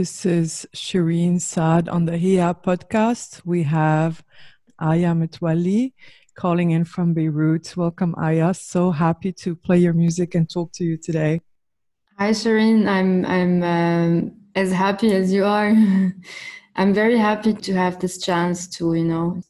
This 0.00 0.24
is 0.24 0.66
Shireen 0.74 1.38
Saad 1.42 1.86
on 1.86 2.06
the 2.06 2.16
HIA 2.16 2.56
podcast. 2.64 3.42
We 3.44 3.64
have 3.64 4.24
Aya 4.78 5.12
Metwali 5.12 5.92
calling 6.34 6.70
in 6.70 6.84
from 6.84 7.12
Beirut. 7.12 7.76
Welcome, 7.76 8.14
Aya. 8.16 8.54
So 8.54 8.92
happy 8.92 9.30
to 9.32 9.54
play 9.54 9.76
your 9.76 9.92
music 9.92 10.34
and 10.34 10.48
talk 10.48 10.72
to 10.76 10.84
you 10.84 10.96
today. 10.96 11.42
Hi, 12.16 12.30
Shireen. 12.30 12.88
I'm 12.88 13.26
I'm 13.26 13.62
um, 13.62 14.32
as 14.54 14.72
happy 14.72 15.12
as 15.12 15.34
you 15.34 15.44
are. 15.44 15.76
I'm 16.76 16.94
very 16.94 17.18
happy 17.18 17.52
to 17.52 17.74
have 17.74 18.00
this 18.00 18.16
chance 18.16 18.66
to, 18.78 18.94
you 18.94 19.04
know, 19.04 19.42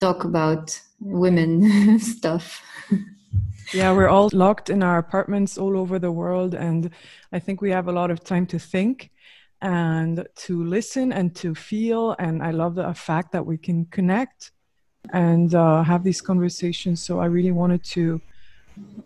talk 0.00 0.24
about 0.24 0.78
women 1.00 1.98
stuff. 2.14 2.62
Yeah, 3.72 3.94
we're 3.94 4.10
all 4.10 4.28
locked 4.34 4.68
in 4.68 4.82
our 4.82 4.98
apartments 4.98 5.56
all 5.56 5.78
over 5.78 5.98
the 5.98 6.12
world, 6.12 6.54
and 6.54 6.90
I 7.32 7.38
think 7.38 7.62
we 7.62 7.70
have 7.70 7.88
a 7.88 7.92
lot 7.92 8.10
of 8.10 8.22
time 8.22 8.44
to 8.48 8.58
think 8.58 9.11
and 9.62 10.26
to 10.34 10.64
listen 10.64 11.12
and 11.12 11.34
to 11.36 11.54
feel. 11.54 12.14
And 12.18 12.42
I 12.42 12.50
love 12.50 12.74
the 12.74 12.92
fact 12.92 13.32
that 13.32 13.46
we 13.46 13.56
can 13.56 13.86
connect 13.86 14.50
and 15.12 15.54
uh, 15.54 15.82
have 15.82 16.02
these 16.04 16.20
conversations. 16.20 17.02
So 17.02 17.20
I 17.20 17.26
really 17.26 17.52
wanted 17.52 17.84
to 17.84 18.20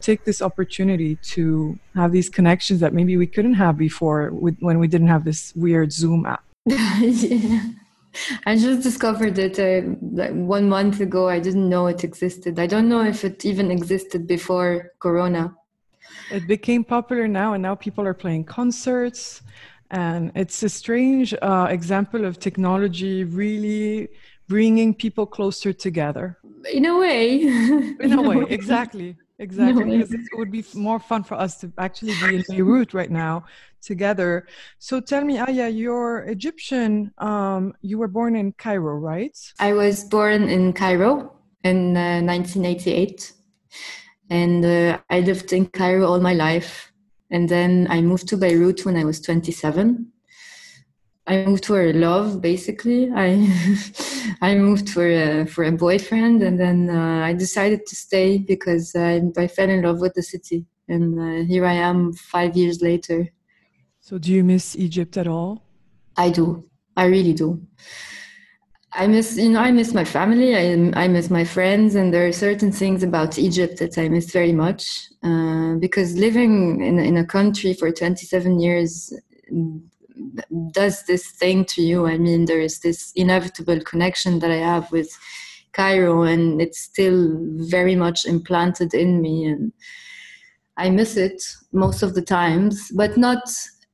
take 0.00 0.24
this 0.24 0.40
opportunity 0.40 1.16
to 1.16 1.78
have 1.94 2.10
these 2.12 2.28
connections 2.28 2.80
that 2.80 2.94
maybe 2.94 3.16
we 3.16 3.26
couldn't 3.26 3.54
have 3.54 3.76
before 3.76 4.30
with, 4.30 4.56
when 4.60 4.78
we 4.78 4.88
didn't 4.88 5.08
have 5.08 5.24
this 5.24 5.54
weird 5.54 5.92
Zoom 5.92 6.24
app. 6.24 6.44
yeah. 6.66 7.62
I 8.46 8.56
just 8.56 8.82
discovered 8.82 9.38
it 9.38 9.58
uh, 9.58 9.86
like 10.00 10.32
one 10.32 10.70
month 10.70 11.00
ago. 11.00 11.28
I 11.28 11.38
didn't 11.38 11.68
know 11.68 11.86
it 11.86 12.02
existed. 12.02 12.58
I 12.58 12.66
don't 12.66 12.88
know 12.88 13.04
if 13.04 13.24
it 13.24 13.44
even 13.44 13.70
existed 13.70 14.26
before 14.26 14.92
Corona. 15.00 15.54
It 16.30 16.46
became 16.46 16.82
popular 16.82 17.28
now, 17.28 17.52
and 17.52 17.62
now 17.62 17.74
people 17.74 18.06
are 18.06 18.14
playing 18.14 18.44
concerts. 18.44 19.42
And 19.90 20.32
it's 20.34 20.62
a 20.62 20.68
strange 20.68 21.34
uh, 21.40 21.68
example 21.70 22.24
of 22.24 22.38
technology 22.38 23.24
really 23.24 24.08
bringing 24.48 24.94
people 24.94 25.26
closer 25.26 25.72
together. 25.72 26.38
In 26.72 26.86
a 26.86 26.98
way. 26.98 27.40
In 28.00 28.12
a 28.12 28.22
way, 28.22 28.46
exactly. 28.50 29.16
Exactly. 29.38 29.98
Because 29.98 30.12
it 30.12 30.20
would 30.34 30.50
be 30.50 30.64
more 30.74 30.98
fun 30.98 31.22
for 31.22 31.34
us 31.34 31.60
to 31.60 31.70
actually 31.78 32.14
be 32.22 32.36
in 32.36 32.44
Beirut 32.48 32.94
right 32.94 33.10
now 33.10 33.44
together. 33.82 34.46
So 34.78 34.98
tell 34.98 35.24
me, 35.24 35.38
Aya, 35.38 35.68
you're 35.68 36.24
Egyptian. 36.24 37.12
Um, 37.18 37.74
you 37.82 37.98
were 37.98 38.08
born 38.08 38.34
in 38.34 38.52
Cairo, 38.52 38.94
right? 38.96 39.36
I 39.60 39.74
was 39.74 40.04
born 40.04 40.48
in 40.48 40.72
Cairo 40.72 41.36
in 41.64 41.96
uh, 41.96 42.22
1988. 42.22 43.32
And 44.30 44.64
uh, 44.64 44.98
I 45.10 45.20
lived 45.20 45.52
in 45.52 45.66
Cairo 45.66 46.06
all 46.06 46.20
my 46.20 46.32
life. 46.32 46.92
And 47.30 47.48
then 47.48 47.86
I 47.90 48.00
moved 48.00 48.28
to 48.28 48.36
Beirut 48.36 48.84
when 48.84 48.96
I 48.96 49.04
was 49.04 49.20
27. 49.20 50.12
I 51.28 51.44
moved 51.44 51.66
for 51.66 51.92
love, 51.92 52.40
basically. 52.40 53.10
I 53.12 53.48
I 54.40 54.54
moved 54.54 54.88
for 54.90 55.06
a, 55.06 55.46
for 55.46 55.64
a 55.64 55.72
boyfriend, 55.72 56.42
and 56.42 56.58
then 56.58 56.88
uh, 56.88 57.24
I 57.24 57.32
decided 57.32 57.84
to 57.86 57.96
stay 57.96 58.38
because 58.38 58.94
I, 58.94 59.22
I 59.36 59.48
fell 59.48 59.68
in 59.68 59.82
love 59.82 60.00
with 60.00 60.14
the 60.14 60.22
city. 60.22 60.66
And 60.88 61.18
uh, 61.18 61.44
here 61.44 61.66
I 61.66 61.72
am, 61.72 62.12
five 62.12 62.56
years 62.56 62.80
later. 62.80 63.28
So 64.00 64.18
do 64.18 64.32
you 64.32 64.44
miss 64.44 64.76
Egypt 64.76 65.16
at 65.16 65.26
all? 65.26 65.62
I 66.16 66.30
do. 66.30 66.68
I 66.96 67.06
really 67.06 67.32
do. 67.32 67.60
I 68.96 69.06
miss, 69.06 69.36
you 69.36 69.50
know, 69.50 69.60
I 69.60 69.72
miss 69.72 69.92
my 69.92 70.04
family. 70.04 70.56
I, 70.56 71.02
I 71.04 71.06
miss 71.06 71.28
my 71.28 71.44
friends, 71.44 71.94
and 71.94 72.14
there 72.14 72.26
are 72.26 72.32
certain 72.32 72.72
things 72.72 73.02
about 73.02 73.38
Egypt 73.38 73.78
that 73.78 73.98
I 73.98 74.08
miss 74.08 74.32
very 74.32 74.52
much. 74.52 75.08
Uh, 75.22 75.74
because 75.74 76.16
living 76.16 76.80
in 76.82 76.98
in 76.98 77.18
a 77.18 77.26
country 77.26 77.74
for 77.74 77.90
27 77.92 78.58
years 78.58 79.12
does 80.72 81.02
this 81.04 81.30
thing 81.32 81.66
to 81.66 81.82
you. 81.82 82.06
I 82.06 82.16
mean, 82.16 82.46
there 82.46 82.60
is 82.60 82.80
this 82.80 83.12
inevitable 83.14 83.80
connection 83.80 84.38
that 84.38 84.50
I 84.50 84.56
have 84.72 84.90
with 84.90 85.10
Cairo, 85.72 86.22
and 86.22 86.62
it's 86.62 86.80
still 86.80 87.36
very 87.56 87.96
much 87.96 88.24
implanted 88.24 88.94
in 88.94 89.20
me, 89.20 89.44
and 89.44 89.72
I 90.78 90.88
miss 90.88 91.18
it 91.18 91.42
most 91.70 92.02
of 92.02 92.14
the 92.14 92.22
times, 92.22 92.90
but 92.94 93.18
not 93.18 93.42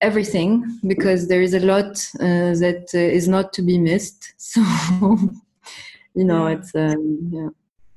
everything 0.02 0.80
because 0.86 1.28
there 1.28 1.40
is 1.40 1.54
a 1.54 1.60
lot 1.60 1.92
uh, 2.20 2.52
that 2.64 2.90
uh, 2.94 2.98
is 2.98 3.28
not 3.28 3.52
to 3.54 3.62
be 3.62 3.78
missed. 3.78 4.34
So, 4.38 4.60
you 6.14 6.24
know, 6.24 6.46
it's 6.48 6.74
um, 6.74 7.30
yeah. 7.32 7.48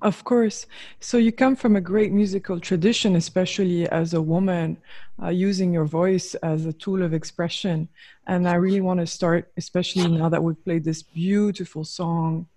Of 0.02 0.24
course. 0.24 0.68
So 1.00 1.18
you 1.18 1.32
come 1.32 1.56
from 1.56 1.76
a 1.76 1.82
great 1.82 2.12
musical 2.12 2.60
tradition, 2.60 3.16
especially 3.16 3.90
as 3.90 4.14
a 4.14 4.22
woman, 4.22 4.78
uh, 5.22 5.30
using 5.30 5.74
your 5.74 5.86
voice 5.86 6.36
as 6.36 6.66
a 6.66 6.74
tool 6.74 7.02
of 7.02 7.14
expression. 7.14 7.90
And 8.28 8.48
I 8.48 8.56
really 8.56 8.82
want 8.82 9.00
to 9.00 9.08
start, 9.08 9.52
especially 9.58 10.08
now 10.08 10.30
that 10.30 10.44
we've 10.44 10.64
played 10.64 10.84
this 10.84 11.02
beautiful 11.02 11.84
song, 11.84 12.48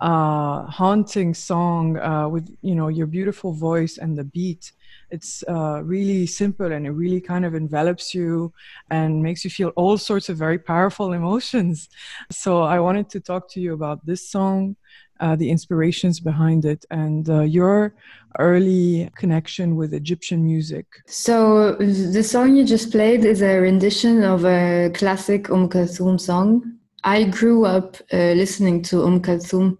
uh, 0.00 0.64
haunting 0.64 1.34
song 1.34 1.98
uh, 1.98 2.28
with 2.28 2.48
you 2.62 2.74
know 2.74 2.88
your 2.88 3.06
beautiful 3.06 3.52
voice 3.52 3.98
and 3.98 4.16
the 4.16 4.24
beat. 4.24 4.72
It's 5.10 5.42
uh, 5.48 5.82
really 5.84 6.26
simple 6.26 6.72
and 6.72 6.86
it 6.86 6.92
really 6.92 7.20
kind 7.20 7.44
of 7.44 7.54
envelops 7.54 8.14
you 8.14 8.52
and 8.90 9.22
makes 9.22 9.44
you 9.44 9.50
feel 9.50 9.70
all 9.76 9.98
sorts 9.98 10.28
of 10.28 10.36
very 10.36 10.58
powerful 10.58 11.12
emotions. 11.20 11.88
So 12.30 12.62
I 12.62 12.80
wanted 12.80 13.08
to 13.10 13.20
talk 13.20 13.50
to 13.52 13.60
you 13.60 13.74
about 13.74 14.04
this 14.06 14.28
song 14.28 14.76
uh, 15.20 15.36
the 15.36 15.50
inspirations 15.50 16.18
behind 16.18 16.64
it 16.64 16.84
and 16.90 17.28
uh, 17.28 17.42
your 17.42 17.94
early 18.38 19.10
connection 19.16 19.76
with 19.76 19.92
Egyptian 19.92 20.42
music. 20.42 20.86
So 21.06 21.74
the 21.74 22.22
song 22.22 22.56
you 22.56 22.64
just 22.64 22.90
played 22.90 23.24
is 23.24 23.42
a 23.42 23.58
rendition 23.58 24.24
of 24.24 24.44
a 24.44 24.90
classic 24.94 25.50
Umm 25.50 25.68
Kulthum 25.68 26.18
song. 26.18 26.79
I 27.04 27.24
grew 27.24 27.64
up 27.64 27.96
uh, 28.12 28.32
listening 28.32 28.82
to 28.84 29.02
Umm 29.02 29.20
Kulthum 29.20 29.78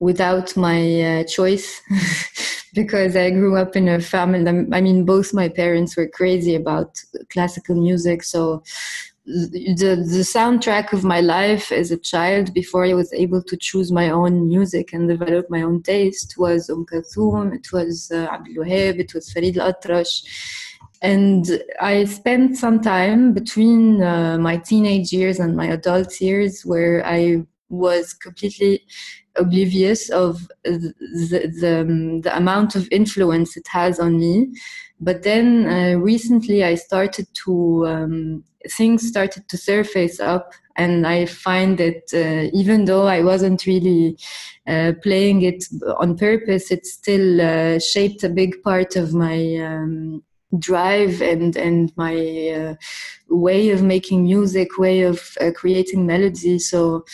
without 0.00 0.56
my 0.56 1.02
uh, 1.02 1.24
choice 1.24 1.80
because 2.74 3.16
I 3.16 3.30
grew 3.30 3.56
up 3.56 3.76
in 3.76 3.88
a 3.88 4.00
family. 4.00 4.48
I 4.72 4.80
mean, 4.80 5.04
both 5.04 5.34
my 5.34 5.48
parents 5.48 5.96
were 5.96 6.08
crazy 6.08 6.54
about 6.54 6.98
classical 7.30 7.74
music, 7.74 8.22
so 8.22 8.62
the 9.28 9.94
the 10.14 10.24
soundtrack 10.24 10.92
of 10.92 11.04
my 11.04 11.20
life 11.20 11.70
as 11.70 11.90
a 11.90 11.98
child 11.98 12.54
before 12.54 12.84
I 12.86 12.94
was 12.94 13.12
able 13.12 13.42
to 13.42 13.56
choose 13.58 13.92
my 13.92 14.08
own 14.08 14.48
music 14.48 14.94
and 14.94 15.06
develop 15.06 15.50
my 15.50 15.62
own 15.62 15.82
taste 15.82 16.36
was 16.38 16.70
Um 16.70 16.86
Kulthum, 16.86 17.54
it 17.54 17.70
was 17.72 18.10
uh, 18.10 18.26
Abdul 18.32 18.64
Wahab, 18.64 18.98
it 18.98 19.12
was 19.14 19.30
Farid 19.30 19.58
Al-Atrash. 19.58 20.24
And 21.00 21.62
I 21.80 22.04
spent 22.04 22.56
some 22.56 22.80
time 22.80 23.32
between 23.32 24.02
uh, 24.02 24.38
my 24.38 24.56
teenage 24.56 25.12
years 25.12 25.38
and 25.38 25.56
my 25.56 25.66
adult 25.66 26.20
years 26.20 26.62
where 26.62 27.06
I 27.06 27.44
was 27.68 28.12
completely 28.14 28.82
oblivious 29.36 30.10
of 30.10 30.48
the, 30.64 30.94
the, 31.60 31.80
um, 31.80 32.22
the 32.22 32.36
amount 32.36 32.74
of 32.74 32.88
influence 32.90 33.56
it 33.56 33.66
has 33.68 34.00
on 34.00 34.18
me. 34.18 34.48
But 35.00 35.22
then 35.22 35.66
uh, 35.66 35.98
recently 35.98 36.64
I 36.64 36.74
started 36.74 37.28
to, 37.44 37.86
um, 37.86 38.44
things 38.68 39.06
started 39.06 39.48
to 39.48 39.56
surface 39.56 40.18
up 40.18 40.52
and 40.74 41.06
I 41.06 41.26
find 41.26 41.76
that 41.78 42.04
uh, 42.14 42.50
even 42.56 42.84
though 42.84 43.06
I 43.06 43.22
wasn't 43.22 43.66
really 43.66 44.16
uh, 44.66 44.92
playing 45.02 45.42
it 45.42 45.64
on 45.98 46.16
purpose, 46.16 46.70
it 46.70 46.86
still 46.86 47.40
uh, 47.40 47.80
shaped 47.80 48.22
a 48.22 48.28
big 48.28 48.62
part 48.62 48.94
of 48.94 49.12
my 49.12 49.56
um, 49.56 50.22
drive 50.58 51.20
and 51.20 51.56
and 51.56 51.92
my 51.96 52.14
uh, 52.50 52.74
way 53.28 53.70
of 53.70 53.82
making 53.82 54.24
music, 54.24 54.78
way 54.78 55.02
of 55.02 55.36
uh, 55.40 55.50
creating 55.54 56.06
melody. 56.06 56.58
So 56.58 57.04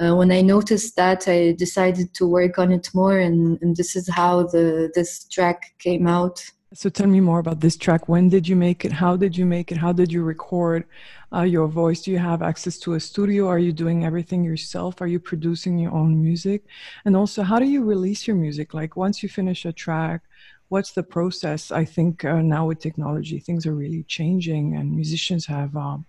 uh, 0.00 0.14
when 0.14 0.30
I 0.30 0.42
noticed 0.42 0.96
that, 0.96 1.28
I 1.28 1.52
decided 1.52 2.14
to 2.14 2.26
work 2.26 2.58
on 2.58 2.72
it 2.72 2.88
more, 2.94 3.18
and, 3.18 3.58
and 3.60 3.76
this 3.76 3.96
is 3.96 4.08
how 4.08 4.44
the 4.44 4.90
this 4.94 5.24
track 5.24 5.74
came 5.78 6.06
out. 6.06 6.42
So 6.74 6.90
tell 6.90 7.06
me 7.06 7.20
more 7.20 7.38
about 7.38 7.60
this 7.60 7.76
track. 7.76 8.08
When 8.08 8.28
did 8.28 8.46
you 8.46 8.54
make 8.54 8.84
it? 8.84 8.92
How 8.92 9.16
did 9.16 9.36
you 9.36 9.46
make 9.46 9.72
it? 9.72 9.78
How 9.78 9.92
did 9.92 10.12
you 10.12 10.22
record 10.22 10.84
uh, 11.32 11.40
your 11.40 11.66
voice? 11.66 12.02
Do 12.02 12.10
you 12.10 12.18
have 12.18 12.42
access 12.42 12.78
to 12.80 12.92
a 12.94 13.00
studio? 13.00 13.48
Are 13.48 13.58
you 13.58 13.72
doing 13.72 14.04
everything 14.04 14.44
yourself? 14.44 15.00
Are 15.00 15.06
you 15.06 15.18
producing 15.18 15.78
your 15.78 15.92
own 15.92 16.20
music? 16.20 16.64
And 17.06 17.16
also, 17.16 17.42
how 17.42 17.58
do 17.58 17.64
you 17.64 17.82
release 17.82 18.26
your 18.26 18.36
music? 18.36 18.74
Like 18.74 18.96
once 18.96 19.22
you 19.22 19.30
finish 19.30 19.64
a 19.64 19.72
track, 19.72 20.20
what's 20.68 20.92
the 20.92 21.02
process? 21.02 21.70
I 21.70 21.84
think 21.84 22.24
uh, 22.24 22.40
now 22.42 22.66
with 22.66 22.80
technology, 22.80 23.38
things 23.38 23.66
are 23.66 23.74
really 23.74 24.04
changing, 24.04 24.76
and 24.76 24.94
musicians 24.94 25.46
have 25.46 25.76
um, 25.76 26.06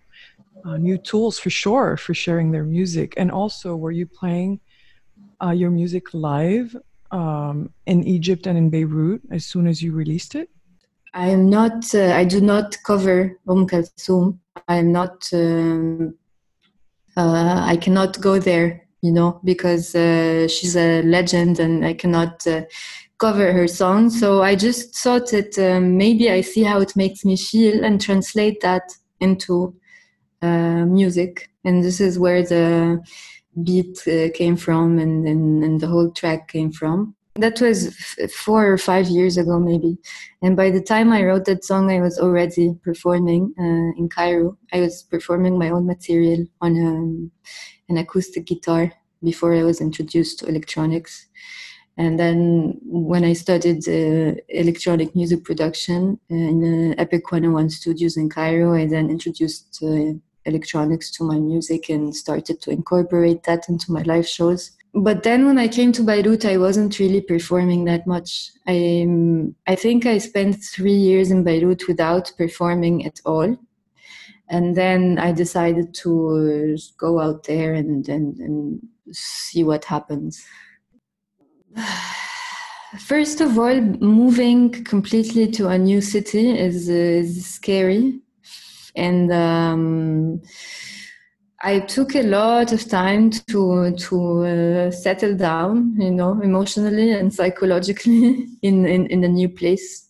uh, 0.65 0.77
new 0.77 0.97
tools 0.97 1.39
for 1.39 1.49
sure 1.49 1.97
for 1.97 2.13
sharing 2.13 2.51
their 2.51 2.65
music. 2.65 3.13
And 3.17 3.31
also, 3.31 3.75
were 3.75 3.91
you 3.91 4.05
playing 4.05 4.59
uh, 5.43 5.51
your 5.51 5.71
music 5.71 6.13
live 6.13 6.75
um, 7.11 7.73
in 7.85 8.03
Egypt 8.03 8.47
and 8.47 8.57
in 8.57 8.69
Beirut 8.69 9.21
as 9.31 9.45
soon 9.45 9.67
as 9.67 9.81
you 9.81 9.93
released 9.93 10.35
it? 10.35 10.49
I 11.13 11.29
am 11.29 11.49
not. 11.49 11.95
Uh, 11.95 12.13
I 12.13 12.23
do 12.23 12.39
not 12.39 12.77
cover 12.85 13.39
Umm 13.47 13.67
Kulthum. 13.67 14.39
I 14.67 14.75
am 14.75 14.91
not. 14.91 15.27
Um, 15.33 16.15
uh, 17.17 17.63
I 17.65 17.75
cannot 17.77 18.21
go 18.21 18.37
there, 18.39 18.87
you 19.01 19.11
know, 19.11 19.41
because 19.43 19.95
uh, 19.95 20.47
she's 20.47 20.77
a 20.77 21.01
legend, 21.01 21.59
and 21.59 21.83
I 21.83 21.93
cannot 21.93 22.45
uh, 22.45 22.61
cover 23.19 23.51
her 23.51 23.67
song. 23.67 24.09
So 24.09 24.41
I 24.41 24.55
just 24.55 24.95
thought 24.97 25.29
that 25.31 25.57
um, 25.59 25.97
maybe 25.97 26.31
I 26.31 26.41
see 26.41 26.63
how 26.63 26.79
it 26.79 26.95
makes 26.95 27.25
me 27.25 27.35
feel 27.37 27.83
and 27.83 28.01
translate 28.01 28.61
that 28.61 28.83
into 29.19 29.75
uh, 30.41 30.85
music, 30.85 31.49
and 31.65 31.83
this 31.83 31.99
is 31.99 32.17
where 32.17 32.43
the 32.43 33.03
beat 33.63 34.07
uh, 34.07 34.29
came 34.33 34.55
from, 34.55 34.97
and, 34.99 35.27
and, 35.27 35.63
and 35.63 35.81
the 35.81 35.87
whole 35.87 36.11
track 36.11 36.47
came 36.47 36.71
from. 36.71 37.13
That 37.35 37.59
was 37.61 37.87
f- 37.87 38.31
four 38.31 38.71
or 38.71 38.77
five 38.77 39.07
years 39.07 39.37
ago, 39.37 39.59
maybe. 39.59 39.97
And 40.41 40.55
by 40.55 40.71
the 40.71 40.81
time 40.81 41.11
I 41.11 41.23
wrote 41.23 41.45
that 41.45 41.65
song, 41.65 41.91
I 41.91 41.99
was 41.99 42.19
already 42.19 42.73
performing 42.83 43.53
uh, 43.59 43.99
in 43.99 44.09
Cairo. 44.09 44.57
I 44.71 44.79
was 44.79 45.03
performing 45.03 45.57
my 45.57 45.69
own 45.69 45.85
material 45.85 46.45
on 46.61 46.71
um, 46.77 47.31
an 47.89 47.97
acoustic 47.97 48.45
guitar 48.45 48.93
before 49.23 49.53
I 49.53 49.63
was 49.63 49.81
introduced 49.81 50.39
to 50.39 50.47
electronics. 50.47 51.27
And 51.99 52.17
then 52.17 52.79
when 52.85 53.25
I 53.25 53.33
studied 53.33 53.85
uh, 53.85 54.39
electronic 54.47 55.13
music 55.17 55.43
production 55.43 56.17
in 56.29 56.61
the 56.61 56.95
Epic 56.97 57.29
101 57.29 57.69
studios 57.71 58.15
in 58.15 58.29
Cairo, 58.29 58.73
I 58.73 58.85
then 58.85 59.09
introduced 59.09 59.83
uh, 59.83 60.13
electronics 60.45 61.11
to 61.11 61.25
my 61.25 61.37
music 61.37 61.89
and 61.89 62.15
started 62.15 62.61
to 62.61 62.71
incorporate 62.71 63.43
that 63.43 63.67
into 63.67 63.91
my 63.91 64.03
live 64.03 64.25
shows. 64.25 64.71
But 64.93 65.23
then 65.23 65.45
when 65.45 65.57
I 65.57 65.67
came 65.67 65.91
to 65.91 66.01
Beirut, 66.01 66.45
I 66.45 66.55
wasn't 66.55 66.97
really 66.99 67.19
performing 67.19 67.83
that 67.85 68.07
much. 68.07 68.51
I, 68.65 69.01
um, 69.05 69.53
I 69.67 69.75
think 69.75 70.05
I 70.05 70.19
spent 70.19 70.63
three 70.63 70.95
years 70.95 71.31
in 71.31 71.43
Beirut 71.43 71.85
without 71.89 72.31
performing 72.37 73.05
at 73.05 73.19
all. 73.25 73.57
And 74.47 74.77
then 74.77 75.19
I 75.19 75.33
decided 75.33 75.93
to 75.95 76.77
go 76.97 77.19
out 77.19 77.43
there 77.43 77.73
and, 77.73 78.07
and, 78.07 78.37
and 78.39 78.87
see 79.11 79.65
what 79.65 79.83
happens. 79.83 80.45
First 82.99 83.41
of 83.41 83.57
all, 83.57 83.79
moving 83.79 84.83
completely 84.83 85.47
to 85.51 85.67
a 85.67 85.77
new 85.77 86.01
city 86.01 86.57
is, 86.57 86.89
is 86.89 87.45
scary 87.45 88.21
and 88.95 89.31
um, 89.31 90.41
I 91.61 91.79
took 91.79 92.15
a 92.15 92.23
lot 92.23 92.71
of 92.71 92.87
time 92.87 93.29
to 93.31 93.95
to 93.95 94.45
uh, 94.45 94.91
settle 94.91 95.35
down, 95.35 95.95
you 95.97 96.11
know, 96.11 96.39
emotionally 96.41 97.11
and 97.11 97.33
psychologically 97.33 98.47
in 98.61 98.85
in, 98.85 99.07
in 99.07 99.23
a 99.23 99.27
new 99.27 99.49
place. 99.49 100.07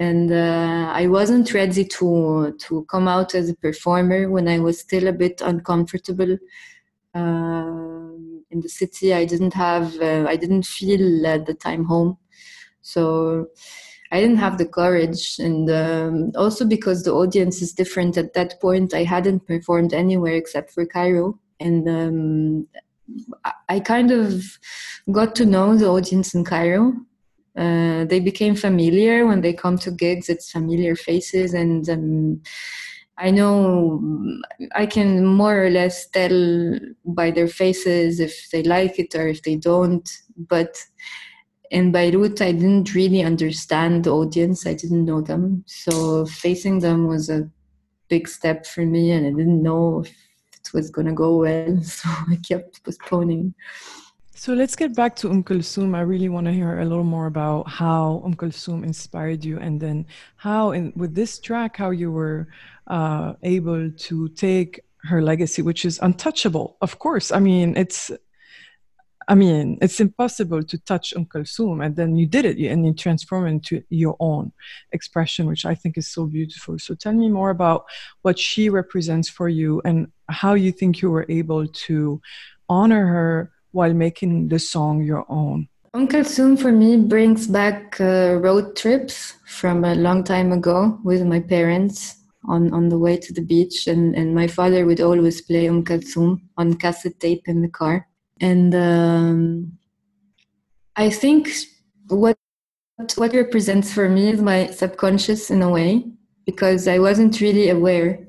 And 0.00 0.32
uh, 0.32 0.90
I 0.92 1.06
wasn't 1.06 1.52
ready 1.54 1.84
to 1.84 2.56
to 2.58 2.84
come 2.84 3.08
out 3.08 3.34
as 3.34 3.48
a 3.50 3.56
performer 3.56 4.30
when 4.30 4.48
I 4.48 4.58
was 4.58 4.80
still 4.80 5.06
a 5.08 5.12
bit 5.12 5.40
uncomfortable 5.40 6.36
uh, 7.14 8.10
in 8.50 8.60
the 8.60 8.68
city. 8.68 9.14
I 9.14 9.24
didn't 9.24 9.54
have, 9.54 10.00
uh, 10.00 10.26
I 10.28 10.36
didn't 10.36 10.66
feel 10.66 11.26
at 11.26 11.46
the 11.46 11.54
time 11.54 11.84
home, 11.84 12.18
so 12.82 13.46
I 14.12 14.20
didn't 14.20 14.36
have 14.36 14.58
the 14.58 14.66
courage, 14.66 15.36
and 15.38 15.68
um, 15.70 16.32
also 16.36 16.64
because 16.64 17.02
the 17.02 17.12
audience 17.12 17.62
is 17.62 17.72
different 17.72 18.16
at 18.16 18.34
that 18.34 18.60
point, 18.60 18.94
I 18.94 19.04
hadn't 19.04 19.46
performed 19.46 19.92
anywhere 19.92 20.34
except 20.34 20.70
for 20.70 20.86
Cairo, 20.86 21.40
and 21.58 21.88
um, 21.88 22.68
I 23.68 23.80
kind 23.80 24.10
of 24.10 24.58
got 25.10 25.34
to 25.36 25.46
know 25.46 25.76
the 25.76 25.88
audience 25.88 26.34
in 26.34 26.44
Cairo. 26.44 26.92
Uh, 27.56 28.04
they 28.04 28.20
became 28.20 28.56
familiar 28.56 29.26
when 29.26 29.40
they 29.40 29.52
come 29.52 29.78
to 29.78 29.90
gigs. 29.90 30.28
It's 30.28 30.50
familiar 30.50 30.96
faces, 30.96 31.54
and 31.54 31.88
um, 31.88 32.42
I 33.16 33.30
know 33.30 34.02
I 34.74 34.86
can 34.86 35.24
more 35.24 35.64
or 35.64 35.70
less 35.70 36.08
tell 36.08 36.78
by 37.04 37.30
their 37.30 37.48
faces 37.48 38.18
if 38.18 38.48
they 38.50 38.62
like 38.62 38.98
it 38.98 39.14
or 39.14 39.28
if 39.28 39.42
they 39.42 39.56
don't. 39.56 40.08
But 40.36 40.76
in 41.70 41.92
Beirut, 41.92 42.40
I 42.40 42.52
didn't 42.52 42.94
really 42.94 43.22
understand 43.22 44.04
the 44.04 44.10
audience. 44.10 44.66
I 44.66 44.74
didn't 44.74 45.04
know 45.04 45.20
them. 45.20 45.64
So 45.66 46.26
facing 46.26 46.80
them 46.80 47.06
was 47.06 47.30
a 47.30 47.48
big 48.08 48.28
step 48.28 48.66
for 48.66 48.84
me, 48.84 49.12
and 49.12 49.26
I 49.26 49.30
didn't 49.30 49.62
know 49.62 50.00
if 50.00 50.14
it 50.54 50.72
was 50.72 50.90
going 50.90 51.06
to 51.06 51.12
go 51.12 51.38
well. 51.38 51.78
So 51.82 52.08
I 52.08 52.36
kept 52.46 52.82
postponing. 52.84 53.54
So 54.36 54.52
let's 54.52 54.76
get 54.76 54.94
back 54.94 55.14
to 55.16 55.30
Umm 55.30 55.44
Kulthum. 55.44 55.94
I 55.94 56.00
really 56.00 56.28
want 56.28 56.46
to 56.46 56.52
hear 56.52 56.80
a 56.80 56.84
little 56.84 57.04
more 57.04 57.26
about 57.26 57.68
how 57.68 58.20
Umm 58.24 58.34
Kulthum 58.34 58.84
inspired 58.84 59.44
you, 59.44 59.58
and 59.58 59.80
then 59.80 60.06
how, 60.36 60.72
in, 60.72 60.92
with 60.96 61.14
this 61.14 61.38
track, 61.38 61.76
how 61.76 61.90
you 61.90 62.10
were 62.10 62.48
uh, 62.86 63.34
able 63.42 63.90
to 63.90 64.28
take 64.30 64.80
her 65.04 65.22
legacy, 65.22 65.62
which 65.62 65.84
is 65.84 65.98
untouchable. 66.00 66.76
Of 66.80 66.98
course, 66.98 67.30
I 67.32 67.38
mean 67.38 67.76
it's 67.76 68.10
I 69.28 69.34
mean, 69.34 69.78
it's 69.80 70.00
impossible 70.00 70.62
to 70.62 70.78
touch 70.78 71.14
Umm 71.16 71.26
Kulthum, 71.26 71.84
and 71.84 71.96
then 71.96 72.16
you 72.16 72.26
did 72.26 72.44
it, 72.44 72.58
and 72.58 72.84
you 72.84 72.92
transform 72.92 73.46
it 73.46 73.50
into 73.50 73.82
your 73.88 74.16
own 74.20 74.52
expression, 74.92 75.46
which 75.46 75.64
I 75.64 75.74
think 75.74 75.96
is 75.96 76.08
so 76.08 76.26
beautiful. 76.26 76.78
So 76.78 76.94
tell 76.94 77.14
me 77.14 77.28
more 77.28 77.50
about 77.50 77.86
what 78.22 78.38
she 78.38 78.68
represents 78.68 79.28
for 79.28 79.48
you, 79.48 79.80
and 79.84 80.08
how 80.28 80.54
you 80.54 80.72
think 80.72 81.00
you 81.00 81.10
were 81.10 81.26
able 81.28 81.66
to 81.66 82.20
honor 82.68 83.06
her 83.06 83.52
while 83.72 83.94
making 83.94 84.48
the 84.48 84.58
song 84.58 85.02
your 85.02 85.24
own. 85.28 85.68
Umm 85.94 86.08
Kulthum 86.08 86.60
for 86.60 86.72
me 86.72 86.96
brings 86.96 87.46
back 87.46 88.00
uh, 88.00 88.36
road 88.40 88.76
trips 88.76 89.34
from 89.46 89.84
a 89.84 89.94
long 89.94 90.24
time 90.24 90.52
ago 90.52 90.98
with 91.04 91.22
my 91.24 91.40
parents 91.40 92.23
on, 92.46 92.72
on 92.72 92.88
the 92.88 92.98
way 92.98 93.16
to 93.16 93.32
the 93.32 93.42
beach, 93.42 93.86
and, 93.86 94.14
and 94.14 94.34
my 94.34 94.46
father 94.46 94.86
would 94.86 95.00
always 95.00 95.40
play 95.40 95.68
Umm 95.68 95.84
Kulthum 95.84 96.40
on 96.56 96.74
cassette 96.74 97.20
tape 97.20 97.48
in 97.48 97.62
the 97.62 97.68
car 97.68 98.06
and 98.40 98.74
um, 98.74 99.78
I 100.96 101.10
think 101.10 101.48
what 102.08 102.36
what 103.16 103.34
represents 103.34 103.92
for 103.92 104.08
me 104.08 104.28
is 104.28 104.40
my 104.40 104.66
subconscious 104.66 105.50
in 105.50 105.62
a 105.62 105.70
way 105.70 106.04
because 106.46 106.86
I 106.86 106.98
wasn't 106.98 107.40
really 107.40 107.70
aware 107.70 108.26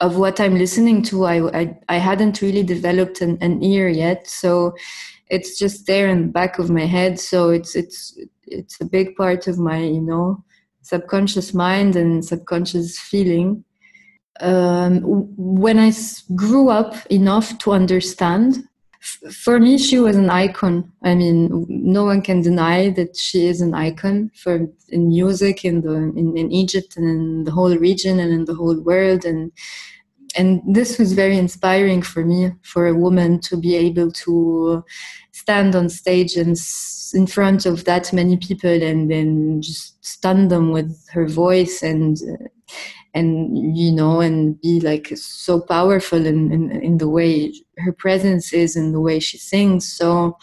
of 0.00 0.16
what 0.16 0.40
I'm 0.40 0.56
listening 0.56 1.02
to. 1.04 1.24
I 1.24 1.60
I, 1.60 1.78
I 1.88 1.96
hadn't 1.96 2.42
really 2.42 2.62
developed 2.62 3.20
an, 3.20 3.38
an 3.40 3.62
ear 3.62 3.88
yet, 3.88 4.28
so 4.28 4.74
it's 5.28 5.58
just 5.58 5.86
there 5.86 6.08
in 6.08 6.22
the 6.22 6.32
back 6.32 6.58
of 6.58 6.70
my 6.70 6.84
head. 6.84 7.18
So 7.18 7.50
it's 7.50 7.74
it's 7.74 8.18
it's 8.46 8.80
a 8.80 8.84
big 8.84 9.16
part 9.16 9.46
of 9.46 9.58
my 9.58 9.78
you 9.78 10.00
know 10.00 10.44
subconscious 10.86 11.52
mind 11.52 11.96
and 11.96 12.24
subconscious 12.24 12.98
feeling. 12.98 13.64
Um, 14.40 15.02
when 15.36 15.78
I 15.78 15.92
grew 16.34 16.68
up 16.68 16.94
enough 17.10 17.58
to 17.58 17.72
understand 17.72 18.64
for 19.30 19.60
me 19.60 19.78
she 19.78 19.98
was 20.00 20.16
an 20.16 20.28
icon 20.28 20.92
i 21.04 21.14
mean 21.14 21.64
no 21.68 22.04
one 22.04 22.20
can 22.20 22.40
deny 22.42 22.90
that 22.90 23.16
she 23.16 23.46
is 23.46 23.60
an 23.60 23.72
icon 23.72 24.28
for 24.34 24.66
in 24.88 25.08
music 25.08 25.64
in 25.64 25.80
the 25.80 25.94
in, 26.20 26.36
in 26.36 26.50
egypt 26.50 26.96
and 26.96 27.08
in 27.08 27.44
the 27.44 27.52
whole 27.52 27.76
region 27.76 28.18
and 28.18 28.32
in 28.32 28.44
the 28.46 28.54
whole 28.54 28.80
world 28.80 29.24
and 29.24 29.52
and 30.36 30.60
this 30.66 30.98
was 30.98 31.12
very 31.12 31.38
inspiring 31.38 32.02
for 32.02 32.24
me 32.24 32.50
for 32.62 32.88
a 32.88 32.98
woman 33.04 33.38
to 33.40 33.56
be 33.56 33.76
able 33.76 34.10
to 34.10 34.84
stand 35.46 35.76
on 35.76 35.88
stage 35.88 36.34
and 36.36 36.56
in 37.14 37.26
front 37.26 37.66
of 37.66 37.84
that 37.84 38.12
many 38.12 38.36
people 38.36 38.82
and 38.82 39.10
then 39.12 39.62
just 39.62 40.04
stun 40.04 40.48
them 40.48 40.72
with 40.72 40.90
her 41.12 41.26
voice 41.28 41.82
and 41.82 42.16
and 43.14 43.76
you 43.76 43.92
know 43.92 44.20
and 44.20 44.60
be 44.60 44.80
like 44.80 45.08
so 45.16 45.60
powerful 45.60 46.26
in, 46.26 46.52
in, 46.52 46.70
in 46.82 46.98
the 46.98 47.08
way 47.08 47.52
her 47.78 47.92
presence 47.92 48.52
is 48.52 48.76
and 48.76 48.94
the 48.94 49.00
way 49.00 49.20
she 49.20 49.38
sings. 49.38 49.90
So 49.90 50.36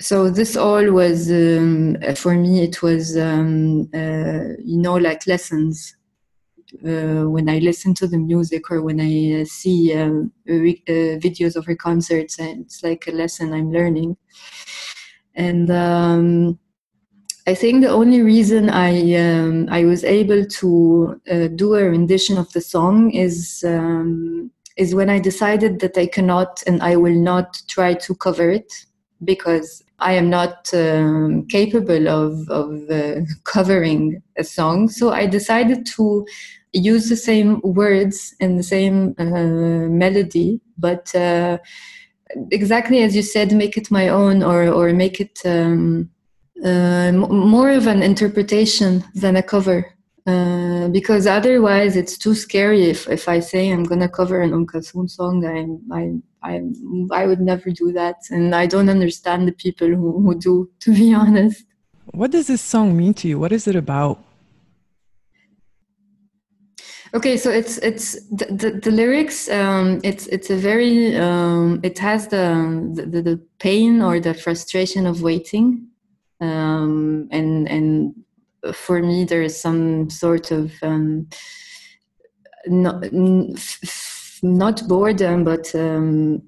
so 0.00 0.30
this 0.30 0.56
all 0.56 0.90
was 0.92 1.30
um, 1.30 1.96
for 2.16 2.34
me 2.34 2.62
it 2.62 2.82
was 2.82 3.16
um, 3.16 3.88
uh, 3.94 4.54
you 4.64 4.78
know 4.78 4.94
like 4.96 5.26
lessons. 5.26 5.94
uh, 5.94 5.97
when 6.82 7.48
I 7.48 7.58
listen 7.58 7.94
to 7.94 8.06
the 8.06 8.18
music 8.18 8.70
or 8.70 8.82
when 8.82 9.00
I 9.00 9.40
uh, 9.40 9.44
see 9.44 9.94
um, 9.94 10.32
re- 10.46 10.82
uh, 10.88 11.18
videos 11.18 11.56
of 11.56 11.66
her 11.66 11.76
concerts, 11.76 12.38
it's 12.38 12.82
like 12.82 13.06
a 13.06 13.12
lesson 13.12 13.52
I'm 13.52 13.72
learning. 13.72 14.16
And 15.34 15.70
um, 15.70 16.58
I 17.46 17.54
think 17.54 17.82
the 17.82 17.88
only 17.88 18.20
reason 18.20 18.68
I 18.68 19.14
um, 19.14 19.68
I 19.70 19.84
was 19.84 20.04
able 20.04 20.44
to 20.44 21.18
uh, 21.30 21.48
do 21.48 21.76
a 21.76 21.88
rendition 21.88 22.36
of 22.36 22.52
the 22.52 22.60
song 22.60 23.10
is 23.12 23.64
um, 23.66 24.50
is 24.76 24.94
when 24.94 25.08
I 25.08 25.18
decided 25.18 25.80
that 25.80 25.96
I 25.96 26.06
cannot 26.06 26.62
and 26.66 26.82
I 26.82 26.96
will 26.96 27.18
not 27.32 27.62
try 27.66 27.94
to 27.94 28.14
cover 28.14 28.50
it 28.50 28.70
because 29.24 29.82
I 29.98 30.12
am 30.12 30.28
not 30.28 30.72
um, 30.74 31.46
capable 31.46 32.08
of 32.08 32.48
of 32.50 32.90
uh, 32.90 33.20
covering 33.44 34.22
a 34.36 34.44
song. 34.44 34.88
So 34.88 35.12
I 35.12 35.26
decided 35.26 35.86
to 35.96 36.26
use 36.72 37.08
the 37.08 37.16
same 37.16 37.60
words 37.62 38.34
and 38.40 38.58
the 38.58 38.62
same 38.62 39.14
uh, 39.18 39.24
melody, 39.24 40.60
but 40.76 41.14
uh, 41.14 41.58
exactly 42.50 43.02
as 43.02 43.16
you 43.16 43.22
said, 43.22 43.52
make 43.52 43.76
it 43.76 43.90
my 43.90 44.08
own 44.08 44.42
or 44.42 44.68
or 44.68 44.92
make 44.92 45.20
it. 45.20 45.38
Um, 45.44 46.10
uh, 46.64 47.12
more 47.12 47.70
of 47.70 47.86
an 47.86 48.02
interpretation 48.02 49.04
than 49.14 49.36
a 49.36 49.42
cover. 49.42 49.94
Uh, 50.26 50.88
because 50.88 51.26
otherwise 51.26 51.96
it's 51.96 52.18
too 52.18 52.34
scary 52.34 52.90
if, 52.90 53.08
if 53.08 53.30
I 53.30 53.40
say 53.40 53.70
I'm 53.70 53.84
gonna 53.84 54.10
cover 54.10 54.42
an 54.42 54.66
Kulthum 54.66 55.08
song 55.08 55.46
I, 55.46 55.64
I, 55.96 56.18
I, 56.42 57.22
I 57.22 57.26
would 57.26 57.40
never 57.40 57.70
do 57.70 57.92
that 57.92 58.16
and 58.30 58.54
I 58.54 58.66
don't 58.66 58.90
understand 58.90 59.48
the 59.48 59.52
people 59.52 59.88
who, 59.88 60.20
who 60.20 60.38
do 60.38 60.70
to 60.80 60.94
be 60.94 61.14
honest. 61.22 61.64
What 62.12 62.30
does 62.30 62.48
this 62.48 62.60
song 62.60 62.94
mean 62.94 63.14
to 63.14 63.28
you? 63.28 63.38
What 63.38 63.52
is 63.52 63.66
it 63.66 63.76
about? 63.76 64.22
Okay, 67.14 67.36
so 67.38 67.50
it's 67.50 67.78
it's 67.78 68.20
the, 68.28 68.46
the, 68.46 68.70
the 68.82 68.90
lyrics. 68.90 69.48
Um, 69.48 70.00
it's 70.04 70.26
it's 70.26 70.50
a 70.50 70.56
very 70.56 71.16
um, 71.16 71.80
it 71.82 71.98
has 71.98 72.28
the, 72.28 72.92
the 72.94 73.22
the 73.22 73.40
pain 73.58 74.02
or 74.02 74.20
the 74.20 74.34
frustration 74.34 75.06
of 75.06 75.22
waiting 75.22 75.88
um, 76.40 77.28
and 77.30 77.68
and 77.68 78.14
for 78.72 79.00
me 79.02 79.24
there 79.24 79.42
is 79.42 79.60
some 79.60 80.10
sort 80.10 80.50
of 80.50 80.72
um, 80.82 81.28
not 82.66 83.04
not 84.42 84.88
boredom 84.88 85.44
but 85.44 85.74
um, 85.74 86.42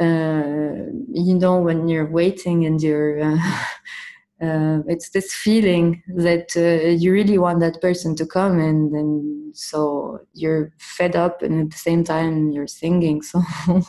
uh, 0.00 0.72
you 1.12 1.34
know 1.34 1.60
when 1.60 1.88
you're 1.88 2.10
waiting 2.10 2.66
and 2.66 2.82
you're 2.82 3.22
uh, 3.22 3.38
uh, 4.42 4.82
it's 4.88 5.10
this 5.10 5.32
feeling 5.32 6.02
that 6.08 6.50
uh, 6.56 6.88
you 6.88 7.12
really 7.12 7.38
want 7.38 7.60
that 7.60 7.80
person 7.80 8.14
to 8.16 8.26
come 8.26 8.58
and 8.58 8.92
and 8.92 9.56
so 9.56 10.18
you're 10.32 10.72
fed 10.78 11.14
up 11.14 11.42
and 11.42 11.60
at 11.60 11.70
the 11.70 11.76
same 11.76 12.02
time 12.02 12.50
you're 12.50 12.66
singing 12.66 13.22
so 13.22 13.40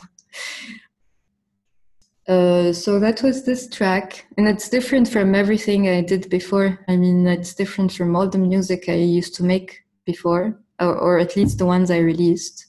uh, 2.28 2.72
so 2.72 2.98
that 2.98 3.22
was 3.22 3.44
this 3.44 3.68
track, 3.68 4.26
and 4.38 4.48
it's 4.48 4.68
different 4.68 5.08
from 5.08 5.34
everything 5.34 5.88
I 5.88 6.00
did 6.00 6.30
before. 6.30 6.80
I 6.88 6.96
mean, 6.96 7.26
it's 7.26 7.54
different 7.54 7.92
from 7.92 8.16
all 8.16 8.28
the 8.28 8.38
music 8.38 8.88
I 8.88 8.94
used 8.94 9.34
to 9.36 9.44
make 9.44 9.80
before, 10.06 10.58
or, 10.80 10.96
or 10.96 11.18
at 11.18 11.36
least 11.36 11.58
the 11.58 11.66
ones 11.66 11.90
I 11.90 11.98
released. 11.98 12.66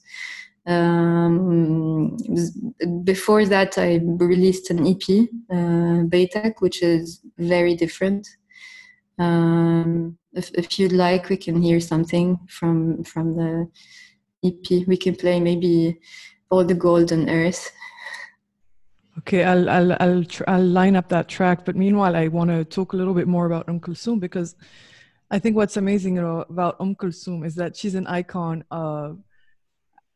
Um, 0.66 2.16
before 3.04 3.44
that, 3.46 3.78
I 3.78 4.00
released 4.02 4.70
an 4.70 4.86
EP, 4.86 5.28
uh, 5.50 6.04
Beitak, 6.08 6.54
which 6.60 6.82
is 6.82 7.20
very 7.38 7.74
different. 7.74 8.26
Um, 9.18 10.18
if, 10.32 10.50
if 10.54 10.78
you'd 10.78 10.92
like, 10.92 11.28
we 11.28 11.36
can 11.36 11.62
hear 11.62 11.80
something 11.80 12.38
from 12.48 13.04
from 13.04 13.36
the 13.36 13.70
EP. 14.44 14.86
We 14.86 14.96
can 14.96 15.14
play 15.14 15.40
maybe 15.40 15.98
all 16.50 16.64
the 16.64 16.74
golden 16.74 17.30
earth 17.30 17.72
Okay, 19.18 19.44
I'll 19.44 19.68
I'll 19.70 19.96
I'll, 19.98 20.24
tr- 20.24 20.44
I'll 20.46 20.64
line 20.64 20.94
up 20.94 21.08
that 21.08 21.28
track. 21.28 21.64
But 21.64 21.76
meanwhile, 21.76 22.14
I 22.14 22.28
want 22.28 22.50
to 22.50 22.64
talk 22.64 22.92
a 22.92 22.96
little 22.96 23.14
bit 23.14 23.26
more 23.26 23.46
about 23.46 23.68
Umm 23.68 23.80
Kulthum 23.80 24.20
because 24.20 24.56
I 25.30 25.38
think 25.38 25.56
what's 25.56 25.76
amazing 25.76 26.18
about 26.18 26.76
Umm 26.80 26.94
Kulthum 26.94 27.44
is 27.44 27.54
that 27.54 27.76
she's 27.76 27.94
an 27.94 28.06
icon 28.06 28.64
of 28.70 29.18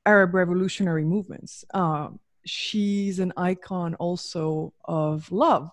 Arab 0.06 0.34
revolutionary 0.34 1.04
movements. 1.04 1.64
Um, 1.74 2.20
she's 2.44 3.18
an 3.18 3.32
icon 3.36 3.94
also 3.96 4.72
of 4.84 5.30
love, 5.30 5.70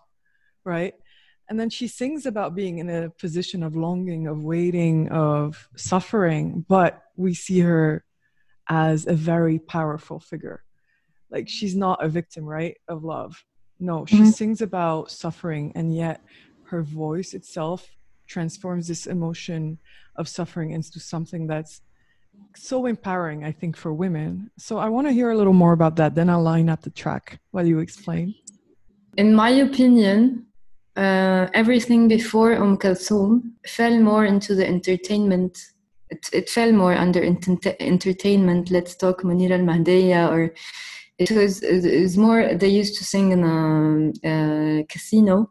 right? 0.64 0.94
And 1.50 1.60
then 1.60 1.70
she 1.70 1.88
sings 1.88 2.26
about 2.26 2.56
being 2.56 2.80
in 2.80 2.90
a 2.90 3.10
position 3.10 3.64
of 3.64 3.76
longing, 3.76 4.28
of 4.28 4.44
waiting, 4.44 5.10
of 5.10 5.70
suffering, 5.78 6.66
but 6.68 7.02
we 7.16 7.34
see 7.34 7.60
her 7.62 8.04
as 8.70 9.08
a 9.08 9.14
very 9.14 9.60
powerful 9.60 10.20
figure 10.20 10.64
like 11.30 11.48
she's 11.48 11.76
not 11.76 12.04
a 12.04 12.10
victim 12.10 12.46
right 12.46 12.78
of 12.88 13.04
love 13.04 13.44
no 13.80 14.06
she 14.06 14.18
mm-hmm. 14.18 14.30
sings 14.30 14.62
about 14.62 15.12
suffering 15.12 15.72
and 15.76 15.96
yet 15.96 16.22
her 16.64 16.82
voice 16.82 17.34
itself 17.34 17.90
transforms 18.28 18.88
this 18.88 19.08
emotion 19.08 19.78
of 20.16 20.28
suffering 20.28 20.72
into 20.72 21.00
something 21.00 21.48
that's 21.48 21.82
so 22.56 22.86
empowering 22.86 23.44
i 23.44 23.52
think 23.52 23.78
for 23.78 23.94
women. 23.94 24.50
So 24.58 24.78
i 24.78 24.90
want 24.90 25.08
to 25.08 25.14
hear 25.14 25.32
a 25.32 25.38
little 25.38 25.54
more 25.54 25.74
about 25.74 25.96
that 25.98 26.16
then 26.16 26.30
i'll 26.30 26.42
line 26.42 26.70
up 26.70 26.82
the 26.82 26.90
track 26.90 27.40
while 27.52 27.66
you 27.66 27.80
explain. 27.80 28.36
In 29.18 29.34
my 29.34 29.50
opinion 29.50 30.48
uh, 30.98 31.48
everything 31.54 32.08
before 32.08 32.54
Um 32.56 32.78
Kulthum 32.78 33.52
fell 33.68 34.00
more 34.00 34.26
into 34.26 34.56
the 34.56 34.68
entertainment. 34.68 35.56
It, 36.10 36.30
it 36.34 36.50
fell 36.50 36.72
more 36.72 36.96
under 36.96 37.22
ent- 37.22 37.68
entertainment. 37.80 38.72
Let's 38.72 38.96
talk 38.96 39.22
Munira 39.22 39.60
al-Mahdiya 39.60 40.32
or 40.32 40.54
it 41.20 41.32
was 41.32 41.62
it 41.62 42.02
was 42.02 42.18
more 42.18 42.56
they 42.56 42.68
used 42.68 42.98
to 42.98 43.04
sing 43.04 43.32
in 43.32 43.44
a, 43.44 43.60
a 44.28 44.86
casino. 44.90 45.50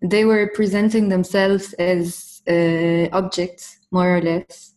They 0.00 0.24
were 0.24 0.50
presenting 0.54 1.08
themselves 1.08 1.72
as 1.74 2.42
uh, 2.48 3.08
objects 3.12 3.78
more 3.92 4.16
or 4.16 4.20
less 4.20 4.71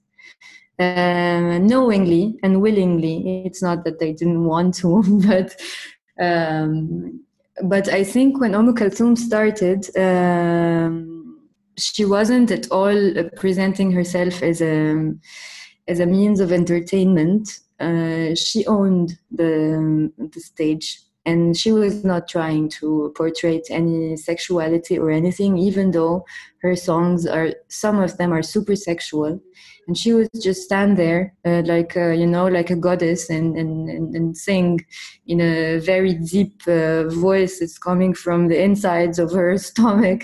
uh, 0.80 1.58
knowingly 1.60 2.38
and 2.44 2.62
willingly 2.62 3.44
it's 3.46 3.62
not 3.62 3.84
that 3.86 4.00
they 4.00 4.14
didn't 4.14 4.44
want 4.44 4.76
to 4.76 5.04
but 5.28 5.56
um, 6.20 7.26
but 7.64 7.88
I 7.88 8.04
think 8.04 8.40
when 8.40 8.54
Umm 8.54 8.76
Kulthum 8.76 9.18
started, 9.18 9.86
um, 9.98 11.40
she 11.78 12.06
wasn't 12.06 12.52
at 12.52 12.70
all 12.72 13.18
uh, 13.18 13.24
presenting 13.36 13.92
herself 13.92 14.44
as 14.44 14.62
a 14.62 15.14
as 15.88 16.00
a 16.00 16.06
means 16.06 16.40
of 16.40 16.52
entertainment. 16.52 17.50
Uh, 17.80 18.36
she 18.36 18.66
owned 18.66 19.18
the 19.32 20.12
the 20.18 20.40
stage 20.40 21.02
and 21.26 21.58
she 21.58 21.72
was 21.72 22.04
not 22.04 22.28
trying 22.28 22.70
to 22.70 23.12
portray 23.16 23.62
any 23.70 24.16
sexuality 24.16 24.98
or 24.98 25.10
anything 25.10 25.58
even 25.58 25.92
though 25.92 26.24
her 26.66 26.76
songs 26.76 27.28
are 27.28 27.54
some 27.70 28.00
of 28.00 28.18
them 28.18 28.34
are 28.34 28.42
super 28.42 28.76
sexual. 28.76 29.40
And 29.88 29.96
she 29.96 30.14
would 30.14 30.30
just 30.42 30.64
stand 30.64 30.98
there 30.98 31.36
uh, 31.46 31.62
like 31.66 31.96
uh, 31.96 32.10
you 32.22 32.26
know 32.26 32.48
like 32.48 32.72
a 32.72 32.76
goddess 32.76 33.30
and, 33.30 33.56
and, 33.56 33.88
and, 33.88 34.16
and 34.16 34.36
sing 34.36 34.84
in 35.28 35.40
a 35.42 35.78
very 35.78 36.16
deep 36.16 36.64
uh, 36.68 37.04
voice 37.08 37.60
that's 37.60 37.78
coming 37.78 38.16
from 38.16 38.48
the 38.48 38.60
insides 38.60 39.20
of 39.20 39.32
her 39.32 39.58
stomach. 39.70 40.22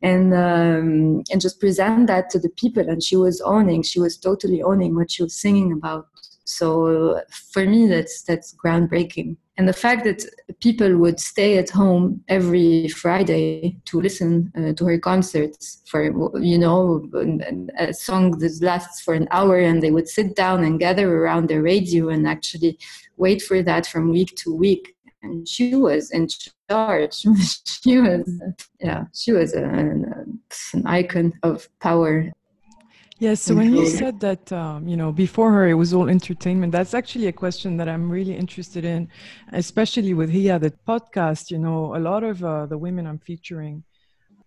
And 0.00 0.32
um, 0.32 1.22
and 1.30 1.40
just 1.40 1.60
present 1.60 2.06
that 2.06 2.30
to 2.30 2.38
the 2.38 2.52
people. 2.62 2.88
And 2.88 3.02
she 3.02 3.16
was 3.16 3.40
owning 3.42 3.82
she 3.82 4.00
was 4.00 4.16
totally 4.16 4.62
owning 4.62 4.96
what 4.96 5.10
she 5.10 5.22
was 5.22 5.34
singing 5.34 5.72
about. 5.72 6.06
So 6.44 7.20
for 7.52 7.64
me 7.66 7.86
that's 7.86 8.22
that's 8.22 8.54
groundbreaking 8.54 9.36
and 9.62 9.68
the 9.68 9.72
fact 9.72 10.02
that 10.02 10.24
people 10.58 10.96
would 10.96 11.20
stay 11.20 11.56
at 11.56 11.70
home 11.70 12.20
every 12.26 12.88
friday 12.88 13.76
to 13.84 14.00
listen 14.00 14.50
uh, 14.58 14.72
to 14.72 14.84
her 14.84 14.98
concerts 14.98 15.82
for 15.86 16.02
you 16.40 16.58
know 16.58 17.08
a 17.78 17.94
song 17.94 18.32
that 18.40 18.58
lasts 18.60 19.00
for 19.00 19.14
an 19.14 19.28
hour 19.30 19.60
and 19.60 19.80
they 19.80 19.92
would 19.92 20.08
sit 20.08 20.34
down 20.34 20.64
and 20.64 20.80
gather 20.80 21.06
around 21.16 21.48
the 21.48 21.62
radio 21.62 22.08
and 22.08 22.26
actually 22.26 22.76
wait 23.18 23.40
for 23.40 23.62
that 23.62 23.86
from 23.86 24.10
week 24.10 24.34
to 24.34 24.52
week. 24.52 24.96
And 25.22 25.46
she 25.46 25.76
was 25.76 26.10
in 26.10 26.26
charge. 26.68 27.24
She 27.84 27.98
was 27.98 28.28
yeah 28.80 29.04
she 29.12 29.30
was 29.32 29.52
an, 29.52 30.40
an 30.72 30.86
icon 30.86 31.32
of 31.42 31.68
power 31.80 32.32
Yes. 33.22 33.40
So 33.40 33.54
when 33.54 33.72
you 33.72 33.86
said 33.86 34.18
that, 34.18 34.50
um, 34.52 34.88
you 34.88 34.96
know, 34.96 35.12
before 35.12 35.52
her 35.52 35.68
it 35.68 35.74
was 35.74 35.94
all 35.94 36.08
entertainment, 36.08 36.72
that's 36.72 36.92
actually 36.92 37.28
a 37.28 37.32
question 37.32 37.76
that 37.76 37.88
I'm 37.88 38.10
really 38.10 38.34
interested 38.34 38.84
in, 38.84 39.08
especially 39.52 40.12
with 40.12 40.28
Hia, 40.28 40.58
the 40.58 40.72
podcast. 40.88 41.48
You 41.52 41.58
know, 41.58 41.94
a 41.94 42.00
lot 42.00 42.24
of 42.24 42.42
uh, 42.42 42.66
the 42.66 42.76
women 42.76 43.06
I'm 43.06 43.20
featuring 43.20 43.84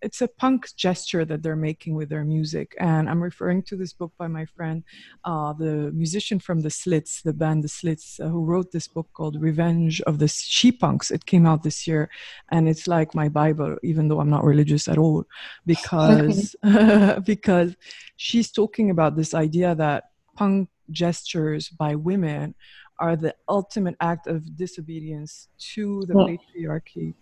it's 0.05 0.21
a 0.21 0.27
punk 0.27 0.67
gesture 0.75 1.25
that 1.25 1.41
they're 1.41 1.63
making 1.69 1.95
with 1.95 2.09
their 2.09 2.23
music. 2.23 2.75
And 2.79 3.09
I'm 3.09 3.23
referring 3.23 3.63
to 3.63 3.75
this 3.75 3.91
book 3.91 4.13
by 4.19 4.27
my 4.27 4.45
friend, 4.45 4.83
uh, 5.23 5.53
the 5.53 5.91
musician 6.03 6.37
from 6.39 6.61
the 6.61 6.69
Slits, 6.69 7.23
the 7.23 7.33
band 7.33 7.63
The 7.63 7.69
Slits, 7.69 8.19
uh, 8.19 8.27
who 8.27 8.45
wrote 8.45 8.71
this 8.71 8.87
book 8.87 9.07
called 9.13 9.41
Revenge 9.41 10.01
of 10.01 10.19
the 10.19 10.27
She 10.27 10.71
Punks. 10.71 11.09
It 11.09 11.25
came 11.25 11.47
out 11.47 11.63
this 11.63 11.87
year, 11.87 12.11
and 12.51 12.69
it's 12.69 12.87
like 12.87 13.15
my 13.15 13.29
Bible, 13.29 13.77
even 13.81 14.07
though 14.07 14.19
I'm 14.19 14.29
not 14.29 14.43
religious 14.43 14.87
at 14.87 14.99
all, 14.99 15.25
because 15.65 16.55
because 17.25 17.75
she's 18.15 18.51
talking 18.51 18.91
about 18.91 19.15
this 19.15 19.33
idea 19.33 19.73
that 19.73 20.11
punk 20.35 20.69
gestures 20.91 21.69
by 21.69 21.95
women 21.95 22.53
are 22.99 23.15
the 23.15 23.33
ultimate 23.49 23.95
act 23.99 24.27
of 24.27 24.55
disobedience 24.55 25.49
to 25.73 26.03
the 26.07 26.13
yeah. 26.13 26.27
patriarchy 26.29 27.15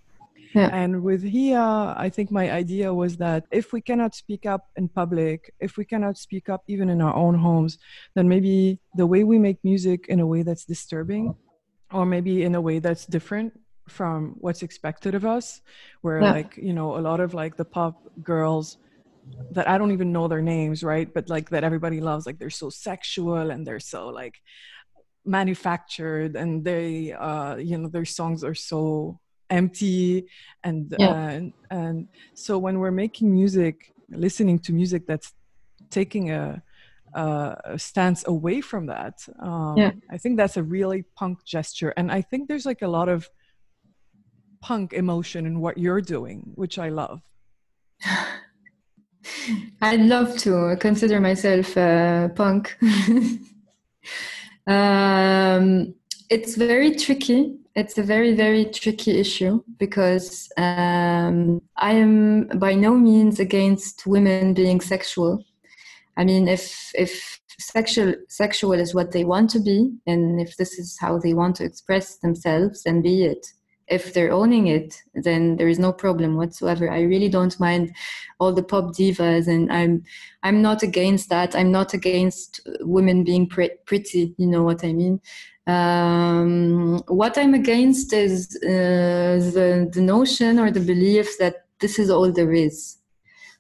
yeah. 0.53 0.69
And 0.71 1.03
with 1.03 1.23
Hia, 1.23 1.95
I 1.97 2.09
think 2.09 2.31
my 2.31 2.51
idea 2.51 2.93
was 2.93 3.17
that 3.17 3.45
if 3.51 3.73
we 3.73 3.81
cannot 3.81 4.15
speak 4.15 4.45
up 4.45 4.69
in 4.75 4.88
public, 4.88 5.53
if 5.59 5.77
we 5.77 5.85
cannot 5.85 6.17
speak 6.17 6.50
up 6.50 6.63
even 6.67 6.89
in 6.89 7.01
our 7.01 7.15
own 7.15 7.35
homes, 7.35 7.77
then 8.15 8.27
maybe 8.27 8.79
the 8.95 9.07
way 9.07 9.23
we 9.23 9.39
make 9.39 9.57
music 9.63 10.07
in 10.07 10.19
a 10.19 10.27
way 10.27 10.43
that's 10.43 10.65
disturbing, 10.65 11.35
or 11.91 12.05
maybe 12.05 12.44
in 12.44 12.55
a 12.55 12.61
way 12.61 12.79
that's 12.79 13.05
different 13.05 13.53
from 13.87 14.35
what's 14.39 14.63
expected 14.63 15.15
of 15.15 15.25
us, 15.25 15.61
where 16.01 16.22
yeah. 16.22 16.31
like, 16.31 16.57
you 16.57 16.74
know, 16.74 16.98
a 16.98 17.01
lot 17.01 17.20
of 17.20 17.33
like 17.33 17.57
the 17.57 17.65
pop 17.65 18.01
girls 18.22 18.77
that 19.51 19.68
I 19.68 19.77
don't 19.77 19.91
even 19.91 20.11
know 20.11 20.27
their 20.27 20.41
names, 20.41 20.83
right? 20.83 21.11
But 21.11 21.29
like 21.29 21.50
that 21.50 21.63
everybody 21.63 22.00
loves, 22.01 22.25
like 22.25 22.39
they're 22.39 22.50
so 22.50 22.70
sexual 22.70 23.51
and 23.51 23.65
they're 23.65 23.79
so 23.79 24.09
like 24.09 24.41
manufactured 25.25 26.35
and 26.35 26.65
they 26.65 27.13
uh 27.13 27.55
you 27.55 27.77
know 27.77 27.87
their 27.87 28.03
songs 28.03 28.44
are 28.44 28.53
so 28.53 29.18
empty 29.53 30.25
and 30.63 30.96
yeah. 30.98 31.09
uh, 31.09 31.27
and, 31.37 31.53
and 31.70 32.07
so 32.33 32.57
when 32.57 32.79
we're 32.79 32.98
making 33.05 33.31
music 33.31 33.94
listening 34.09 34.57
to 34.57 34.74
music 34.74 35.05
that's 35.05 35.31
taking 35.92 36.31
a, 36.31 36.61
a 37.13 37.77
stance 37.77 38.27
away 38.27 38.59
from 38.61 38.87
that 38.87 39.16
um, 39.39 39.75
yeah. 39.77 39.92
i 40.09 40.18
think 40.18 40.37
that's 40.37 40.57
a 40.57 40.63
really 40.63 41.03
punk 41.16 41.37
gesture 41.46 41.94
and 41.98 42.11
i 42.11 42.20
think 42.20 42.48
there's 42.48 42.66
like 42.66 42.81
a 42.81 42.87
lot 42.87 43.07
of 43.07 43.29
punk 44.59 44.94
emotion 44.94 45.46
in 45.46 45.59
what 45.59 45.77
you're 45.77 46.01
doing 46.01 46.51
which 46.55 46.79
i 46.79 46.89
love 46.89 47.22
i'd 49.81 50.01
love 50.01 50.35
to 50.37 50.75
consider 50.79 51.20
myself 51.20 51.77
uh, 51.77 52.27
punk 52.29 52.75
um, 54.68 55.94
it's 56.29 56.55
very 56.55 56.96
tricky 56.96 57.62
it's 57.75 57.98
a 57.98 58.03
very 58.03 58.36
very 58.36 58.66
tricky 58.66 59.20
issue 59.20 59.64
because 59.77 60.50
um, 60.57 61.62
i 61.77 61.92
am 61.92 62.48
by 62.59 62.74
no 62.74 62.94
means 62.94 63.40
against 63.40 64.05
women 64.05 64.53
being 64.53 64.79
sexual. 64.79 65.44
I 66.16 66.24
mean 66.24 66.48
if 66.48 66.92
if 66.94 67.40
sexual 67.59 68.14
sexual 68.29 68.74
is 68.74 68.94
what 68.94 69.12
they 69.12 69.24
want 69.24 69.50
to 69.51 69.59
be 69.59 69.92
and 70.05 70.40
if 70.40 70.57
this 70.57 70.77
is 70.77 70.98
how 71.00 71.18
they 71.18 71.33
want 71.33 71.55
to 71.57 71.64
express 71.64 72.18
themselves 72.18 72.83
then 72.83 73.01
be 73.01 73.24
it. 73.24 73.48
If 73.88 74.14
they're 74.14 74.31
owning 74.31 74.68
it 74.68 75.01
then 75.16 75.57
there 75.57 75.68
is 75.68 75.79
no 75.79 75.92
problem 75.92 76.36
whatsoever. 76.36 76.90
I 76.92 77.01
really 77.01 77.29
don't 77.29 77.59
mind 77.59 77.94
all 78.40 78.53
the 78.53 78.64
pop 78.64 78.86
divas 78.94 79.48
and 79.48 79.72
i'm 79.74 80.03
i'm 80.44 80.62
not 80.62 80.83
against 80.83 81.29
that. 81.29 81.55
I'm 81.55 81.72
not 81.72 81.96
against 81.96 82.62
women 82.81 83.24
being 83.24 83.48
pre- 83.48 83.77
pretty 83.86 84.36
you 84.38 84.46
know 84.46 84.62
what 84.62 84.83
i 84.83 84.94
mean 84.94 85.20
um, 85.67 87.01
what 87.07 87.37
I'm 87.37 87.53
against 87.53 88.13
is 88.13 88.57
uh, 88.63 89.39
the, 89.55 89.89
the 89.91 90.01
notion 90.01 90.59
or 90.59 90.71
the 90.71 90.79
belief 90.79 91.37
that 91.39 91.65
this 91.79 91.99
is 91.99 92.09
all 92.09 92.31
there 92.31 92.53
is. 92.53 92.97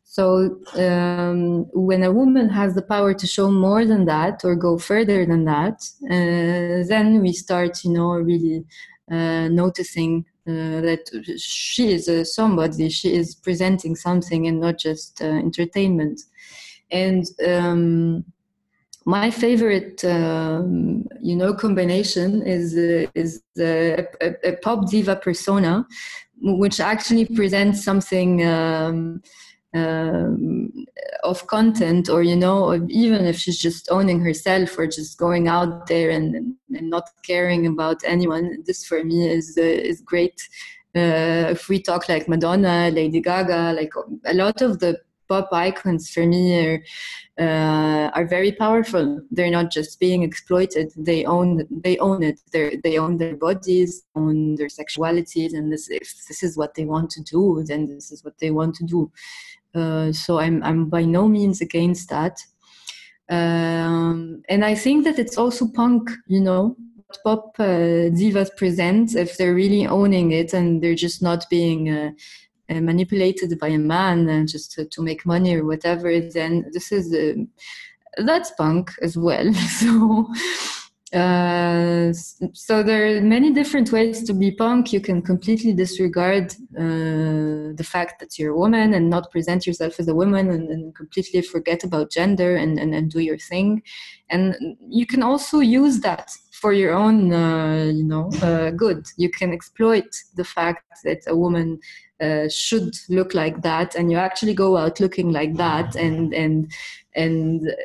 So 0.03 0.59
um, 0.75 1.65
when 1.73 2.03
a 2.03 2.11
woman 2.11 2.47
has 2.49 2.75
the 2.75 2.83
power 2.83 3.13
to 3.15 3.25
show 3.25 3.49
more 3.49 3.83
than 3.83 4.05
that 4.05 4.41
or 4.43 4.55
go 4.55 4.77
further 4.77 5.25
than 5.25 5.45
that, 5.45 5.81
uh, 6.05 6.87
then 6.87 7.21
we 7.21 7.33
start, 7.33 7.83
you 7.83 7.91
know, 7.93 8.11
really 8.11 8.63
uh, 9.09 9.47
noticing 9.47 10.25
uh, 10.47 10.81
that 10.81 11.09
she 11.39 11.93
is 11.93 12.35
somebody, 12.35 12.89
she 12.89 13.13
is 13.13 13.33
presenting 13.33 13.95
something 13.95 14.45
and 14.45 14.59
not 14.59 14.77
just 14.77 15.21
uh, 15.21 15.25
entertainment. 15.25 16.21
And 16.91 17.25
um, 17.47 18.25
my 19.05 19.29
favorite 19.29 20.03
um, 20.05 21.05
you 21.21 21.35
know 21.35 21.53
combination 21.53 22.41
is 22.43 22.75
uh, 22.75 23.09
is 23.15 23.41
a, 23.59 24.05
a, 24.21 24.33
a, 24.43 24.57
pop 24.57 24.89
diva 24.89 25.15
persona 25.15 25.85
which 26.41 26.79
actually 26.79 27.25
presents 27.25 27.83
something 27.83 28.45
um, 28.45 29.21
um, 29.73 30.71
of 31.23 31.45
content 31.47 32.09
or 32.09 32.23
you 32.23 32.35
know 32.35 32.73
even 32.89 33.25
if 33.25 33.37
she's 33.37 33.59
just 33.59 33.89
owning 33.91 34.19
herself 34.21 34.77
or 34.77 34.87
just 34.87 35.17
going 35.17 35.47
out 35.47 35.87
there 35.87 36.09
and, 36.09 36.35
and 36.35 36.89
not 36.89 37.09
caring 37.23 37.65
about 37.65 38.01
anyone 38.05 38.63
this 38.65 38.85
for 38.85 39.03
me 39.03 39.29
is 39.29 39.57
uh, 39.57 39.61
is 39.61 40.01
great. 40.01 40.41
Uh, 40.95 41.49
if 41.49 41.69
we 41.69 41.81
talk 41.81 42.07
like 42.07 42.27
madonna 42.27 42.91
lady 42.93 43.19
gaga 43.19 43.73
like 43.73 43.91
a 44.25 44.33
lot 44.35 44.61
of 44.61 44.77
the 44.79 44.95
pop 45.27 45.49
icons 45.51 46.09
for 46.09 46.25
me 46.25 46.43
are 46.65 46.83
uh, 47.39 48.09
are 48.13 48.25
very 48.25 48.51
powerful. 48.51 49.21
They're 49.31 49.49
not 49.49 49.71
just 49.71 49.99
being 49.99 50.23
exploited. 50.23 50.91
They 50.95 51.25
own 51.25 51.67
they 51.69 51.97
own 51.97 52.23
it. 52.23 52.39
They 52.51 52.77
they 52.83 52.97
own 52.97 53.17
their 53.17 53.35
bodies, 53.35 54.03
own 54.15 54.55
their 54.55 54.67
sexualities, 54.67 55.53
and 55.53 55.71
this 55.71 55.89
if 55.89 56.27
this 56.27 56.43
is 56.43 56.57
what 56.57 56.75
they 56.75 56.85
want 56.85 57.09
to 57.11 57.21
do, 57.21 57.63
then 57.65 57.87
this 57.87 58.11
is 58.11 58.23
what 58.23 58.37
they 58.39 58.51
want 58.51 58.75
to 58.75 58.83
do. 58.83 59.11
Uh, 59.73 60.11
so 60.11 60.39
I'm 60.39 60.61
I'm 60.63 60.89
by 60.89 61.03
no 61.03 61.27
means 61.27 61.61
against 61.61 62.09
that. 62.09 62.39
Um, 63.29 64.43
and 64.49 64.63
I 64.65 64.75
think 64.75 65.05
that 65.05 65.17
it's 65.17 65.37
also 65.37 65.67
punk, 65.67 66.11
you 66.27 66.41
know, 66.41 66.75
pop 67.23 67.55
uh, 67.59 68.09
divas 68.11 68.55
present 68.55 69.15
if 69.15 69.37
they're 69.37 69.55
really 69.55 69.87
owning 69.87 70.31
it 70.31 70.53
and 70.53 70.81
they're 70.81 70.95
just 70.95 71.21
not 71.21 71.45
being 71.49 71.89
uh, 71.89 72.11
uh, 72.69 72.81
manipulated 72.81 73.57
by 73.59 73.67
a 73.67 73.77
man 73.77 74.29
and 74.29 74.47
just 74.47 74.71
to, 74.73 74.85
to, 74.85 75.01
make 75.01 75.25
money 75.25 75.55
or 75.55 75.65
whatever, 75.65 76.19
then 76.19 76.65
this 76.71 76.91
is 76.91 77.13
uh, 77.13 77.33
that's 78.25 78.51
punk 78.51 78.91
as 79.01 79.17
well. 79.17 79.53
so. 79.79 80.27
Uh, 81.13 82.11
so 82.53 82.81
there 82.81 83.05
are 83.05 83.21
many 83.21 83.53
different 83.53 83.91
ways 83.91 84.23
to 84.23 84.33
be 84.33 84.49
punk. 84.49 84.91
You 84.91 84.99
can 84.99 85.21
completely 85.21 85.71
disregard 85.71 86.53
uh, 86.75 87.75
the 87.75 87.85
fact 87.85 88.19
that 88.19 88.39
you're 88.39 88.53
a 88.53 88.57
woman 88.57 88.95
and 88.95 89.11
not 89.11 89.29
present 89.29 89.67
yourself 89.67 89.99
as 89.99 90.07
a 90.07 90.15
woman 90.15 90.49
and, 90.49 90.69
and 90.69 90.95
completely 90.95 91.43
forget 91.43 91.83
about 91.83 92.09
gender 92.09 92.55
and, 92.55 92.79
and, 92.79 92.95
and, 92.95 93.11
do 93.11 93.19
your 93.19 93.37
thing. 93.37 93.83
And 94.31 94.75
you 94.89 95.05
can 95.05 95.21
also 95.21 95.59
use 95.59 95.99
that 95.99 96.31
for 96.63 96.71
your 96.71 96.93
own, 96.93 97.33
uh, 97.33 97.91
you 97.93 98.05
know, 98.05 98.29
uh, 98.41 98.69
good. 98.69 99.05
You 99.17 99.29
can 99.29 99.51
exploit 99.51 100.09
the 100.37 100.45
fact 100.45 100.85
that 101.03 101.19
a 101.27 101.35
woman 101.35 101.77
uh, 102.21 102.47
should 102.47 102.95
look 103.09 103.33
like 103.33 103.61
that, 103.63 103.95
and 103.95 104.09
you 104.09 104.17
actually 104.17 104.53
go 104.53 104.77
out 104.77 105.01
looking 105.01 105.33
like 105.33 105.57
that, 105.57 105.97
and 105.97 106.33
and 106.33 106.71
and 107.15 107.75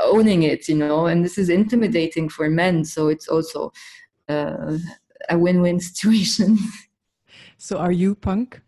owning 0.00 0.44
it, 0.44 0.70
you 0.70 0.76
know. 0.76 1.04
And 1.04 1.22
this 1.22 1.36
is 1.36 1.50
intimidating 1.50 2.30
for 2.30 2.48
men, 2.48 2.82
so 2.86 3.08
it's 3.08 3.28
also 3.28 3.72
uh, 4.26 4.78
a 5.28 5.36
win-win 5.38 5.78
situation. 5.90 6.56
So, 7.58 7.76
are 7.76 7.92
you 7.92 8.14
punk? 8.14 8.62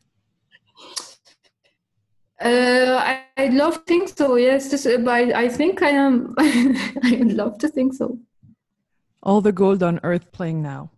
Uh, 2.43 3.01
I, 3.11 3.23
I'd 3.39 3.55
love 3.55 3.75
to 3.75 3.85
think 3.87 4.11
so. 4.11 4.37
Yes, 4.37 4.71
just, 4.71 4.85
but 4.85 5.09
I, 5.09 5.45
I 5.45 5.49
think 5.49 5.81
I 5.81 5.91
am. 5.91 6.35
I 6.39 7.17
would 7.21 7.33
love 7.33 7.57
to 7.61 7.69
think 7.69 7.95
so. 7.95 8.19
All 9.23 9.43
the 9.43 9.53
gold 9.53 9.83
on 9.83 10.01
earth 10.03 10.33
playing 10.33 10.63
now. 10.63 10.91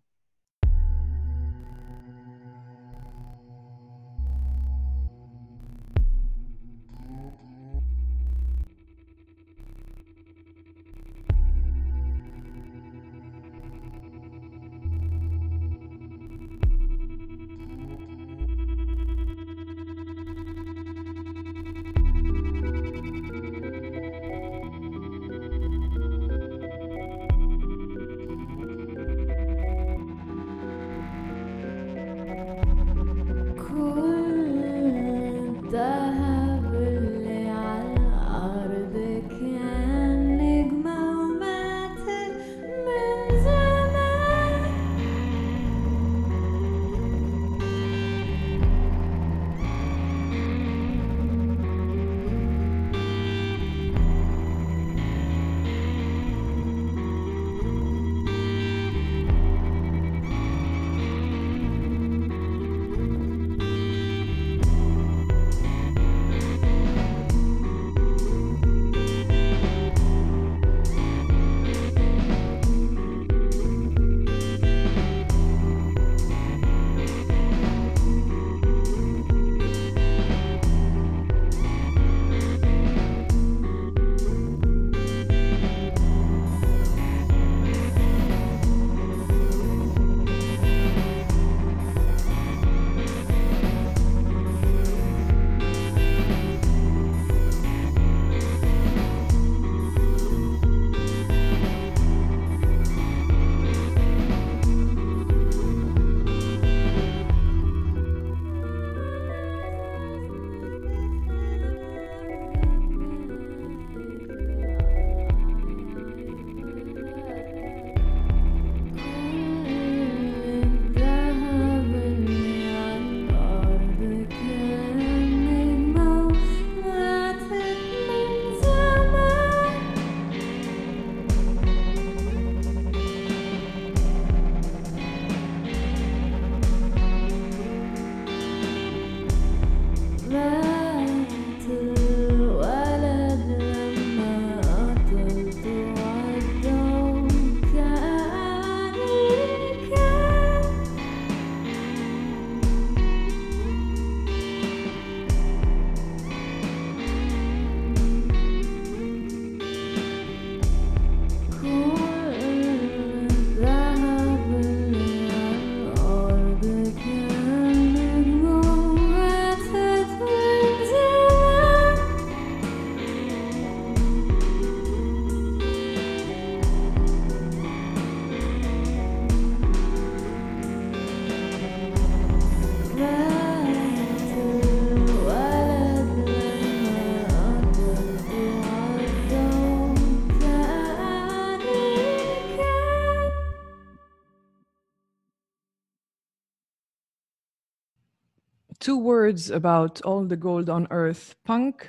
Two 198.82 198.98
words 198.98 199.48
about 199.48 200.02
all 200.02 200.24
the 200.24 200.36
gold 200.36 200.68
on 200.68 200.88
earth 200.90 201.36
punk 201.44 201.88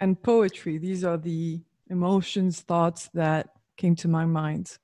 and 0.00 0.20
poetry. 0.22 0.78
These 0.78 1.04
are 1.04 1.18
the 1.18 1.60
emotions, 1.90 2.60
thoughts 2.60 3.10
that 3.12 3.50
came 3.76 3.94
to 3.96 4.08
my 4.08 4.24
mind. 4.24 4.78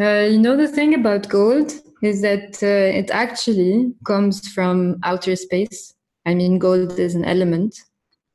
Uh, 0.00 0.28
you 0.30 0.38
know, 0.38 0.56
the 0.56 0.68
thing 0.68 0.94
about 0.94 1.28
gold 1.28 1.72
is 2.00 2.22
that 2.22 2.62
uh, 2.62 3.00
it 3.00 3.10
actually 3.10 3.92
comes 4.04 4.48
from 4.48 5.00
outer 5.02 5.34
space. 5.34 5.94
I 6.24 6.34
mean, 6.34 6.60
gold 6.60 6.96
is 6.98 7.16
an 7.16 7.24
element. 7.24 7.82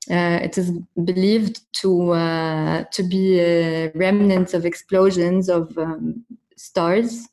Uh, 0.10 0.39
it 0.43 0.58
is 0.58 0.71
believed 1.06 1.62
to 1.82 2.12
uh, 2.12 2.84
to 2.91 3.04
be 3.04 3.39
a 3.39 3.91
remnant 3.95 4.54
of 4.54 4.65
explosions 4.65 5.47
of 5.47 5.78
um, 5.78 6.26
stars 6.58 7.30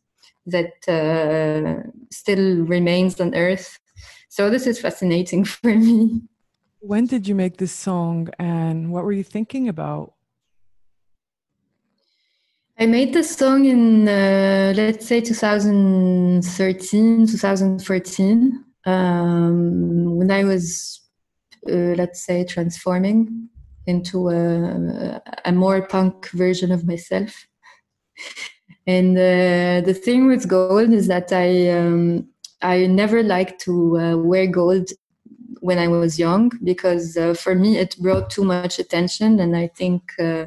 that 0.47 0.77
uh, 0.89 1.83
still 2.11 2.63
remains 2.65 3.21
on 3.21 3.35
Earth 3.35 3.81
so 4.29 4.51
this 4.51 4.67
is 4.67 4.81
fascinating 4.81 5.45
for 5.45 5.75
me. 5.75 6.23
When 6.81 7.07
did 7.07 7.27
you 7.27 7.35
make 7.35 7.57
this 7.57 7.73
song 7.73 8.29
and 8.39 8.93
what 8.93 9.05
were 9.05 9.13
you 9.13 9.25
thinking 9.25 9.69
about? 9.69 10.15
I 12.81 12.87
made 12.87 13.13
this 13.13 13.35
song 13.35 13.65
in, 13.65 14.07
uh, 14.07 14.73
let's 14.77 15.09
say, 15.09 15.21
2013, 15.21 17.27
2014, 17.27 18.65
um, 18.87 20.17
when 20.17 20.31
I 20.31 20.45
was, 20.45 21.01
uh, 21.69 21.97
let's 21.97 22.25
say, 22.25 22.45
transforming 22.45 23.49
into 23.87 24.29
a, 24.29 25.21
a, 25.45 25.51
more 25.51 25.85
punk 25.89 26.31
version 26.31 26.71
of 26.71 26.87
myself. 26.87 27.49
And 28.87 29.19
uh, 29.19 29.83
the 29.85 29.93
thing 29.93 30.29
with 30.29 30.49
gold 30.49 30.93
is 30.95 31.09
that 31.09 31.31
I 31.31 31.69
um, 31.69 32.27
I 32.63 32.87
never 32.87 33.23
liked 33.23 33.61
to 33.63 33.99
uh, 33.99 34.17
wear 34.17 34.47
gold 34.47 34.91
when 35.61 35.79
I 35.79 35.89
was 35.89 36.19
young 36.19 36.51
because 36.63 37.17
uh, 37.17 37.35
for 37.35 37.55
me 37.55 37.79
it 37.79 37.97
brought 37.99 38.31
too 38.31 38.45
much 38.45 38.79
attention, 38.79 39.41
and 39.41 39.57
I 39.57 39.69
think 39.69 40.03
uh, 40.19 40.47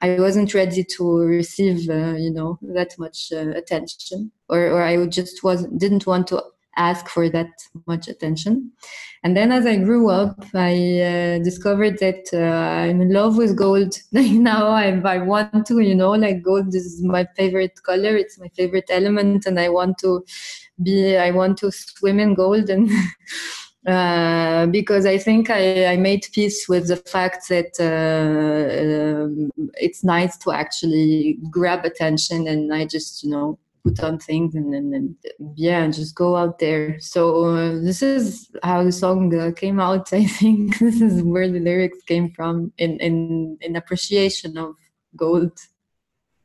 I 0.00 0.18
wasn't 0.20 0.54
ready 0.54 0.84
to 0.84 1.18
receive, 1.18 1.88
uh, 1.88 2.14
you 2.14 2.30
know, 2.32 2.58
that 2.62 2.98
much 2.98 3.32
uh, 3.32 3.50
attention, 3.50 4.32
or 4.48 4.66
or 4.70 4.82
I 4.82 5.06
just 5.06 5.42
was 5.42 5.64
didn't 5.76 6.06
want 6.06 6.28
to 6.28 6.42
ask 6.78 7.08
for 7.08 7.28
that 7.28 7.50
much 7.86 8.08
attention. 8.08 8.72
And 9.24 9.36
then 9.36 9.50
as 9.50 9.66
I 9.66 9.76
grew 9.76 10.10
up, 10.10 10.44
I 10.54 11.00
uh, 11.00 11.38
discovered 11.42 11.98
that 11.98 12.28
uh, 12.32 12.38
I'm 12.38 13.00
in 13.00 13.12
love 13.12 13.36
with 13.36 13.56
gold. 13.56 13.94
now 14.12 14.68
I, 14.68 14.90
I 15.04 15.18
want 15.18 15.66
to, 15.66 15.80
you 15.80 15.94
know, 15.94 16.12
like 16.12 16.42
gold 16.42 16.74
is 16.74 17.02
my 17.02 17.26
favorite 17.36 17.82
color. 17.82 18.16
It's 18.16 18.38
my 18.38 18.48
favorite 18.48 18.88
element, 18.90 19.44
and 19.46 19.58
I 19.58 19.68
want 19.68 19.98
to 19.98 20.24
be, 20.82 21.16
I 21.16 21.32
want 21.32 21.58
to 21.58 21.70
swim 21.72 22.20
in 22.20 22.34
gold 22.34 22.70
and. 22.70 22.90
Uh, 23.86 24.66
because 24.66 25.06
I 25.06 25.16
think 25.16 25.48
I, 25.48 25.86
I, 25.86 25.96
made 25.96 26.26
peace 26.32 26.68
with 26.68 26.88
the 26.88 26.96
fact 26.96 27.48
that 27.48 27.72
uh, 27.80 29.24
um, 29.24 29.50
it's 29.76 30.04
nice 30.04 30.36
to 30.38 30.52
actually 30.52 31.38
grab 31.50 31.86
attention, 31.86 32.48
and 32.48 32.74
I 32.74 32.84
just 32.84 33.22
you 33.22 33.30
know 33.30 33.58
put 33.88 34.02
on 34.02 34.18
things 34.18 34.54
and, 34.54 34.74
and 34.74 35.16
yeah, 35.56 35.86
just 35.88 36.14
go 36.14 36.36
out 36.36 36.58
there. 36.58 37.00
So 37.00 37.44
uh, 37.44 37.80
this 37.80 38.02
is 38.02 38.50
how 38.62 38.84
the 38.84 38.92
song 38.92 39.34
uh, 39.38 39.52
came 39.52 39.80
out. 39.80 40.12
I 40.12 40.26
think 40.26 40.78
this 40.78 41.00
is 41.00 41.22
where 41.22 41.48
the 41.48 41.60
lyrics 41.60 42.02
came 42.02 42.30
from 42.32 42.72
in 42.78 42.98
in 43.00 43.58
in 43.60 43.76
appreciation 43.76 44.58
of 44.58 44.74
gold. 45.16 45.52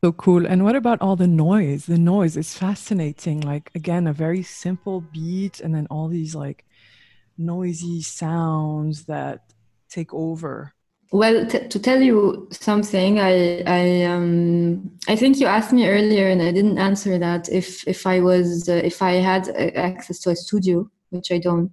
So 0.03 0.11
cool. 0.11 0.45
And 0.45 0.63
what 0.63 0.75
about 0.75 1.01
all 1.01 1.15
the 1.15 1.27
noise? 1.27 1.85
The 1.85 1.97
noise 1.97 2.35
is 2.35 2.57
fascinating. 2.57 3.41
Like 3.41 3.71
again, 3.75 4.07
a 4.07 4.13
very 4.13 4.43
simple 4.43 5.01
beat, 5.01 5.59
and 5.59 5.73
then 5.73 5.87
all 5.89 6.07
these 6.07 6.35
like 6.35 6.65
noisy 7.37 8.01
sounds 8.01 9.05
that 9.05 9.53
take 9.89 10.13
over. 10.13 10.73
Well, 11.13 11.45
t- 11.45 11.67
to 11.67 11.79
tell 11.79 12.01
you 12.01 12.47
something, 12.51 13.19
I 13.19 13.61
I 13.67 14.03
um 14.05 14.89
I 15.07 15.15
think 15.15 15.39
you 15.39 15.45
asked 15.45 15.71
me 15.71 15.87
earlier, 15.87 16.27
and 16.27 16.41
I 16.41 16.51
didn't 16.51 16.79
answer 16.79 17.19
that. 17.19 17.49
If 17.49 17.87
if 17.87 18.07
I 18.07 18.19
was 18.19 18.67
uh, 18.67 18.81
if 18.83 18.99
I 19.03 19.13
had 19.31 19.47
uh, 19.49 19.71
access 19.75 20.19
to 20.21 20.31
a 20.31 20.35
studio, 20.35 20.89
which 21.11 21.31
I 21.31 21.37
don't, 21.37 21.71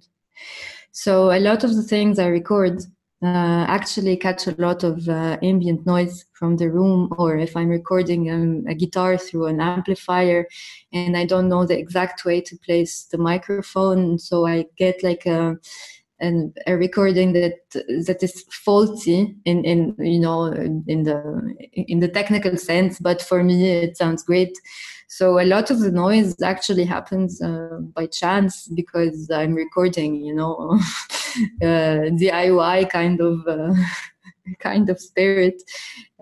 so 0.91 1.31
a 1.31 1.39
lot 1.39 1.63
of 1.63 1.75
the 1.75 1.83
things 1.83 2.19
I 2.19 2.27
record 2.27 2.81
uh, 3.23 3.65
actually 3.77 4.17
catch 4.17 4.47
a 4.47 4.55
lot 4.59 4.83
of 4.83 5.09
uh, 5.09 5.37
ambient 5.41 5.87
noise 5.87 6.25
from 6.33 6.57
the 6.57 6.69
room, 6.69 7.09
or 7.17 7.37
if 7.37 7.57
I'm 7.57 7.69
recording 7.69 8.29
um, 8.31 8.65
a 8.69 8.75
guitar 8.75 9.17
through 9.17 9.47
an 9.47 9.61
amplifier, 9.61 10.47
and 10.93 11.17
I 11.17 11.25
don't 11.25 11.49
know 11.49 11.65
the 11.65 11.79
exact 11.79 12.25
way 12.25 12.41
to 12.41 12.57
place 12.57 13.05
the 13.11 13.17
microphone, 13.17 14.19
so 14.19 14.45
I 14.47 14.65
get 14.77 15.03
like 15.03 15.25
a 15.25 15.57
and 16.21 16.55
a 16.67 16.77
recording 16.77 17.33
that 17.33 17.59
that 18.05 18.19
is 18.21 18.45
faulty 18.51 19.35
in 19.45 19.65
in 19.65 19.95
you 19.99 20.19
know 20.19 20.45
in 20.87 21.03
the 21.03 21.17
in 21.73 21.99
the 21.99 22.07
technical 22.07 22.55
sense 22.55 22.99
but 22.99 23.21
for 23.21 23.43
me 23.43 23.69
it 23.69 23.97
sounds 23.97 24.23
great 24.23 24.57
so 25.07 25.39
a 25.39 25.45
lot 25.45 25.69
of 25.69 25.79
the 25.79 25.91
noise 25.91 26.41
actually 26.41 26.85
happens 26.85 27.41
uh, 27.41 27.79
by 27.95 28.05
chance 28.05 28.67
because 28.69 29.29
i'm 29.31 29.53
recording 29.53 30.15
you 30.15 30.33
know 30.33 30.55
uh, 31.61 32.07
diy 32.21 32.89
kind 32.89 33.19
of 33.19 33.45
uh, 33.47 33.73
kind 34.59 34.89
of 34.89 34.99
spirit 34.99 35.61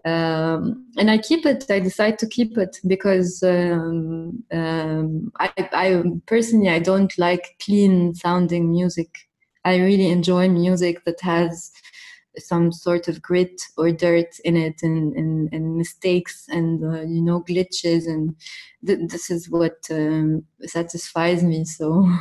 um, 0.06 0.88
and 0.98 1.12
I 1.12 1.18
keep 1.18 1.46
it. 1.46 1.66
I 1.70 1.80
decide 1.80 2.18
to 2.20 2.28
keep 2.28 2.58
it 2.58 2.80
because 2.88 3.44
um, 3.44 4.44
um, 4.52 5.32
I, 5.40 5.52
I 5.58 6.04
personally 6.26 6.70
I 6.70 6.80
don't 6.80 7.16
like 7.18 7.58
clean 7.62 8.14
sounding 8.16 8.72
music. 8.72 9.29
I 9.70 9.78
really 9.78 10.10
enjoy 10.10 10.50
music 10.50 11.06
that 11.06 11.22
has 11.22 11.72
some 12.38 12.72
sort 12.72 13.08
of 13.08 13.22
grit 13.22 13.62
or 13.78 13.92
dirt 13.92 14.40
in 14.44 14.56
it 14.58 14.82
and, 14.82 15.16
and, 15.16 15.50
and 15.54 15.78
mistakes 15.78 16.46
and 16.50 16.84
uh, 16.84 17.02
you 17.02 17.22
know 17.22 17.42
glitches. 17.42 18.08
And 18.08 18.36
th- 18.86 19.10
this 19.12 19.30
is 19.30 19.50
what 19.50 19.78
um, 19.92 20.46
satisfies 20.64 21.44
me 21.44 21.66
so. 21.66 22.10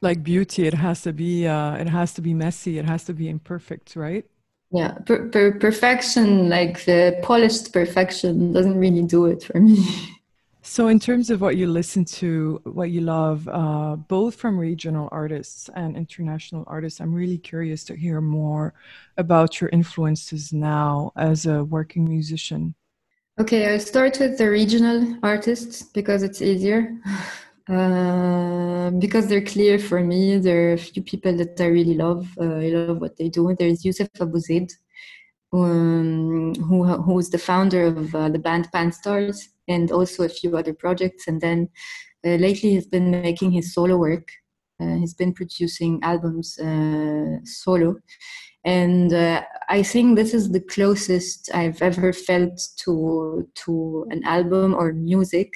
Like 0.00 0.24
beauty 0.24 0.66
it 0.66 0.74
has 0.74 1.02
to 1.02 1.12
be 1.12 1.46
uh, 1.46 1.76
it 1.76 1.88
has 1.88 2.12
to 2.14 2.22
be 2.22 2.34
messy 2.34 2.76
it 2.76 2.84
has 2.84 3.04
to 3.04 3.14
be 3.14 3.28
imperfect 3.28 3.94
right? 3.94 4.24
Yeah 4.72 4.94
per- 5.06 5.28
per- 5.28 5.58
perfection 5.60 6.48
like 6.48 6.84
the 6.86 7.20
polished 7.22 7.72
perfection 7.72 8.52
doesn't 8.52 8.78
really 8.78 9.02
do 9.02 9.26
it 9.26 9.44
for 9.44 9.60
me 9.60 9.78
So, 10.64 10.86
in 10.86 11.00
terms 11.00 11.28
of 11.28 11.40
what 11.40 11.56
you 11.56 11.66
listen 11.66 12.04
to, 12.22 12.60
what 12.62 12.90
you 12.90 13.00
love, 13.00 13.48
uh, 13.48 13.96
both 13.96 14.36
from 14.36 14.56
regional 14.56 15.08
artists 15.10 15.68
and 15.74 15.96
international 15.96 16.62
artists, 16.68 17.00
I'm 17.00 17.12
really 17.12 17.38
curious 17.38 17.82
to 17.84 17.96
hear 17.96 18.20
more 18.20 18.72
about 19.18 19.60
your 19.60 19.70
influences 19.70 20.52
now 20.52 21.10
as 21.16 21.46
a 21.46 21.64
working 21.64 22.08
musician. 22.08 22.76
Okay, 23.40 23.72
I'll 23.72 23.80
start 23.80 24.20
with 24.20 24.38
the 24.38 24.48
regional 24.48 25.18
artists 25.24 25.82
because 25.82 26.22
it's 26.22 26.40
easier. 26.40 26.96
Uh, 27.68 28.90
because 28.98 29.28
they're 29.28 29.40
clear 29.40 29.78
for 29.78 30.00
me. 30.00 30.36
There 30.36 30.70
are 30.70 30.72
a 30.72 30.76
few 30.76 31.00
people 31.00 31.36
that 31.36 31.58
I 31.60 31.66
really 31.66 31.94
love. 31.94 32.26
Uh, 32.36 32.56
I 32.56 32.68
love 32.70 33.00
what 33.00 33.16
they 33.16 33.28
do. 33.28 33.54
There's 33.56 33.84
Youssef 33.84 34.08
Abou 34.18 34.40
um, 35.52 36.54
who 36.54 36.84
who 36.84 37.18
is 37.18 37.30
the 37.30 37.38
founder 37.38 37.84
of 37.86 38.14
uh, 38.14 38.28
the 38.28 38.38
band 38.38 38.68
Panstars 38.72 39.48
and 39.68 39.92
also 39.92 40.24
a 40.24 40.28
few 40.28 40.56
other 40.56 40.74
projects. 40.74 41.28
And 41.28 41.40
then 41.40 41.68
uh, 42.24 42.36
lately, 42.36 42.70
he's 42.70 42.86
been 42.86 43.10
making 43.10 43.52
his 43.52 43.74
solo 43.74 43.96
work. 43.96 44.28
Uh, 44.80 44.96
he's 44.96 45.14
been 45.14 45.32
producing 45.32 46.00
albums 46.02 46.58
uh, 46.58 47.36
solo, 47.44 47.96
and 48.64 49.12
uh, 49.12 49.42
I 49.68 49.82
think 49.82 50.16
this 50.16 50.34
is 50.34 50.50
the 50.50 50.60
closest 50.60 51.50
I've 51.54 51.80
ever 51.82 52.12
felt 52.12 52.60
to 52.78 53.48
to 53.64 54.06
an 54.10 54.24
album 54.24 54.74
or 54.74 54.92
music. 54.92 55.52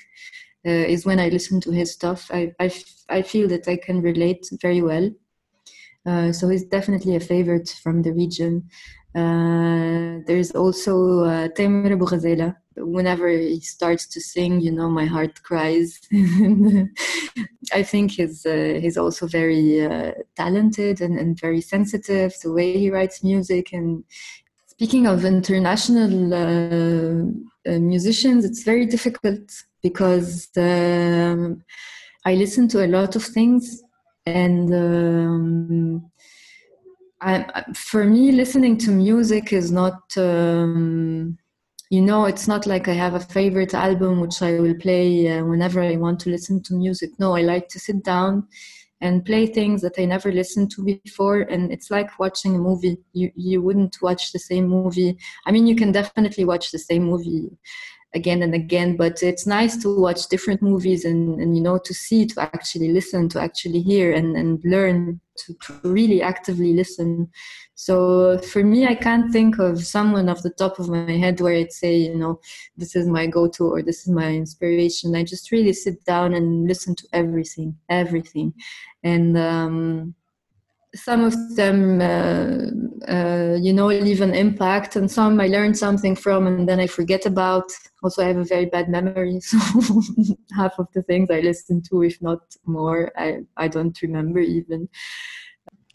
is 0.64 1.06
when 1.06 1.20
I 1.20 1.28
listen 1.28 1.60
to 1.60 1.70
his 1.70 1.92
stuff. 1.92 2.28
I, 2.32 2.52
I 3.08 3.22
feel 3.22 3.46
that 3.48 3.68
I 3.68 3.76
can 3.76 4.02
relate 4.02 4.44
very 4.60 4.82
well. 4.82 5.10
Uh, 6.06 6.32
so 6.32 6.48
he's 6.48 6.64
definitely 6.64 7.16
a 7.16 7.20
favorite 7.20 7.68
from 7.82 8.02
the 8.02 8.12
region. 8.12 8.68
Uh, 9.14 10.20
there's 10.26 10.52
also 10.52 11.24
uh, 11.24 11.48
Boughazela. 11.48 12.54
Whenever 12.76 13.28
he 13.28 13.60
starts 13.60 14.06
to 14.08 14.20
sing, 14.20 14.60
you 14.60 14.70
know, 14.70 14.90
my 14.90 15.06
heart 15.06 15.42
cries. 15.42 15.98
I 17.72 17.82
think 17.82 18.12
he's 18.12 18.44
uh, 18.44 18.78
he's 18.80 18.98
also 18.98 19.26
very 19.26 19.84
uh, 19.84 20.12
talented 20.36 21.00
and, 21.00 21.18
and 21.18 21.40
very 21.40 21.62
sensitive. 21.62 22.34
The 22.42 22.52
way 22.52 22.78
he 22.78 22.90
writes 22.90 23.24
music. 23.24 23.72
And 23.72 24.04
speaking 24.66 25.06
of 25.06 25.24
international 25.24 26.34
uh, 26.34 27.78
musicians, 27.78 28.44
it's 28.44 28.62
very 28.62 28.84
difficult 28.84 29.50
because 29.82 30.50
um, 30.58 31.64
I 32.26 32.34
listen 32.34 32.68
to 32.68 32.84
a 32.84 32.88
lot 32.88 33.16
of 33.16 33.24
things 33.24 33.82
and. 34.26 34.74
Um, 34.74 36.10
I, 37.20 37.64
for 37.74 38.04
me, 38.04 38.32
listening 38.32 38.76
to 38.78 38.90
music 38.90 39.52
is 39.52 39.72
not, 39.72 40.16
um, 40.18 41.38
you 41.90 42.02
know, 42.02 42.26
it's 42.26 42.46
not 42.46 42.66
like 42.66 42.88
I 42.88 42.92
have 42.92 43.14
a 43.14 43.20
favorite 43.20 43.74
album 43.74 44.20
which 44.20 44.42
I 44.42 44.60
will 44.60 44.74
play 44.74 45.28
uh, 45.28 45.44
whenever 45.44 45.80
I 45.82 45.96
want 45.96 46.20
to 46.20 46.30
listen 46.30 46.62
to 46.64 46.74
music. 46.74 47.10
No, 47.18 47.34
I 47.34 47.40
like 47.42 47.68
to 47.68 47.78
sit 47.78 48.04
down 48.04 48.46
and 49.00 49.24
play 49.24 49.46
things 49.46 49.82
that 49.82 49.98
I 49.98 50.04
never 50.04 50.30
listened 50.30 50.70
to 50.72 50.84
before. 50.84 51.40
And 51.40 51.72
it's 51.72 51.90
like 51.90 52.18
watching 52.18 52.54
a 52.54 52.58
movie. 52.58 52.98
You 53.12 53.30
you 53.34 53.62
wouldn't 53.62 53.96
watch 54.02 54.32
the 54.32 54.38
same 54.38 54.68
movie. 54.68 55.16
I 55.46 55.52
mean, 55.52 55.66
you 55.66 55.76
can 55.76 55.92
definitely 55.92 56.44
watch 56.44 56.70
the 56.70 56.78
same 56.78 57.04
movie 57.04 57.50
again 58.14 58.42
and 58.42 58.54
again 58.54 58.96
but 58.96 59.22
it's 59.22 59.46
nice 59.46 59.76
to 59.76 60.00
watch 60.00 60.28
different 60.28 60.62
movies 60.62 61.04
and, 61.04 61.40
and 61.40 61.56
you 61.56 61.62
know 61.62 61.78
to 61.78 61.92
see 61.92 62.24
to 62.24 62.40
actually 62.40 62.92
listen 62.92 63.28
to 63.28 63.40
actually 63.40 63.80
hear 63.80 64.12
and, 64.12 64.36
and 64.36 64.60
learn 64.64 65.20
to, 65.36 65.54
to 65.62 65.74
really 65.82 66.22
actively 66.22 66.72
listen. 66.72 67.28
So 67.74 68.38
for 68.38 68.64
me 68.64 68.86
i 68.86 68.94
can't 68.94 69.30
think 69.30 69.58
of 69.58 69.84
someone 69.84 70.30
off 70.30 70.42
the 70.42 70.50
top 70.50 70.78
of 70.78 70.88
my 70.88 71.12
head 71.12 71.40
where 71.40 71.56
i'd 71.56 71.72
say 71.72 71.94
you 71.94 72.16
know 72.16 72.40
this 72.78 72.96
is 72.96 73.06
my 73.06 73.26
go-to 73.26 73.64
or 73.64 73.82
this 73.82 74.00
is 74.06 74.08
my 74.08 74.30
inspiration. 74.32 75.14
I 75.14 75.24
just 75.24 75.52
really 75.52 75.74
sit 75.74 76.02
down 76.06 76.32
and 76.32 76.66
listen 76.66 76.94
to 76.94 77.06
everything 77.12 77.76
everything. 77.88 78.54
And 79.02 79.36
um, 79.36 80.14
some 80.96 81.24
of 81.24 81.34
them, 81.56 82.00
uh, 82.00 83.10
uh, 83.10 83.56
you 83.60 83.72
know, 83.72 83.86
leave 83.86 84.20
an 84.20 84.34
impact, 84.34 84.96
and 84.96 85.10
some 85.10 85.40
I 85.40 85.46
learn 85.46 85.74
something 85.74 86.16
from, 86.16 86.46
and 86.46 86.68
then 86.68 86.80
I 86.80 86.86
forget 86.86 87.26
about. 87.26 87.70
Also, 88.02 88.22
I 88.22 88.28
have 88.28 88.36
a 88.36 88.44
very 88.44 88.66
bad 88.66 88.88
memory, 88.88 89.40
so 89.50 89.58
half 90.54 90.78
of 90.78 90.88
the 90.94 91.02
things 91.02 91.30
I 91.30 91.40
listen 91.40 91.82
to, 91.90 92.02
if 92.02 92.20
not 92.20 92.40
more, 92.64 93.12
I 93.16 93.40
I 93.56 93.68
don't 93.68 94.00
remember 94.02 94.40
even. 94.40 94.88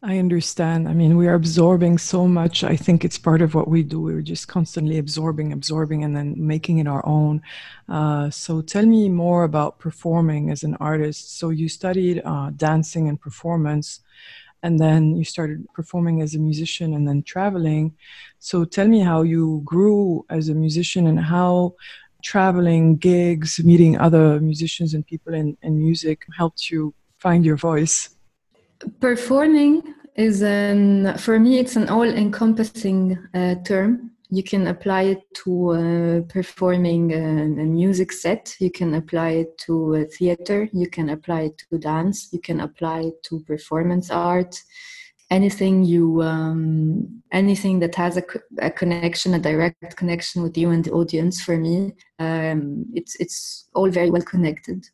I 0.03 0.17
understand. 0.17 0.87
I 0.87 0.93
mean, 0.93 1.15
we 1.15 1.27
are 1.27 1.35
absorbing 1.35 1.99
so 1.99 2.27
much. 2.27 2.63
I 2.63 2.75
think 2.75 3.05
it's 3.05 3.19
part 3.19 3.39
of 3.39 3.53
what 3.53 3.67
we 3.67 3.83
do. 3.83 4.01
We're 4.01 4.23
just 4.23 4.47
constantly 4.47 4.97
absorbing, 4.97 5.53
absorbing, 5.53 6.03
and 6.03 6.15
then 6.15 6.33
making 6.37 6.79
it 6.79 6.87
our 6.87 7.05
own. 7.05 7.43
Uh, 7.87 8.31
so, 8.31 8.61
tell 8.61 8.85
me 8.85 9.09
more 9.09 9.43
about 9.43 9.77
performing 9.77 10.49
as 10.49 10.63
an 10.63 10.75
artist. 10.79 11.37
So, 11.37 11.51
you 11.51 11.69
studied 11.69 12.23
uh, 12.25 12.49
dancing 12.55 13.09
and 13.09 13.21
performance. 13.21 13.99
And 14.63 14.79
then 14.79 15.15
you 15.15 15.23
started 15.23 15.65
performing 15.73 16.21
as 16.21 16.35
a 16.35 16.39
musician 16.39 16.93
and 16.93 17.07
then 17.07 17.23
traveling. 17.23 17.93
So 18.39 18.65
tell 18.65 18.87
me 18.87 18.99
how 18.99 19.23
you 19.23 19.61
grew 19.65 20.25
as 20.29 20.49
a 20.49 20.55
musician 20.55 21.07
and 21.07 21.19
how 21.19 21.75
traveling, 22.23 22.97
gigs, 22.97 23.63
meeting 23.63 23.97
other 23.97 24.39
musicians 24.39 24.93
and 24.93 25.05
people 25.05 25.33
in, 25.33 25.57
in 25.63 25.77
music 25.77 26.25
helped 26.37 26.69
you 26.69 26.93
find 27.17 27.43
your 27.45 27.57
voice. 27.57 28.09
Performing 28.99 29.93
is 30.15 30.41
an, 30.41 31.17
for 31.17 31.39
me, 31.39 31.59
it's 31.59 31.75
an 31.75 31.89
all 31.89 32.03
encompassing 32.03 33.17
uh, 33.33 33.55
term 33.63 34.11
you 34.31 34.43
can 34.43 34.67
apply 34.67 35.03
it 35.03 35.33
to 35.43 35.71
uh, 35.71 36.21
performing 36.31 37.11
a, 37.11 37.17
a, 37.17 37.65
music 37.65 38.13
set. 38.13 38.55
You 38.59 38.71
can 38.71 38.93
apply 38.95 39.29
it 39.31 39.57
to 39.65 40.07
theater. 40.17 40.69
You 40.71 40.89
can 40.89 41.09
apply 41.09 41.41
it 41.41 41.61
to 41.69 41.77
dance. 41.77 42.29
You 42.31 42.39
can 42.39 42.61
apply 42.61 43.01
it 43.01 43.23
to 43.23 43.41
performance 43.41 44.09
art. 44.09 44.55
Anything 45.29 45.83
you 45.83 46.21
um, 46.23 47.21
anything 47.31 47.79
that 47.79 47.95
has 47.95 48.17
a, 48.17 48.23
a, 48.59 48.71
connection 48.71 49.33
a 49.33 49.39
direct 49.39 49.95
connection 49.97 50.43
with 50.43 50.57
you 50.57 50.71
and 50.71 50.83
the 50.83 50.91
audience 50.91 51.41
for 51.41 51.57
me 51.57 51.93
um, 52.19 52.85
it's 52.93 53.15
it's 53.15 53.69
all 53.73 53.89
very 53.89 54.11
well 54.11 54.23
connected 54.23 54.85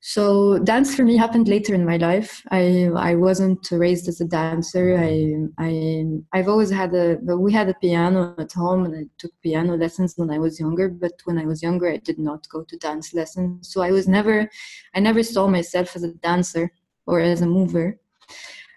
so 0.00 0.58
dance 0.58 0.94
for 0.94 1.02
me 1.02 1.16
happened 1.16 1.48
later 1.48 1.74
in 1.74 1.84
my 1.84 1.96
life. 1.96 2.42
I 2.50 2.90
I 2.96 3.14
wasn't 3.14 3.68
raised 3.70 4.08
as 4.08 4.20
a 4.20 4.26
dancer. 4.26 4.96
I 4.96 5.34
I 5.58 6.04
I've 6.32 6.48
always 6.48 6.70
had 6.70 6.94
a 6.94 7.16
we 7.36 7.52
had 7.52 7.68
a 7.68 7.74
piano 7.74 8.34
at 8.38 8.52
home 8.52 8.84
and 8.84 8.94
I 8.94 9.04
took 9.18 9.32
piano 9.42 9.76
lessons 9.76 10.14
when 10.16 10.30
I 10.30 10.38
was 10.38 10.60
younger. 10.60 10.88
But 10.88 11.14
when 11.24 11.38
I 11.38 11.46
was 11.46 11.62
younger, 11.62 11.88
I 11.88 11.96
did 11.96 12.18
not 12.18 12.48
go 12.48 12.62
to 12.62 12.76
dance 12.76 13.14
lessons. 13.14 13.72
So 13.72 13.80
I 13.80 13.90
was 13.90 14.06
never 14.06 14.48
I 14.94 15.00
never 15.00 15.22
saw 15.22 15.48
myself 15.48 15.96
as 15.96 16.04
a 16.04 16.12
dancer 16.14 16.70
or 17.06 17.20
as 17.20 17.40
a 17.40 17.46
mover. 17.46 17.98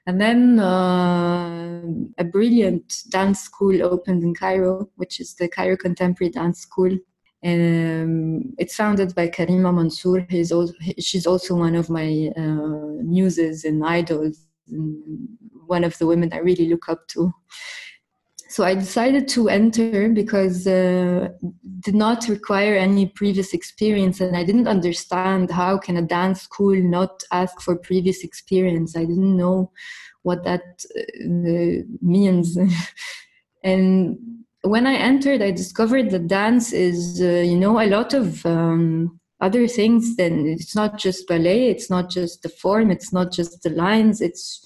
And 0.08 0.20
then 0.20 0.60
uh, 0.60 1.82
a 2.18 2.24
brilliant 2.24 3.04
dance 3.10 3.42
school 3.42 3.84
opened 3.84 4.24
in 4.24 4.34
Cairo, 4.34 4.90
which 4.96 5.20
is 5.20 5.36
the 5.36 5.48
Cairo 5.48 5.78
Contemporary 5.78 6.32
Dance 6.32 6.62
School 6.62 6.98
um, 7.46 8.54
it's 8.58 8.76
founded 8.76 9.16
by 9.16 9.30
Karima 9.30 9.74
Mansour. 9.74 10.26
He's 10.30 10.52
also, 10.52 10.74
she's 11.00 11.26
also 11.26 11.56
one 11.56 11.76
of 11.76 11.90
my 11.90 12.32
uh, 12.36 13.02
muses 13.04 13.64
and 13.64 13.86
idols, 13.86 14.46
and 14.68 15.30
one 15.66 15.84
of 15.84 15.98
the 15.98 16.08
women 16.08 16.34
I 16.34 16.40
really 16.40 16.68
look 16.68 16.90
up 16.90 17.08
to. 17.10 17.34
So 18.50 18.64
I 18.64 18.74
decided 18.74 19.28
to 19.30 19.48
enter 19.48 20.10
because 20.10 20.66
uh, 20.66 21.30
did 21.82 21.94
not 21.94 22.28
require 22.28 22.76
any 22.76 23.06
previous 23.06 23.54
experience, 23.54 24.20
and 24.20 24.36
I 24.36 24.44
didn't 24.44 24.68
understand 24.68 25.52
how 25.52 25.78
can 25.78 25.98
a 25.98 26.02
dance 26.02 26.42
school 26.42 26.76
not 26.76 27.24
ask 27.32 27.62
for 27.62 27.76
previous 27.78 28.24
experience. 28.24 28.98
I 28.98 29.06
didn't 29.06 29.38
know 29.38 29.72
what 30.24 30.44
that 30.44 30.84
uh, 30.98 31.86
means, 32.02 32.58
and 33.64 34.39
when 34.64 34.86
I 34.86 34.96
entered, 34.96 35.42
I 35.42 35.52
discovered 35.52 36.10
that 36.12 36.28
dance 36.28 36.74
is, 36.74 37.22
uh, 37.22 37.26
you 37.26 37.58
know, 37.58 37.80
a 37.80 37.88
lot 37.88 38.14
of 38.14 38.46
um, 38.46 39.20
other 39.42 39.68
things. 39.68 40.16
Then 40.16 40.46
it's 40.46 40.76
not 40.76 40.98
just 40.98 41.28
ballet, 41.28 41.70
it's 41.70 41.90
not 41.90 42.10
just 42.10 42.44
the 42.44 42.50
form, 42.50 42.92
it's 42.92 43.14
not 43.14 43.32
just 43.32 43.64
the 43.64 43.70
lines, 43.70 44.22
it's 44.22 44.66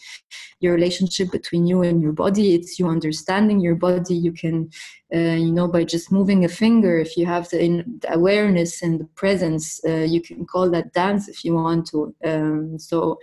your 0.64 0.74
relationship 0.74 1.32
between 1.32 1.68
you 1.68 1.84
and 1.84 2.02
your 2.02 2.14
body. 2.14 2.56
It's 2.56 2.80
you 2.80 2.88
understanding 2.88 3.60
your 3.60 3.76
body. 3.76 4.16
You 4.16 4.32
can 4.32 4.70
uh, 5.14 5.38
you 5.46 5.52
know 5.52 5.68
by 5.68 5.84
just 5.84 6.12
moving 6.12 6.44
a 6.46 6.50
finger 6.50 6.98
if 6.98 7.16
you 7.18 7.26
have 7.26 7.48
the, 7.50 7.84
the 8.02 8.14
awareness 8.14 8.82
and 8.82 9.00
the 9.00 9.06
presence 9.06 9.80
uh, 9.86 10.06
you 10.14 10.22
can 10.22 10.46
call 10.46 10.72
that 10.72 10.94
dance 10.94 11.28
if 11.28 11.44
you 11.46 11.54
want 11.54 11.88
to. 11.88 12.16
Um, 12.26 12.80
so 12.80 13.20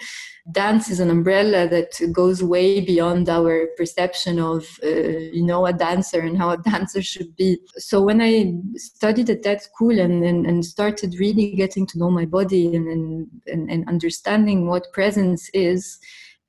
dance 0.53 0.91
is 0.91 1.01
an 1.01 1.11
umbrella 1.11 1.69
that 1.69 1.91
goes 2.13 2.43
way 2.43 2.81
beyond 2.81 3.29
our 3.29 3.69
perception 3.77 4.39
of 4.39 4.79
uh, 4.85 4.89
you 4.89 5.43
know 5.43 5.67
a 5.67 5.73
dancer 5.73 6.21
and 6.21 6.39
how 6.39 6.51
a 6.51 6.59
dancer 6.71 7.03
should 7.03 7.35
be. 7.37 7.59
So 7.77 8.03
when 8.03 8.21
i 8.21 8.53
studied 8.77 9.31
at 9.31 9.43
that 9.43 9.63
school 9.63 9.99
and, 9.99 10.25
and, 10.25 10.47
and 10.47 10.65
started 10.65 11.19
really 11.19 11.53
getting 11.53 11.87
to 11.87 11.99
know 11.99 12.11
my 12.11 12.25
body 12.25 12.75
and, 12.75 12.87
and, 13.47 13.71
and 13.71 13.89
understanding 13.89 14.67
what 14.67 14.93
presence 14.93 15.51
is 15.55 15.99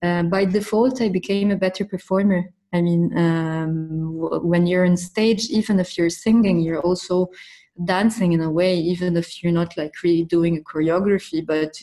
uh, 0.02 0.24
by 0.24 0.46
default, 0.46 1.02
I 1.02 1.10
became 1.10 1.52
a 1.52 1.56
better 1.56 1.86
performer. 1.86 2.46
I 2.74 2.82
mean, 2.82 3.16
um, 3.18 4.18
w- 4.20 4.42
when 4.44 4.66
you're 4.66 4.86
on 4.86 4.98
stage, 4.98 5.50
even 5.50 5.80
if 5.80 5.98
you're 5.98 6.10
singing, 6.10 6.62
you're 6.62 6.82
also 6.82 7.30
dancing 7.86 8.34
in 8.34 8.42
a 8.42 8.52
way, 8.52 8.76
even 8.78 9.18
if 9.18 9.44
you're 9.44 9.52
not 9.52 9.76
like 9.78 9.94
really 10.04 10.24
doing 10.24 10.58
a 10.58 10.62
choreography, 10.62 11.46
but 11.46 11.74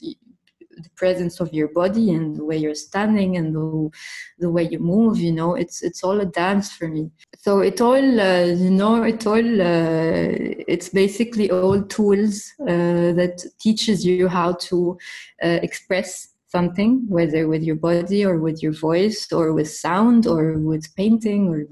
the 0.82 0.90
presence 0.96 1.40
of 1.40 1.52
your 1.52 1.68
body 1.68 2.12
and 2.14 2.36
the 2.36 2.44
way 2.44 2.56
you're 2.56 2.74
standing 2.74 3.36
and 3.36 3.54
the, 3.54 3.90
the 4.38 4.50
way 4.50 4.62
you 4.62 4.78
move 4.78 5.18
you 5.18 5.32
know 5.32 5.54
it's 5.54 5.82
it's 5.82 6.04
all 6.04 6.20
a 6.20 6.24
dance 6.24 6.70
for 6.70 6.88
me 6.88 7.10
so 7.36 7.60
it 7.60 7.80
all 7.80 8.20
uh, 8.20 8.44
you 8.44 8.70
know 8.70 9.02
it 9.02 9.26
all 9.26 9.60
uh, 9.60 10.28
it's 10.68 10.88
basically 10.88 11.50
all 11.50 11.82
tools 11.82 12.52
uh, 12.62 13.12
that 13.12 13.44
teaches 13.58 14.06
you 14.06 14.28
how 14.28 14.52
to 14.52 14.96
uh, 15.42 15.58
express 15.62 16.28
something, 16.48 17.04
whether 17.08 17.46
with 17.46 17.62
your 17.62 17.76
body 17.76 18.24
or 18.24 18.38
with 18.38 18.62
your 18.62 18.72
voice 18.72 19.30
or 19.32 19.52
with 19.52 19.70
sound 19.70 20.26
or 20.26 20.58
with 20.58 20.94
painting 20.96 21.48
or 21.48 21.64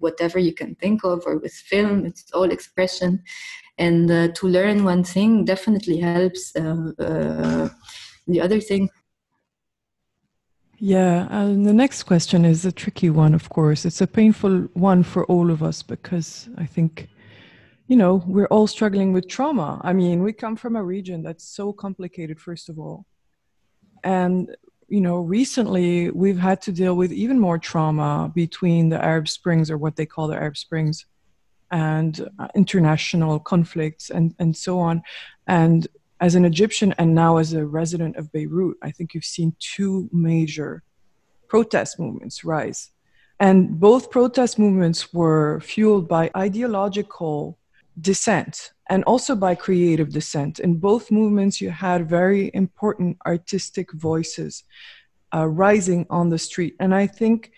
whatever 0.00 0.38
you 0.38 0.52
can 0.52 0.74
think 0.76 1.04
of 1.04 1.22
or 1.26 1.38
with 1.38 1.52
film. 1.52 2.04
It's 2.04 2.30
all 2.32 2.50
expression. 2.50 3.22
And 3.78 4.10
uh, 4.10 4.28
to 4.34 4.46
learn 4.46 4.84
one 4.84 5.04
thing 5.04 5.44
definitely 5.44 5.98
helps 5.98 6.54
uh, 6.56 6.90
uh, 6.98 7.68
the 8.26 8.40
other 8.40 8.60
thing. 8.60 8.88
Yeah, 10.78 11.28
and 11.30 11.64
the 11.64 11.72
next 11.72 12.02
question 12.02 12.44
is 12.44 12.64
a 12.64 12.72
tricky 12.72 13.08
one, 13.08 13.34
of 13.34 13.48
course. 13.48 13.84
It's 13.84 14.00
a 14.00 14.06
painful 14.06 14.68
one 14.74 15.02
for 15.02 15.24
all 15.26 15.50
of 15.50 15.62
us 15.62 15.82
because 15.82 16.48
I 16.58 16.66
think, 16.66 17.08
you 17.86 17.96
know, 17.96 18.22
we're 18.26 18.48
all 18.48 18.66
struggling 18.66 19.12
with 19.12 19.28
trauma. 19.28 19.80
I 19.84 19.92
mean, 19.92 20.22
we 20.24 20.32
come 20.32 20.56
from 20.56 20.74
a 20.74 20.82
region 20.82 21.22
that's 21.22 21.44
so 21.44 21.72
complicated, 21.72 22.40
first 22.40 22.68
of 22.68 22.78
all 22.78 23.06
and 24.04 24.54
you 24.88 25.00
know 25.00 25.16
recently 25.18 26.10
we've 26.10 26.38
had 26.38 26.60
to 26.62 26.70
deal 26.70 26.94
with 26.94 27.12
even 27.12 27.38
more 27.38 27.58
trauma 27.58 28.30
between 28.34 28.90
the 28.90 29.02
arab 29.02 29.28
springs 29.28 29.70
or 29.70 29.78
what 29.78 29.96
they 29.96 30.06
call 30.06 30.28
the 30.28 30.36
arab 30.36 30.56
springs 30.56 31.06
and 31.70 32.28
uh, 32.38 32.48
international 32.54 33.40
conflicts 33.40 34.10
and 34.10 34.34
and 34.38 34.56
so 34.56 34.78
on. 34.78 35.02
And 35.48 35.88
as 36.20 36.36
an 36.36 36.44
egyptian 36.44 36.94
and 36.98 37.14
now 37.14 37.38
as 37.38 37.52
a 37.52 37.66
resident 37.66 38.16
of 38.16 38.30
beirut 38.30 38.76
i 38.82 38.90
think 38.90 39.14
you've 39.14 39.24
seen 39.24 39.56
two 39.58 40.08
major 40.12 40.84
protest 41.54 42.00
movements 42.00 42.44
rise. 42.44 42.90
And 43.38 43.78
both 43.78 44.10
protest 44.10 44.58
movements 44.58 45.14
were 45.14 45.60
fueled 45.60 46.08
by 46.08 46.30
ideological 46.36 47.58
dissent 48.00 48.72
and 48.88 49.04
also 49.04 49.34
by 49.34 49.54
creative 49.54 50.10
dissent. 50.12 50.58
In 50.58 50.76
both 50.76 51.10
movements, 51.10 51.60
you 51.60 51.70
had 51.70 52.08
very 52.08 52.50
important 52.54 53.16
artistic 53.26 53.92
voices 53.92 54.64
uh, 55.34 55.46
rising 55.46 56.06
on 56.10 56.28
the 56.28 56.38
street. 56.38 56.76
And 56.78 56.94
I 56.94 57.06
think 57.06 57.52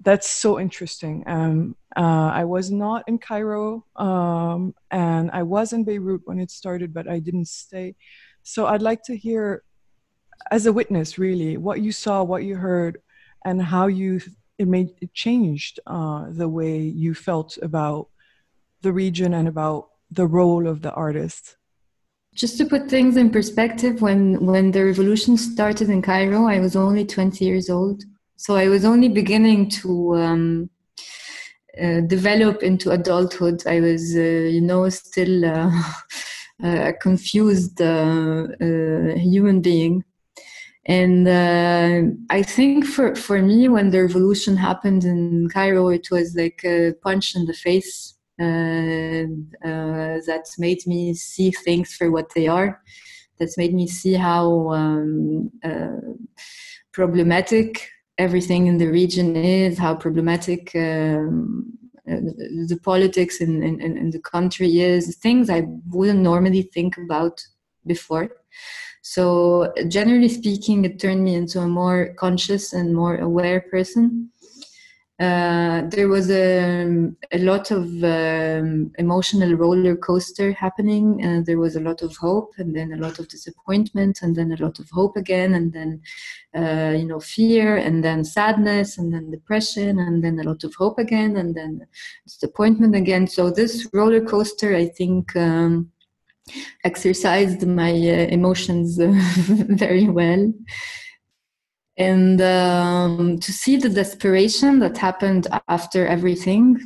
that's 0.00 0.28
so 0.28 0.58
interesting. 0.58 1.22
Um, 1.26 1.76
uh, 1.96 2.30
I 2.32 2.44
was 2.44 2.70
not 2.70 3.04
in 3.06 3.18
Cairo 3.18 3.84
um, 3.96 4.74
and 4.90 5.30
I 5.30 5.42
was 5.42 5.72
in 5.72 5.84
Beirut 5.84 6.22
when 6.24 6.38
it 6.38 6.50
started, 6.50 6.94
but 6.94 7.08
I 7.08 7.18
didn't 7.18 7.48
stay. 7.48 7.94
So 8.42 8.66
I'd 8.66 8.82
like 8.82 9.02
to 9.04 9.16
hear, 9.16 9.62
as 10.50 10.66
a 10.66 10.72
witness, 10.72 11.18
really, 11.18 11.56
what 11.56 11.80
you 11.80 11.92
saw, 11.92 12.22
what 12.22 12.44
you 12.44 12.56
heard, 12.56 12.98
and 13.44 13.62
how 13.62 13.86
you 13.86 14.20
it 14.58 14.68
made 14.68 14.90
it 15.00 15.12
changed 15.14 15.80
uh, 15.86 16.26
the 16.28 16.48
way 16.48 16.78
you 16.78 17.14
felt 17.14 17.58
about 17.62 18.08
the 18.82 18.92
region 18.92 19.34
and 19.34 19.48
about 19.48 19.88
the 20.12 20.26
role 20.26 20.66
of 20.66 20.82
the 20.82 20.92
artist? 20.92 21.56
Just 22.34 22.56
to 22.58 22.64
put 22.64 22.88
things 22.88 23.16
in 23.16 23.30
perspective, 23.30 24.00
when 24.00 24.46
when 24.46 24.70
the 24.70 24.84
revolution 24.84 25.36
started 25.36 25.90
in 25.90 26.00
Cairo, 26.02 26.46
I 26.46 26.60
was 26.60 26.76
only 26.76 27.04
20 27.04 27.44
years 27.44 27.68
old, 27.68 28.04
so 28.36 28.56
I 28.56 28.68
was 28.68 28.84
only 28.84 29.08
beginning 29.08 29.68
to 29.80 30.16
um, 30.16 30.70
uh, 31.80 32.00
develop 32.00 32.62
into 32.62 32.90
adulthood. 32.90 33.66
I 33.66 33.80
was, 33.80 34.14
uh, 34.16 34.20
you 34.20 34.60
know, 34.60 34.88
still 34.88 35.44
uh, 35.44 35.70
a 36.62 36.92
confused 36.92 37.80
uh, 37.80 38.46
uh, 38.60 39.14
human 39.16 39.60
being. 39.60 40.04
And 40.84 41.28
uh, 41.28 42.12
I 42.28 42.42
think 42.42 42.84
for, 42.84 43.14
for 43.14 43.40
me, 43.40 43.68
when 43.68 43.90
the 43.90 44.02
revolution 44.02 44.56
happened 44.56 45.04
in 45.04 45.48
Cairo, 45.48 45.88
it 45.88 46.10
was 46.10 46.34
like 46.34 46.62
a 46.64 46.92
punch 47.02 47.36
in 47.36 47.46
the 47.46 47.54
face 47.54 48.11
uh, 48.40 49.26
uh, 49.68 50.18
that 50.26 50.46
made 50.58 50.86
me 50.86 51.14
see 51.14 51.50
things 51.50 51.94
for 51.94 52.10
what 52.10 52.32
they 52.34 52.48
are. 52.48 52.82
That's 53.38 53.58
made 53.58 53.74
me 53.74 53.86
see 53.86 54.14
how 54.14 54.70
um, 54.70 55.50
uh, 55.64 56.14
problematic 56.92 57.88
everything 58.18 58.66
in 58.66 58.78
the 58.78 58.88
region 58.88 59.36
is, 59.36 59.78
how 59.78 59.94
problematic 59.94 60.70
um, 60.74 61.78
the 62.06 62.78
politics 62.82 63.40
in, 63.40 63.62
in, 63.62 63.80
in, 63.80 64.10
the 64.10 64.18
country 64.18 64.80
is, 64.80 65.16
things 65.16 65.48
I 65.48 65.64
wouldn't 65.88 66.20
normally 66.20 66.62
think 66.62 66.96
about 66.98 67.44
before. 67.86 68.30
So, 69.02 69.72
generally 69.88 70.28
speaking, 70.28 70.84
it 70.84 71.00
turned 71.00 71.24
me 71.24 71.34
into 71.34 71.60
a 71.60 71.66
more 71.66 72.14
conscious 72.14 72.72
and 72.72 72.94
more 72.94 73.16
aware 73.16 73.60
person. 73.60 74.30
Uh, 75.22 75.82
there 75.88 76.08
was 76.08 76.28
a, 76.32 77.08
a 77.30 77.38
lot 77.38 77.70
of 77.70 77.84
um, 78.02 78.90
emotional 78.98 79.54
roller 79.54 79.94
coaster 79.94 80.50
happening. 80.52 81.22
and 81.22 81.46
there 81.46 81.60
was 81.60 81.76
a 81.76 81.80
lot 81.80 82.02
of 82.02 82.16
hope, 82.16 82.50
and 82.58 82.74
then 82.74 82.92
a 82.92 82.96
lot 82.96 83.20
of 83.20 83.28
disappointment, 83.28 84.20
and 84.22 84.34
then 84.34 84.50
a 84.50 84.56
lot 84.56 84.80
of 84.80 84.90
hope 84.90 85.16
again, 85.16 85.54
and 85.54 85.72
then 85.72 86.00
uh, 86.56 86.92
you 86.98 87.06
know 87.06 87.20
fear, 87.20 87.76
and 87.76 88.02
then 88.02 88.24
sadness, 88.24 88.98
and 88.98 89.14
then 89.14 89.30
depression, 89.30 90.00
and 90.00 90.24
then 90.24 90.40
a 90.40 90.42
lot 90.42 90.64
of 90.64 90.74
hope 90.74 90.98
again, 90.98 91.36
and 91.36 91.54
then 91.54 91.86
disappointment 92.26 92.96
again. 92.96 93.28
So 93.28 93.48
this 93.48 93.88
roller 93.92 94.24
coaster, 94.24 94.74
I 94.74 94.88
think. 94.88 95.36
Um, 95.36 95.92
exercised 96.82 97.64
my 97.64 97.92
uh, 97.92 98.26
emotions 98.36 98.96
very 98.98 100.08
well 100.08 100.52
and 101.98 102.40
um, 102.40 103.38
to 103.38 103.52
see 103.52 103.76
the 103.76 103.88
desperation 103.88 104.78
that 104.78 104.96
happened 104.96 105.46
after 105.68 106.06
everything 106.06 106.78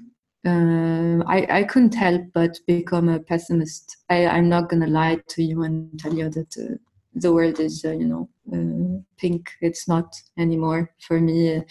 uh, 0.46 1.24
I, 1.26 1.46
I 1.50 1.64
couldn't 1.64 1.94
help 1.94 2.22
but 2.32 2.56
become 2.68 3.08
a 3.08 3.18
pessimist. 3.18 3.96
I, 4.08 4.26
i'm 4.26 4.48
not 4.48 4.68
gonna 4.68 4.86
lie 4.86 5.18
to 5.28 5.42
you 5.42 5.62
and 5.64 5.98
tell 5.98 6.14
you 6.14 6.30
that 6.30 6.56
uh, 6.56 6.76
the 7.14 7.32
world 7.32 7.58
is 7.58 7.84
uh, 7.84 7.90
you 7.92 8.06
know 8.06 8.28
uh, 8.52 9.00
pink. 9.16 9.50
It's 9.60 9.88
not 9.88 10.14
anymore 10.38 10.92
for 11.00 11.20
me. 11.20 11.62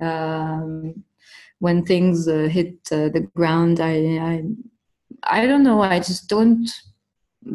Um, 0.00 1.02
when 1.58 1.84
things 1.84 2.28
uh, 2.28 2.48
hit 2.50 2.76
uh, 2.92 3.08
the 3.08 3.28
ground 3.34 3.80
I, 3.80 3.94
I 4.30 4.42
i 5.24 5.46
don't 5.46 5.64
know. 5.64 5.82
I 5.82 5.98
just 5.98 6.28
don't 6.28 6.70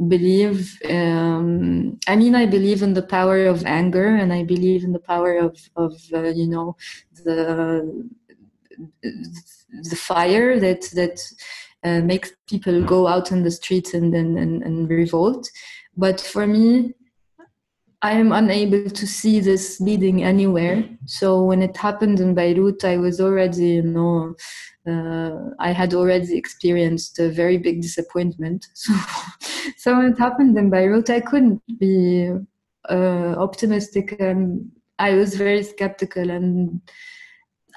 believe 0.07 0.79
um, 0.89 1.99
i 2.07 2.15
mean 2.15 2.33
i 2.33 2.45
believe 2.45 2.81
in 2.81 2.93
the 2.95 3.03
power 3.03 3.45
of 3.45 3.65
anger 3.65 4.15
and 4.15 4.33
i 4.33 4.43
believe 4.43 4.83
in 4.83 4.91
the 4.91 4.99
power 4.99 5.38
of 5.38 5.55
of 5.75 5.93
uh, 6.13 6.23
you 6.23 6.47
know 6.47 6.75
the 7.23 8.03
the 9.89 9.95
fire 9.95 10.59
that 10.59 10.81
that 10.93 11.19
uh, 11.83 12.01
makes 12.01 12.31
people 12.47 12.83
go 12.83 13.07
out 13.07 13.31
on 13.31 13.43
the 13.43 13.51
streets 13.51 13.93
and, 13.93 14.13
and 14.15 14.38
and, 14.38 14.63
and 14.63 14.89
revolt. 14.89 15.49
But 15.95 16.19
for 16.19 16.47
me 16.47 16.93
i 18.10 18.12
am 18.12 18.32
unable 18.32 18.89
to 18.99 19.06
see 19.08 19.39
this 19.39 19.80
leading 19.80 20.24
anywhere 20.24 20.78
so 21.06 21.43
when 21.43 21.62
it 21.62 21.76
happened 21.78 22.20
in 22.20 22.34
beirut 22.39 22.84
i 22.84 22.97
was 22.97 23.20
already 23.20 23.70
you 23.80 23.82
know 23.82 24.36
uh, 24.88 25.49
I 25.60 25.72
had 25.72 25.93
already 25.93 26.38
experienced 26.38 27.18
a 27.20 27.30
very 27.30 27.58
big 27.58 27.82
disappointment. 27.82 28.68
So, 28.76 28.93
so 29.78 29.97
when 29.97 30.12
it 30.14 30.20
happened 30.20 30.58
in 30.58 30.70
Beirut, 30.70 31.10
I 31.10 31.20
couldn't 31.22 31.62
be 31.80 32.32
uh, 32.89 33.36
optimistic. 33.38 34.20
And 34.20 34.72
I 34.99 35.16
was 35.16 35.36
very 35.36 35.64
skeptical, 35.64 36.30
and 36.30 36.82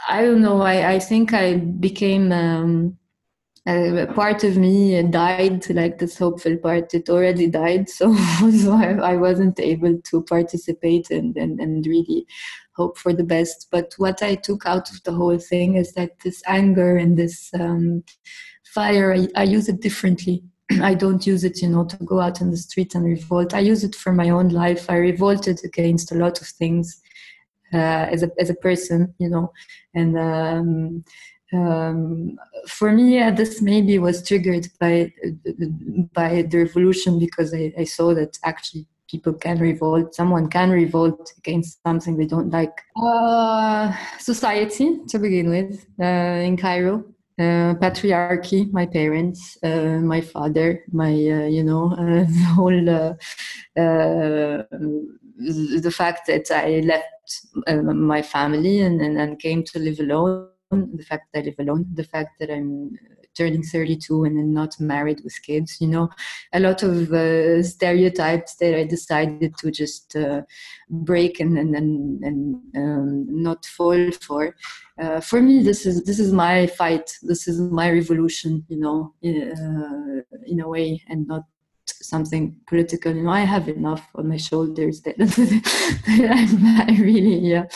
I 0.08 0.22
don't 0.22 0.42
know. 0.42 0.60
I, 0.60 0.92
I 0.92 0.98
think 0.98 1.32
I 1.32 1.56
became 1.56 2.30
um, 2.30 2.97
a 3.68 4.06
part 4.14 4.44
of 4.44 4.56
me 4.56 5.00
died, 5.02 5.68
like 5.70 5.98
this 5.98 6.16
hopeful 6.18 6.56
part. 6.56 6.94
It 6.94 7.10
already 7.10 7.48
died, 7.48 7.88
so 7.88 8.14
so 8.62 8.72
I, 8.72 9.12
I 9.12 9.16
wasn't 9.16 9.60
able 9.60 10.00
to 10.00 10.22
participate 10.22 11.10
and 11.10 11.36
and, 11.36 11.60
and 11.60 11.86
really 11.86 12.26
hope 12.74 12.96
for 12.96 13.12
the 13.12 13.24
best. 13.24 13.68
But 13.70 13.92
what 13.98 14.22
I 14.22 14.36
took 14.36 14.64
out 14.64 14.90
of 14.90 15.02
the 15.02 15.12
whole 15.12 15.38
thing 15.38 15.74
is 15.74 15.92
that 15.92 16.20
this 16.20 16.42
anger 16.46 16.96
and 16.96 17.18
this 17.18 17.50
um, 17.54 18.04
fire, 18.64 19.12
I, 19.12 19.28
I 19.36 19.42
use 19.42 19.68
it 19.68 19.82
differently. 19.82 20.42
I 20.80 20.94
don't 20.94 21.26
use 21.26 21.44
it, 21.44 21.60
you 21.60 21.68
know, 21.68 21.84
to 21.84 21.96
go 22.04 22.20
out 22.20 22.40
in 22.40 22.50
the 22.50 22.56
street 22.56 22.94
and 22.94 23.04
revolt. 23.04 23.52
I 23.52 23.60
use 23.60 23.84
it 23.84 23.94
for 23.94 24.12
my 24.12 24.30
own 24.30 24.48
life. 24.48 24.88
I 24.88 24.96
revolted 24.96 25.60
against 25.64 26.12
a 26.12 26.14
lot 26.14 26.40
of 26.40 26.46
things 26.46 27.02
uh, 27.74 28.06
as 28.14 28.22
a 28.22 28.30
as 28.38 28.48
a 28.48 28.54
person, 28.54 29.14
you 29.18 29.28
know, 29.28 29.52
and 29.94 30.16
um, 30.16 31.04
um, 31.52 32.38
for 32.66 32.92
me, 32.92 33.20
uh, 33.20 33.30
this 33.30 33.62
maybe 33.62 33.98
was 33.98 34.22
triggered 34.26 34.68
by 34.78 35.12
by 36.12 36.42
the 36.42 36.58
revolution 36.58 37.18
because 37.18 37.54
I, 37.54 37.72
I 37.78 37.84
saw 37.84 38.14
that 38.14 38.38
actually 38.44 38.86
people 39.10 39.32
can 39.32 39.58
revolt 39.58 40.14
someone 40.14 40.48
can 40.48 40.70
revolt 40.70 41.32
against 41.38 41.82
something 41.82 42.16
they 42.16 42.26
don't 42.26 42.50
like. 42.50 42.82
Uh, 43.02 43.92
society 44.18 44.98
to 45.08 45.18
begin 45.18 45.48
with 45.48 45.86
uh, 46.00 46.44
in 46.44 46.56
cairo 46.56 47.04
uh, 47.38 47.72
patriarchy 47.80 48.70
my 48.72 48.84
parents 48.84 49.56
uh, 49.62 49.98
my 50.02 50.20
father 50.20 50.84
my 50.92 51.10
uh, 51.10 51.46
you 51.46 51.64
know 51.64 51.92
uh, 51.92 52.24
the 52.38 52.44
whole 52.54 53.16
the 55.80 55.90
fact 55.90 56.26
that 56.26 56.50
i 56.50 56.80
left 56.80 57.06
my 57.94 58.20
family 58.20 58.80
and, 58.80 59.00
and, 59.00 59.18
and 59.18 59.38
came 59.38 59.62
to 59.62 59.78
live 59.78 60.00
alone 60.00 60.48
the 60.70 61.04
fact 61.08 61.28
that 61.32 61.40
i 61.40 61.44
live 61.44 61.54
alone 61.58 61.86
the 61.94 62.04
fact 62.04 62.38
that 62.38 62.50
i'm 62.50 62.90
turning 63.34 63.62
32 63.62 64.24
and 64.24 64.52
not 64.52 64.78
married 64.80 65.20
with 65.22 65.40
kids 65.42 65.80
you 65.80 65.86
know 65.86 66.08
a 66.52 66.60
lot 66.60 66.82
of 66.82 67.12
uh, 67.12 67.62
stereotypes 67.62 68.56
that 68.56 68.76
i 68.76 68.84
decided 68.84 69.56
to 69.56 69.70
just 69.70 70.16
uh, 70.16 70.42
break 70.90 71.40
and 71.40 71.56
and 71.58 71.74
and, 71.74 72.24
and 72.24 72.62
um, 72.76 73.26
not 73.42 73.64
fall 73.64 74.10
for. 74.12 74.54
Uh, 75.00 75.20
for 75.20 75.40
me 75.40 75.62
this 75.62 75.86
is 75.86 76.02
this 76.04 76.18
is 76.18 76.32
my 76.32 76.66
fight. 76.66 77.08
This 77.22 77.46
is 77.46 77.60
my 77.60 77.90
revolution 77.90 78.64
you 78.68 78.78
know 78.78 79.14
uh, 79.24 80.38
in 80.46 80.60
a 80.60 80.68
way 80.68 81.00
and 81.08 81.26
not 81.28 81.44
something 81.84 82.56
political. 82.66 83.14
You 83.14 83.22
know 83.22 83.30
i 83.30 83.40
have 83.40 83.68
enough 83.68 84.04
on 84.16 84.28
my 84.28 84.36
shoulders 84.36 85.02
that, 85.02 85.14
i 86.88 87.00
really 87.00 87.36
yeah, 87.36 87.66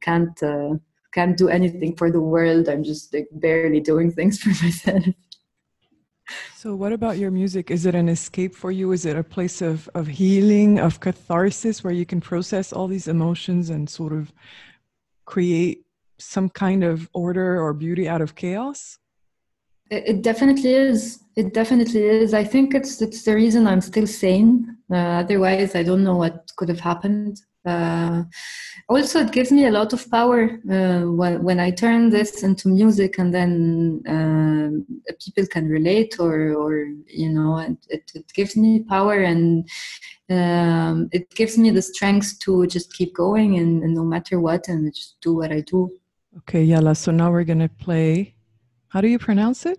can't 0.00 0.40
uh, 0.42 0.74
can't 1.18 1.36
do 1.36 1.48
anything 1.48 1.96
for 1.96 2.08
the 2.16 2.20
world. 2.20 2.68
I'm 2.68 2.84
just 2.84 3.12
like 3.12 3.28
barely 3.32 3.80
doing 3.80 4.08
things 4.12 4.38
for 4.42 4.50
myself. 4.64 5.04
So, 6.60 6.74
what 6.74 6.92
about 6.92 7.16
your 7.18 7.30
music? 7.30 7.70
Is 7.70 7.86
it 7.86 7.94
an 7.94 8.08
escape 8.08 8.54
for 8.54 8.70
you? 8.70 8.92
Is 8.92 9.04
it 9.10 9.16
a 9.16 9.24
place 9.24 9.62
of, 9.62 9.88
of 9.94 10.06
healing, 10.06 10.78
of 10.78 11.00
catharsis, 11.00 11.82
where 11.82 11.96
you 12.00 12.06
can 12.12 12.20
process 12.20 12.72
all 12.72 12.86
these 12.86 13.08
emotions 13.08 13.70
and 13.70 13.88
sort 13.88 14.12
of 14.12 14.32
create 15.24 15.78
some 16.18 16.48
kind 16.50 16.84
of 16.84 17.08
order 17.14 17.60
or 17.62 17.72
beauty 17.72 18.06
out 18.08 18.20
of 18.20 18.34
chaos? 18.34 18.98
It 19.90 20.20
definitely 20.22 20.74
is. 20.74 21.20
It 21.34 21.54
definitely 21.54 22.02
is. 22.02 22.34
I 22.34 22.44
think 22.44 22.74
it's 22.74 23.00
it's 23.00 23.22
the 23.24 23.34
reason 23.34 23.66
I'm 23.66 23.80
still 23.80 24.06
sane. 24.06 24.76
Uh, 24.92 25.22
otherwise, 25.22 25.74
I 25.74 25.82
don't 25.82 26.04
know 26.04 26.16
what 26.16 26.34
could 26.56 26.68
have 26.68 26.84
happened. 26.90 27.40
Uh, 27.64 28.24
also, 28.88 29.20
it 29.20 29.32
gives 29.32 29.52
me 29.52 29.66
a 29.66 29.70
lot 29.70 29.92
of 29.92 30.10
power 30.10 30.60
uh, 30.70 31.00
when, 31.10 31.42
when 31.42 31.60
I 31.60 31.70
turn 31.70 32.10
this 32.10 32.42
into 32.42 32.68
music, 32.68 33.18
and 33.18 33.34
then 33.34 34.02
uh, 34.08 35.12
people 35.24 35.46
can 35.46 35.68
relate, 35.68 36.16
or, 36.18 36.54
or 36.54 36.86
you 37.06 37.28
know, 37.28 37.58
it, 37.58 38.10
it 38.14 38.32
gives 38.32 38.56
me 38.56 38.84
power 38.84 39.22
and 39.22 39.68
um, 40.30 41.08
it 41.12 41.30
gives 41.34 41.56
me 41.56 41.70
the 41.70 41.82
strength 41.82 42.38
to 42.40 42.66
just 42.66 42.92
keep 42.92 43.14
going, 43.14 43.58
and, 43.58 43.82
and, 43.82 43.94
no 43.94 44.04
matter 44.04 44.40
what, 44.40 44.68
and 44.68 44.94
just 44.94 45.20
do 45.20 45.34
what 45.34 45.52
I 45.52 45.60
do. 45.60 45.90
Okay, 46.38 46.66
Yala. 46.66 46.96
So 46.96 47.10
now 47.10 47.30
we're 47.30 47.44
gonna 47.44 47.68
play. 47.68 48.34
How 48.88 49.00
do 49.00 49.08
you 49.08 49.18
pronounce 49.18 49.66
it? 49.66 49.78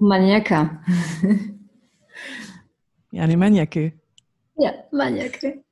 Maniaca. 0.00 0.80
Yani 3.12 3.36
maniaque. 3.36 3.92
Yeah, 4.56 4.82
maniaque. 4.92 5.62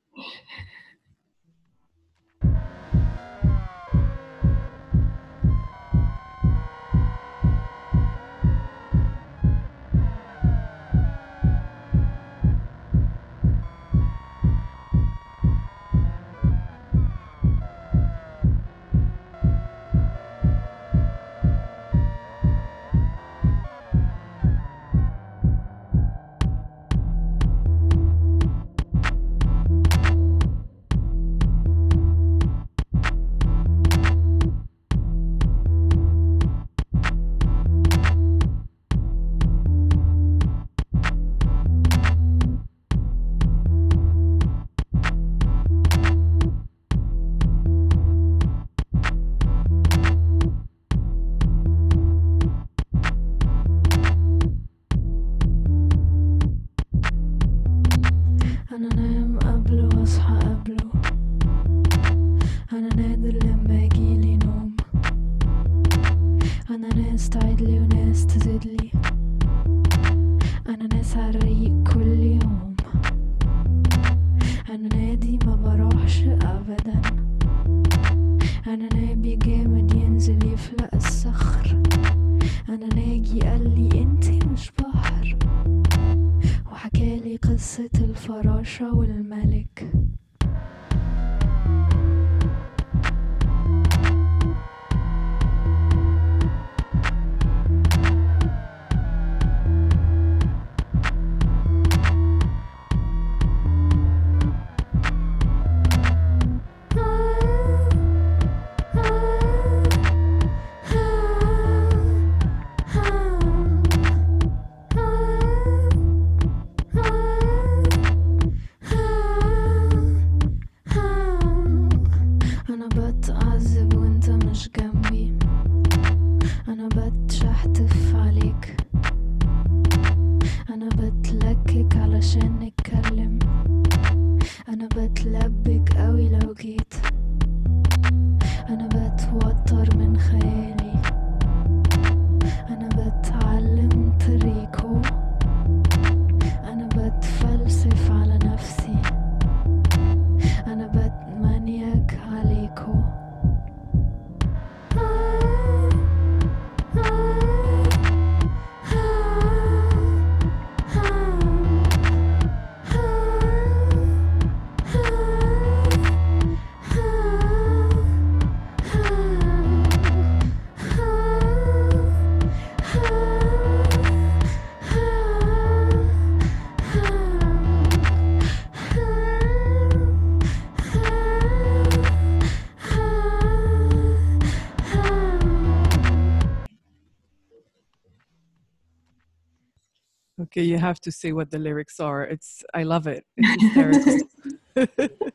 Okay, 190.58 190.62
you 190.62 190.78
have 190.78 191.00
to 191.00 191.12
say 191.12 191.32
what 191.32 191.50
the 191.50 191.58
lyrics 191.58 192.00
are. 192.00 192.24
It's 192.24 192.64
I 192.74 192.82
love 192.82 193.06
it. 193.06 193.24
It's 193.36 193.62
hysterical. 193.62 194.28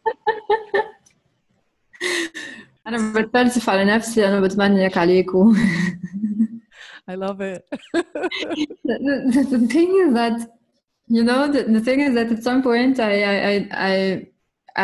أنا 2.87 3.13
بتفلسف 3.21 3.69
على 3.69 3.85
نفسي 3.85 4.27
أنا 4.27 4.39
بتمنيك 4.39 4.97
عليكم 4.97 5.55
I 7.11 7.15
love 7.15 7.41
it. 7.41 7.63
the, 8.83 8.95
the, 9.33 9.57
the 9.57 9.67
thing 9.67 9.89
is 10.05 10.13
that 10.13 10.37
you 11.07 11.23
know 11.23 11.51
the, 11.51 11.63
the 11.63 11.81
thing 11.81 12.01
is 12.01 12.13
that 12.13 12.31
at 12.31 12.43
some 12.43 12.61
point 12.61 12.99
I, 12.99 13.13
I 13.23 13.35
I 13.51 13.67
I 13.71 14.27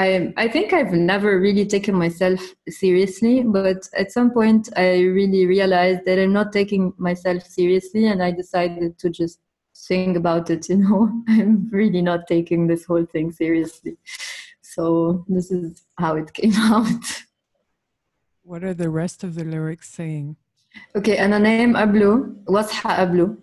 I 0.03 0.33
I 0.43 0.47
think 0.47 0.73
I've 0.73 0.93
never 0.93 1.39
really 1.39 1.65
taken 1.75 1.95
myself 2.05 2.41
seriously, 2.67 3.43
but 3.43 3.79
at 4.01 4.11
some 4.11 4.31
point 4.31 4.69
I 4.75 4.87
really 5.19 5.45
realized 5.45 6.01
that 6.05 6.17
I'm 6.19 6.33
not 6.33 6.51
taking 6.51 6.93
myself 6.97 7.41
seriously, 7.43 8.07
and 8.07 8.23
I 8.23 8.31
decided 8.31 8.97
to 9.01 9.09
just 9.09 9.39
sing 9.79 10.15
about 10.15 10.49
it. 10.49 10.69
You 10.69 10.77
know, 10.77 11.23
I'm 11.27 11.69
really 11.71 12.01
not 12.01 12.27
taking 12.27 12.67
this 12.67 12.85
whole 12.85 13.05
thing 13.05 13.31
seriously. 13.31 13.97
So 14.61 15.23
this 15.27 15.51
is 15.51 15.83
how 15.97 16.15
it 16.15 16.33
came 16.33 16.53
out. 16.55 17.05
What 18.43 18.63
are 18.63 18.73
the 18.73 18.89
rest 18.89 19.23
of 19.23 19.35
the 19.35 19.43
lyrics 19.43 19.89
saying? 19.89 20.35
Okay, 20.95 21.17
أنا 21.17 21.39
نايم 21.39 21.77
قبله 21.77 22.35
واصحى 22.47 22.89
قبله. 22.89 23.37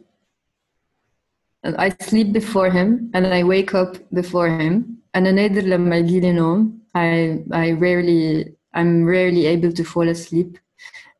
And 1.65 1.77
I 1.77 1.91
sleep 2.01 2.33
before 2.33 2.71
him 2.71 3.11
and 3.15 3.27
I 3.27 3.43
wake 3.43 3.75
up 3.75 3.97
before 4.13 4.49
him. 4.49 5.03
أنا 5.15 5.33
نادر 5.33 5.63
لما 5.63 5.97
يجيلي 5.97 6.33
نوم. 6.33 6.79
I 6.95 7.43
I 7.53 7.73
rarely 7.73 8.55
I'm 8.75 9.05
rarely 9.05 9.47
able 9.47 9.73
to 9.73 9.85
fall 9.85 10.09
asleep. 10.09 10.59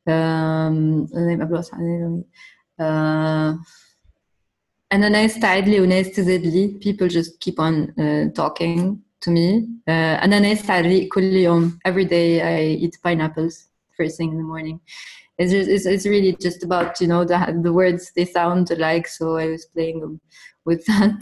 Um, 0.07 1.09
أنا 1.15 1.27
نايم 1.27 1.43
قبله 1.43 1.57
واصحى 1.57 1.77
قبله. 1.77 2.25
Uh, 2.81 3.57
أنا 4.93 5.09
ناس 5.09 5.41
تعيد 5.41 5.69
لي 5.69 5.81
وناس 5.81 6.11
تزيد 6.11 6.47
لي. 6.47 6.81
People 6.85 7.09
just 7.09 7.41
keep 7.41 7.59
on 7.59 7.93
uh, 7.99 8.43
talking 8.43 8.97
to 9.25 9.31
me. 9.31 9.67
Uh, 9.89 10.23
أنا 10.25 10.39
ناس 10.39 10.71
على 10.71 10.81
الريق 10.81 11.09
كل 11.09 11.23
يوم. 11.23 11.79
Every 11.89 12.05
day 12.05 12.41
I 12.43 12.85
eat 12.85 12.99
pineapples 13.07 13.73
first 13.97 14.17
thing 14.17 14.31
in 14.33 14.39
the 14.39 14.49
morning 14.55 14.81
it's 15.39 15.53
just 15.53 15.69
it's, 15.69 15.87
it's 15.87 16.07
really 16.07 16.37
just 16.41 16.63
about 16.63 17.01
you 17.01 17.07
know 17.07 17.25
the 17.25 17.37
the 17.63 17.73
words 17.73 18.13
they 18.17 18.25
sound 18.25 18.71
alike 18.71 19.07
so 19.07 19.37
I 19.37 19.47
was 19.49 19.65
playing 19.75 20.01
them 20.01 20.21
with 20.65 20.85
that 20.87 21.19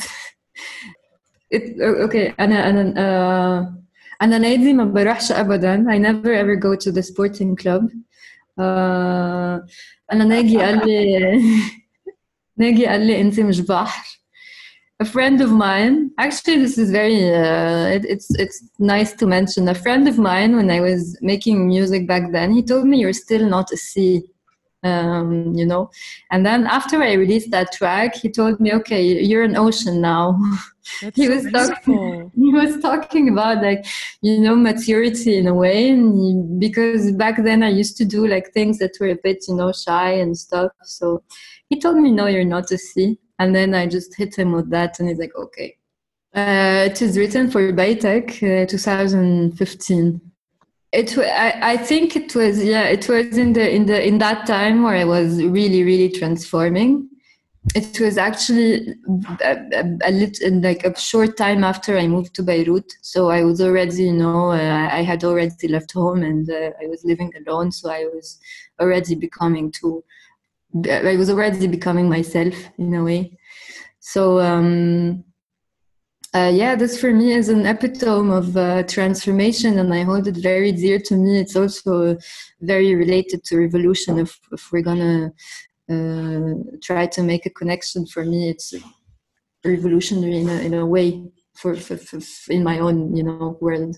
it 1.50 1.64
okay 2.06 2.34
أنا 2.40 2.70
أنا 2.70 2.82
uh, 2.94 3.80
أنا 4.22 4.38
نادي 4.38 4.72
ما 4.72 4.84
بروحش 4.84 5.32
أبدا 5.32 5.84
I 5.88 5.98
never 5.98 6.32
ever 6.32 6.56
go 6.56 6.74
to 6.74 6.92
the 6.92 7.02
sporting 7.02 7.56
club 7.56 7.84
uh, 8.58 9.68
أنا 10.12 10.24
ناجي 10.24 10.58
قال 10.58 10.86
لي 10.86 11.30
ناجي 12.56 12.86
قال 12.86 13.00
لي 13.06 13.20
أنت 13.20 13.40
مش 13.40 13.60
بحر 13.60 14.20
a 15.02 15.06
friend 15.06 15.40
of 15.40 15.50
mine 15.50 16.10
actually 16.18 16.56
this 16.64 16.76
is 16.82 16.90
very 17.00 17.20
uh, 17.44 17.86
it, 17.96 18.04
it's 18.14 18.28
it's 18.44 18.58
nice 18.78 19.12
to 19.20 19.24
mention 19.36 19.62
a 19.68 19.74
friend 19.84 20.04
of 20.12 20.16
mine 20.18 20.50
when 20.58 20.70
i 20.70 20.80
was 20.88 21.00
making 21.32 21.56
music 21.74 22.02
back 22.12 22.24
then 22.36 22.48
he 22.56 22.62
told 22.70 22.84
me 22.90 22.96
you're 23.02 23.20
still 23.26 23.44
not 23.56 23.66
a 23.72 23.78
sea 23.88 24.16
um, 24.90 25.54
you 25.60 25.66
know 25.72 25.84
and 26.32 26.40
then 26.48 26.60
after 26.78 26.96
i 27.02 27.12
released 27.24 27.50
that 27.50 27.68
track 27.78 28.10
he 28.22 28.28
told 28.40 28.54
me 28.64 28.68
okay 28.78 29.02
you're 29.30 29.42
an 29.52 29.56
ocean 29.66 29.96
now 30.00 30.24
That's 31.00 31.16
he 31.18 31.24
so 31.26 31.32
was 31.34 31.44
talking 31.58 31.98
beautiful. 31.98 32.32
he 32.42 32.48
was 32.60 32.72
talking 32.88 33.24
about 33.34 33.56
like 33.68 33.82
you 34.26 34.38
know 34.44 34.56
maturity 34.70 35.32
in 35.40 35.46
a 35.46 35.54
way 35.62 35.78
and 35.94 36.02
he- 36.20 36.58
because 36.66 37.12
back 37.24 37.36
then 37.48 37.62
i 37.62 37.70
used 37.82 37.96
to 38.00 38.04
do 38.16 38.20
like 38.34 38.46
things 38.52 38.74
that 38.80 38.92
were 39.00 39.12
a 39.16 39.20
bit 39.26 39.38
you 39.48 39.54
know 39.60 39.72
shy 39.84 40.10
and 40.22 40.36
stuff 40.46 40.72
so 40.98 41.22
he 41.69 41.79
told 41.79 41.97
me 41.97 42.11
no 42.11 42.27
you're 42.27 42.43
not 42.43 42.71
a 42.71 42.77
sea 42.77 43.17
and 43.39 43.55
then 43.55 43.73
i 43.73 43.85
just 43.85 44.15
hit 44.15 44.35
him 44.35 44.51
with 44.51 44.69
that 44.69 44.99
and 44.99 45.09
he's 45.09 45.19
like 45.19 45.35
okay. 45.35 45.77
Uh, 46.33 46.83
it 46.91 47.01
is 47.01 47.17
written 47.17 47.49
for 47.49 47.71
Baytek, 47.71 48.63
uh, 48.63 48.65
2015 48.65 50.19
it 50.95 51.17
I, 51.17 51.73
I 51.73 51.77
think 51.77 52.15
it 52.15 52.35
was 52.35 52.63
yeah 52.63 52.85
it 52.85 53.07
was 53.09 53.37
in 53.37 53.53
the 53.53 53.69
in 53.69 53.85
the 53.85 54.05
in 54.05 54.17
that 54.19 54.47
time 54.47 54.83
where 54.83 54.95
i 54.95 55.03
was 55.03 55.43
really 55.43 55.83
really 55.83 56.09
transforming. 56.09 57.09
It 57.73 57.99
was 57.99 58.19
actually 58.19 58.93
a, 59.41 59.53
a, 59.81 59.83
a 60.09 60.11
little 60.11 60.61
like 60.61 60.83
a 60.85 60.97
short 60.99 61.35
time 61.35 61.63
after 61.63 61.97
i 61.97 62.07
moved 62.07 62.33
to 62.35 62.43
beirut. 62.43 62.89
So 63.01 63.29
i 63.29 63.43
was 63.43 63.59
already 63.59 64.03
you 64.03 64.13
know 64.13 64.51
uh, 64.51 64.87
i 64.99 65.01
had 65.01 65.23
already 65.23 65.67
left 65.67 65.91
home 65.91 66.23
and 66.23 66.49
uh, 66.49 66.71
i 66.81 66.87
was 66.87 67.03
living 67.03 67.31
alone. 67.41 67.71
So 67.71 67.89
i 67.89 68.03
was 68.13 68.39
already 68.79 69.15
becoming 69.15 69.71
too 69.71 70.03
i 70.89 71.15
was 71.15 71.29
already 71.29 71.67
becoming 71.67 72.09
myself 72.09 72.53
in 72.77 72.93
a 72.93 73.03
way 73.03 73.37
so 73.99 74.39
um 74.39 75.23
uh, 76.35 76.51
yeah, 76.53 76.75
this 76.75 76.99
for 76.99 77.13
me 77.13 77.31
is 77.31 77.47
an 77.47 77.65
epitome 77.65 78.33
of 78.33 78.57
uh, 78.57 78.83
transformation, 78.83 79.79
and 79.79 79.93
I 79.93 80.03
hold 80.03 80.27
it 80.27 80.35
very 80.35 80.73
dear 80.73 80.99
to 80.99 81.15
me. 81.15 81.39
It's 81.39 81.55
also 81.55 82.17
very 82.59 82.93
related 82.93 83.45
to 83.45 83.57
revolution. 83.57 84.19
If 84.19 84.37
if 84.51 84.69
we're 84.69 84.81
gonna 84.81 85.31
uh, 85.89 86.55
try 86.83 87.05
to 87.07 87.23
make 87.23 87.45
a 87.45 87.49
connection, 87.49 88.05
for 88.05 88.25
me, 88.25 88.49
it's 88.49 88.73
revolutionary 89.63 90.39
in 90.41 90.49
a, 90.49 90.59
in 90.59 90.73
a 90.73 90.85
way 90.85 91.23
for, 91.53 91.73
for, 91.75 91.95
for 91.95 92.19
in 92.49 92.65
my 92.65 92.79
own 92.79 93.15
you 93.15 93.23
know 93.23 93.57
world. 93.61 93.95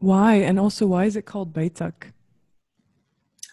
Why? 0.00 0.34
And 0.34 0.58
also, 0.58 0.86
why 0.86 1.06
is 1.06 1.16
it 1.16 1.24
called 1.24 1.54
Baitak? 1.54 2.12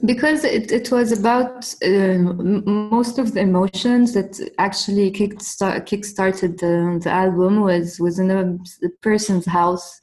Because 0.04 0.44
it, 0.44 0.72
it 0.72 0.92
was 0.92 1.12
about 1.12 1.74
uh, 1.84 2.18
most 2.18 3.18
of 3.18 3.34
the 3.34 3.40
emotions 3.40 4.14
that 4.14 4.40
actually 4.58 5.10
kick 5.12 5.40
start, 5.42 5.86
kick-started 5.86 6.60
the, 6.60 7.00
the 7.02 7.10
album 7.10 7.62
was 7.62 8.00
was 8.00 8.20
in 8.20 8.30
a, 8.30 8.58
a, 8.86 8.90
person's 9.02 9.46
house 9.46 10.02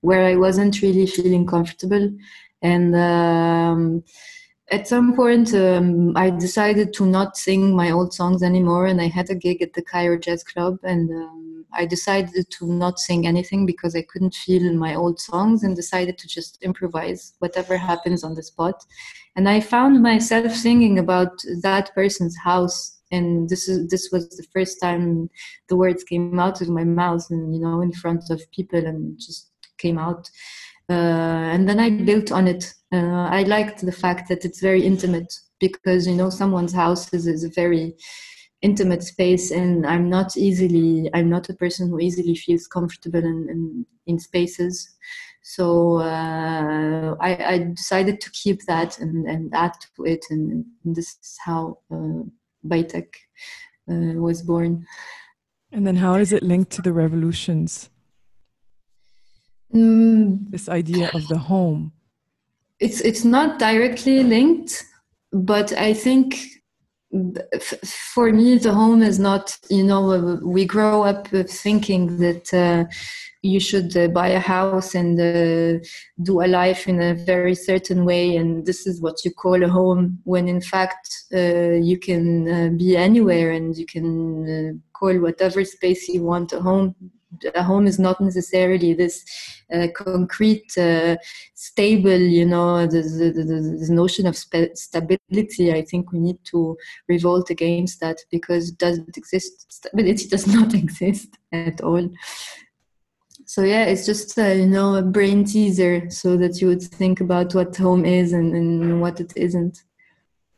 where 0.00 0.24
I 0.24 0.36
wasn't 0.36 0.80
really 0.80 1.06
feeling 1.06 1.46
comfortable. 1.46 2.10
And 2.62 2.94
um, 2.94 4.04
at 4.70 4.86
some 4.86 5.16
point 5.16 5.52
um, 5.54 6.16
I 6.16 6.30
decided 6.30 6.92
to 6.94 7.06
not 7.06 7.36
sing 7.36 7.74
my 7.74 7.90
old 7.90 8.14
songs 8.14 8.44
anymore 8.44 8.86
and 8.86 9.00
I 9.00 9.08
had 9.08 9.28
a 9.30 9.34
gig 9.34 9.60
at 9.60 9.72
the 9.72 9.82
Cairo 9.82 10.18
Jazz 10.18 10.44
Club 10.44 10.78
and 10.84 11.10
um, 11.10 11.51
I 11.74 11.86
decided 11.86 12.50
to 12.58 12.66
not 12.66 12.98
sing 12.98 13.26
anything 13.26 13.66
because 13.66 13.94
I 13.96 14.02
couldn't 14.02 14.34
feel 14.34 14.72
my 14.74 14.94
old 14.94 15.20
songs 15.20 15.62
and 15.62 15.74
decided 15.74 16.18
to 16.18 16.28
just 16.28 16.62
improvise 16.62 17.34
whatever 17.38 17.76
happens 17.76 18.24
on 18.24 18.34
the 18.34 18.42
spot. 18.42 18.84
And 19.36 19.48
I 19.48 19.60
found 19.60 20.02
myself 20.02 20.52
singing 20.52 20.98
about 20.98 21.32
that 21.62 21.94
person's 21.94 22.36
house. 22.36 22.98
And 23.10 23.48
this 23.48 23.68
is 23.68 23.88
this 23.88 24.08
was 24.10 24.28
the 24.30 24.46
first 24.54 24.80
time 24.80 25.28
the 25.68 25.76
words 25.76 26.02
came 26.02 26.38
out 26.38 26.62
of 26.62 26.68
my 26.68 26.84
mouth 26.84 27.26
and 27.30 27.54
you 27.54 27.60
know 27.60 27.82
in 27.82 27.92
front 27.92 28.30
of 28.30 28.50
people 28.52 28.84
and 28.86 29.18
just 29.18 29.50
came 29.78 29.98
out. 29.98 30.30
Uh, 30.88 31.52
and 31.54 31.68
then 31.68 31.78
I 31.78 31.90
built 31.90 32.32
on 32.32 32.48
it. 32.48 32.72
Uh, 32.92 33.28
I 33.30 33.42
liked 33.44 33.84
the 33.84 33.92
fact 33.92 34.28
that 34.28 34.44
it's 34.44 34.60
very 34.60 34.82
intimate 34.82 35.32
because 35.60 36.06
you 36.06 36.14
know 36.14 36.30
someone's 36.30 36.72
house 36.72 37.12
is, 37.12 37.26
is 37.26 37.44
a 37.44 37.50
very 37.50 37.94
intimate 38.62 39.02
space 39.02 39.50
and 39.50 39.84
i'm 39.86 40.08
not 40.08 40.36
easily 40.36 41.10
i'm 41.14 41.28
not 41.28 41.48
a 41.48 41.54
person 41.54 41.88
who 41.88 41.98
easily 41.98 42.34
feels 42.34 42.66
comfortable 42.66 43.18
in, 43.18 43.48
in, 43.50 43.86
in 44.06 44.18
spaces. 44.18 44.96
So 45.42 45.98
uh, 45.98 47.16
I, 47.20 47.36
I, 47.44 47.58
decided 47.74 48.20
to 48.20 48.30
keep 48.30 48.62
that 48.66 49.00
and, 49.00 49.26
and 49.26 49.52
add 49.54 49.72
to 49.96 50.04
it 50.04 50.24
and, 50.30 50.64
and 50.84 50.94
this 50.94 51.16
is 51.20 51.38
how 51.44 51.78
uh, 51.90 52.22
Baitek 52.64 53.08
uh, 53.90 54.20
was 54.20 54.42
born. 54.42 54.86
And 55.72 55.84
then 55.84 55.96
how 55.96 56.14
is 56.14 56.32
it 56.32 56.44
linked 56.44 56.70
to 56.72 56.82
the 56.82 56.92
revolutions? 56.92 57.90
Mm, 59.74 60.50
this 60.50 60.68
idea 60.68 61.10
of 61.12 61.26
the 61.28 61.38
home. 61.38 61.92
It's 62.78 63.00
it's 63.00 63.24
not 63.24 63.58
directly 63.58 64.22
linked 64.22 64.84
but 65.32 65.72
i 65.72 65.92
think 65.94 66.36
for 67.84 68.32
me 68.32 68.56
the 68.56 68.72
home 68.72 69.02
is 69.02 69.18
not 69.18 69.58
you 69.68 69.84
know 69.84 70.38
we 70.42 70.64
grow 70.64 71.02
up 71.02 71.28
thinking 71.28 72.16
that 72.18 72.54
uh, 72.54 72.84
you 73.42 73.60
should 73.60 73.96
uh, 73.96 74.08
buy 74.08 74.28
a 74.28 74.38
house 74.38 74.94
and 74.94 75.20
uh, 75.20 75.78
do 76.22 76.40
a 76.40 76.46
life 76.46 76.88
in 76.88 77.02
a 77.02 77.14
very 77.14 77.54
certain 77.54 78.04
way 78.04 78.36
and 78.36 78.64
this 78.64 78.86
is 78.86 79.00
what 79.02 79.24
you 79.24 79.32
call 79.32 79.62
a 79.62 79.68
home 79.68 80.18
when 80.24 80.48
in 80.48 80.60
fact 80.60 81.24
uh, 81.34 81.72
you 81.90 81.98
can 81.98 82.48
uh, 82.48 82.68
be 82.70 82.96
anywhere 82.96 83.50
and 83.50 83.76
you 83.76 83.84
can 83.84 84.48
uh, 84.48 84.98
call 84.98 85.18
whatever 85.18 85.64
space 85.64 86.08
you 86.08 86.22
want 86.22 86.52
a 86.52 86.60
home 86.60 86.94
a 87.54 87.62
home 87.62 87.86
is 87.86 87.98
not 87.98 88.20
necessarily 88.20 88.94
this 88.94 89.24
uh, 89.72 89.88
concrete, 89.94 90.76
uh, 90.78 91.16
stable, 91.54 92.10
you 92.18 92.44
know, 92.44 92.86
the, 92.86 93.86
notion 93.90 94.26
of 94.26 94.36
stability. 94.36 95.72
I 95.72 95.82
think 95.82 96.12
we 96.12 96.18
need 96.18 96.38
to 96.44 96.76
revolt 97.08 97.50
against 97.50 98.00
that 98.00 98.18
because 98.30 98.70
it 98.70 98.78
doesn't 98.78 99.16
exist. 99.16 99.72
Stability 99.72 100.28
does 100.34 100.46
not 100.46 100.74
exist 100.74 101.36
at 101.52 101.80
all. 101.80 102.08
So 103.46 103.62
yeah, 103.62 103.84
it's 103.84 104.06
just 104.06 104.38
uh, 104.38 104.46
you 104.46 104.66
know 104.66 104.94
a 104.94 105.02
brain 105.02 105.44
teaser 105.44 106.08
so 106.10 106.36
that 106.36 106.60
you 106.60 106.68
would 106.68 106.82
think 106.82 107.20
about 107.20 107.54
what 107.54 107.76
home 107.76 108.04
is 108.04 108.32
and, 108.32 108.54
and 108.54 109.00
what 109.00 109.20
it 109.20 109.32
isn't. 109.36 109.82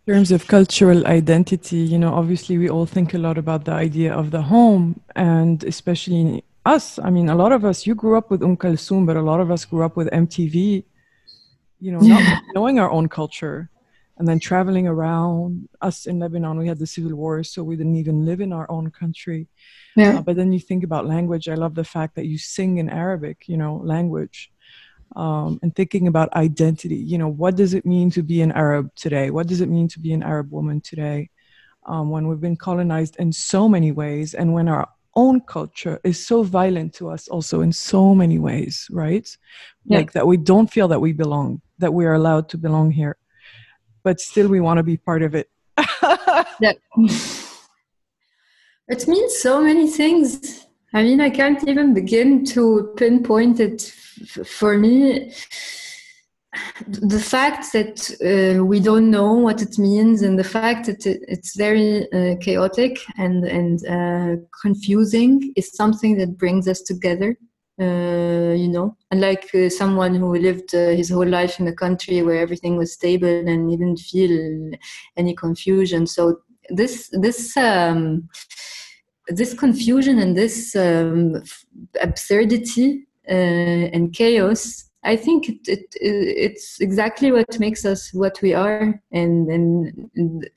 In 0.07 0.14
terms 0.14 0.30
of 0.30 0.47
cultural 0.47 1.07
identity, 1.07 1.78
you 1.78 1.99
know, 1.99 2.12
obviously 2.12 2.59
we 2.59 2.68
all 2.68 2.85
think 2.85 3.14
a 3.14 3.18
lot 3.18 3.39
about 3.39 3.64
the 3.64 3.72
idea 3.72 4.12
of 4.12 4.30
the 4.30 4.43
home, 4.43 5.01
and 5.16 5.64
especially 5.64 6.45
us, 6.64 6.98
I 6.98 7.10
mean, 7.10 7.28
a 7.28 7.34
lot 7.34 7.52
of 7.52 7.64
us, 7.64 7.86
you 7.86 7.94
grew 7.94 8.16
up 8.16 8.30
with 8.30 8.42
Um 8.42 8.56
Kulthum, 8.56 9.06
but 9.06 9.16
a 9.16 9.22
lot 9.22 9.40
of 9.40 9.50
us 9.50 9.64
grew 9.64 9.84
up 9.84 9.96
with 9.96 10.08
MTV, 10.10 10.84
you 11.80 11.92
know, 11.92 12.00
not 12.00 12.42
knowing 12.54 12.78
our 12.78 12.90
own 12.90 13.08
culture 13.08 13.70
and 14.16 14.28
then 14.28 14.38
traveling 14.38 14.86
around. 14.86 15.68
Us 15.80 16.06
in 16.06 16.18
Lebanon, 16.18 16.58
we 16.58 16.68
had 16.68 16.78
the 16.78 16.86
civil 16.86 17.14
war, 17.14 17.42
so 17.44 17.62
we 17.62 17.76
didn't 17.76 17.96
even 17.96 18.24
live 18.24 18.40
in 18.40 18.52
our 18.52 18.70
own 18.70 18.90
country. 18.90 19.48
Yeah. 19.96 20.18
Uh, 20.18 20.22
but 20.22 20.36
then 20.36 20.52
you 20.52 20.60
think 20.60 20.84
about 20.84 21.06
language. 21.06 21.48
I 21.48 21.54
love 21.54 21.74
the 21.74 21.84
fact 21.84 22.14
that 22.16 22.26
you 22.26 22.38
sing 22.38 22.78
in 22.78 22.88
Arabic, 22.88 23.44
you 23.46 23.56
know, 23.56 23.76
language. 23.84 24.50
Um, 25.16 25.60
and 25.62 25.74
thinking 25.76 26.08
about 26.08 26.32
identity, 26.32 26.96
you 26.96 27.18
know, 27.18 27.28
what 27.28 27.54
does 27.54 27.74
it 27.74 27.86
mean 27.86 28.10
to 28.12 28.22
be 28.22 28.40
an 28.40 28.50
Arab 28.50 28.92
today? 28.96 29.30
What 29.30 29.46
does 29.46 29.60
it 29.60 29.68
mean 29.68 29.86
to 29.88 30.00
be 30.00 30.12
an 30.12 30.24
Arab 30.24 30.50
woman 30.50 30.80
today? 30.80 31.30
Um, 31.86 32.10
when 32.10 32.26
we've 32.26 32.40
been 32.40 32.56
colonized 32.56 33.16
in 33.16 33.30
so 33.30 33.68
many 33.68 33.92
ways, 33.92 34.34
and 34.34 34.54
when 34.54 34.68
our 34.68 34.88
own 35.16 35.40
culture 35.40 36.00
is 36.04 36.24
so 36.24 36.42
violent 36.42 36.92
to 36.94 37.08
us 37.08 37.28
also 37.28 37.60
in 37.60 37.72
so 37.72 38.14
many 38.14 38.38
ways 38.38 38.88
right 38.90 39.36
yeah. 39.84 39.98
like 39.98 40.12
that 40.12 40.26
we 40.26 40.36
don't 40.36 40.70
feel 40.70 40.88
that 40.88 41.00
we 41.00 41.12
belong 41.12 41.60
that 41.78 41.92
we 41.92 42.04
are 42.04 42.14
allowed 42.14 42.48
to 42.48 42.58
belong 42.58 42.90
here 42.90 43.16
but 44.02 44.20
still 44.20 44.48
we 44.48 44.60
want 44.60 44.78
to 44.78 44.82
be 44.82 44.96
part 44.96 45.22
of 45.22 45.34
it 45.34 45.50
yeah. 46.60 46.72
it 48.88 49.08
means 49.08 49.36
so 49.38 49.62
many 49.62 49.88
things 49.88 50.66
i 50.94 51.02
mean 51.02 51.20
i 51.20 51.30
can't 51.30 51.66
even 51.68 51.94
begin 51.94 52.44
to 52.44 52.92
pinpoint 52.96 53.60
it 53.60 53.82
for 54.44 54.78
me 54.78 55.32
the 56.86 57.20
fact 57.20 57.72
that 57.72 57.98
uh, 58.20 58.64
we 58.64 58.80
don't 58.80 59.11
know 59.11 59.32
what 59.32 59.62
it 59.62 59.78
means 59.78 60.22
and 60.22 60.38
the 60.38 60.44
fact 60.44 60.86
that 60.86 61.07
it, 61.07 61.22
it's 61.28 61.57
very 61.57 62.11
uh, 62.12 62.36
chaotic 62.40 62.98
and 63.16 63.44
and 63.44 63.86
uh, 63.86 64.36
confusing 64.62 65.52
is 65.57 65.72
something 65.72 66.16
that 66.18 66.38
brings 66.38 66.68
us 66.68 66.80
together 66.82 67.36
uh, 67.80 68.55
you 68.57 68.68
know? 68.68 68.96
Unlike 69.11 69.55
uh, 69.55 69.68
someone 69.68 70.14
who 70.14 70.34
lived 70.36 70.74
uh, 70.74 70.90
his 70.90 71.11
whole 71.11 71.26
life 71.26 71.59
in 71.59 71.66
a 71.66 71.72
country 71.72 72.22
where 72.22 72.40
everything 72.40 72.76
was 72.76 72.92
stable 72.92 73.28
and 73.28 73.68
he 73.68 73.76
didn't 73.76 73.98
feel 73.98 74.70
any 75.16 75.34
confusion. 75.34 76.07
So 76.07 76.38
this 76.68 77.09
this 77.12 77.57
um, 77.57 78.28
this 79.28 79.55
confusion 79.55 80.18
and 80.20 80.36
this 80.36 80.76
um, 80.76 81.42
absurdity 82.00 83.07
and 83.26 84.12
chaos 84.12 84.90
I 85.05 85.16
think 85.16 85.48
it, 85.48 85.61
it, 85.66 85.86
it's 86.00 86.80
exactly 86.80 87.30
what 87.30 87.61
makes 87.61 87.84
us 87.84 88.12
what 88.14 88.40
we 88.42 88.55
are, 88.55 89.00
and, 89.12 89.48
and 89.48 90.48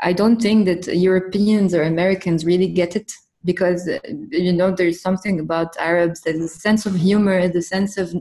I 0.00 0.12
don't 0.12 0.40
think 0.40 0.66
that 0.66 0.94
Europeans 0.94 1.74
or 1.74 1.82
Americans 1.82 2.44
really 2.44 2.68
get 2.68 2.96
it 2.96 3.12
because 3.44 3.88
you 4.30 4.52
know 4.52 4.70
there's 4.70 5.00
something 5.00 5.40
about 5.40 5.74
Arabs 5.78 6.20
there's 6.20 6.40
a 6.40 6.48
sense 6.48 6.84
of 6.86 6.94
humor, 6.94 7.48
the 7.48 7.62
sense 7.62 7.96
of 7.96 8.14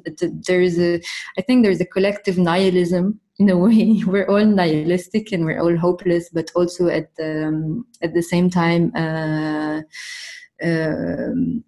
there's 0.48 0.80
a 0.80 1.02
I 1.38 1.42
think 1.42 1.64
there's 1.64 1.82
a 1.82 1.86
collective 1.86 2.38
nihilism 2.38 3.20
in 3.38 3.50
a 3.50 3.58
way. 3.66 4.04
We're 4.06 4.28
all 4.28 4.46
nihilistic 4.46 5.32
and 5.32 5.46
we're 5.46 5.62
all 5.62 5.78
hopeless, 5.78 6.30
but 6.30 6.52
also 6.56 6.88
at 6.88 7.16
the 7.16 7.48
um, 7.48 7.86
at 8.02 8.14
the 8.14 8.24
same 8.24 8.50
time. 8.50 8.92
Uh, 8.96 9.82
um, 10.62 11.64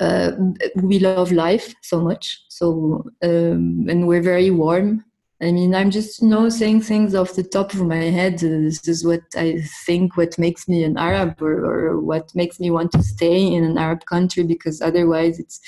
uh, 0.00 0.32
we 0.76 0.98
love 0.98 1.32
life 1.32 1.74
so 1.82 2.00
much. 2.00 2.44
So 2.48 3.04
um, 3.22 3.86
and 3.88 4.06
we're 4.06 4.22
very 4.22 4.50
warm. 4.50 5.04
I 5.40 5.52
mean, 5.52 5.74
I'm 5.74 5.90
just 5.90 6.20
you 6.20 6.28
know 6.28 6.48
saying 6.48 6.82
things 6.82 7.14
off 7.14 7.34
the 7.34 7.44
top 7.44 7.72
of 7.72 7.86
my 7.86 7.96
head. 7.96 8.38
This 8.38 8.86
is 8.88 9.04
what 9.04 9.22
I 9.36 9.62
think. 9.86 10.16
What 10.16 10.38
makes 10.38 10.68
me 10.68 10.82
an 10.82 10.96
Arab, 10.96 11.40
or, 11.40 11.64
or 11.64 12.00
what 12.00 12.34
makes 12.34 12.58
me 12.58 12.70
want 12.70 12.92
to 12.92 13.02
stay 13.02 13.46
in 13.54 13.64
an 13.64 13.78
Arab 13.78 14.04
country, 14.06 14.42
because 14.42 14.80
otherwise 14.80 15.38
it's 15.38 15.60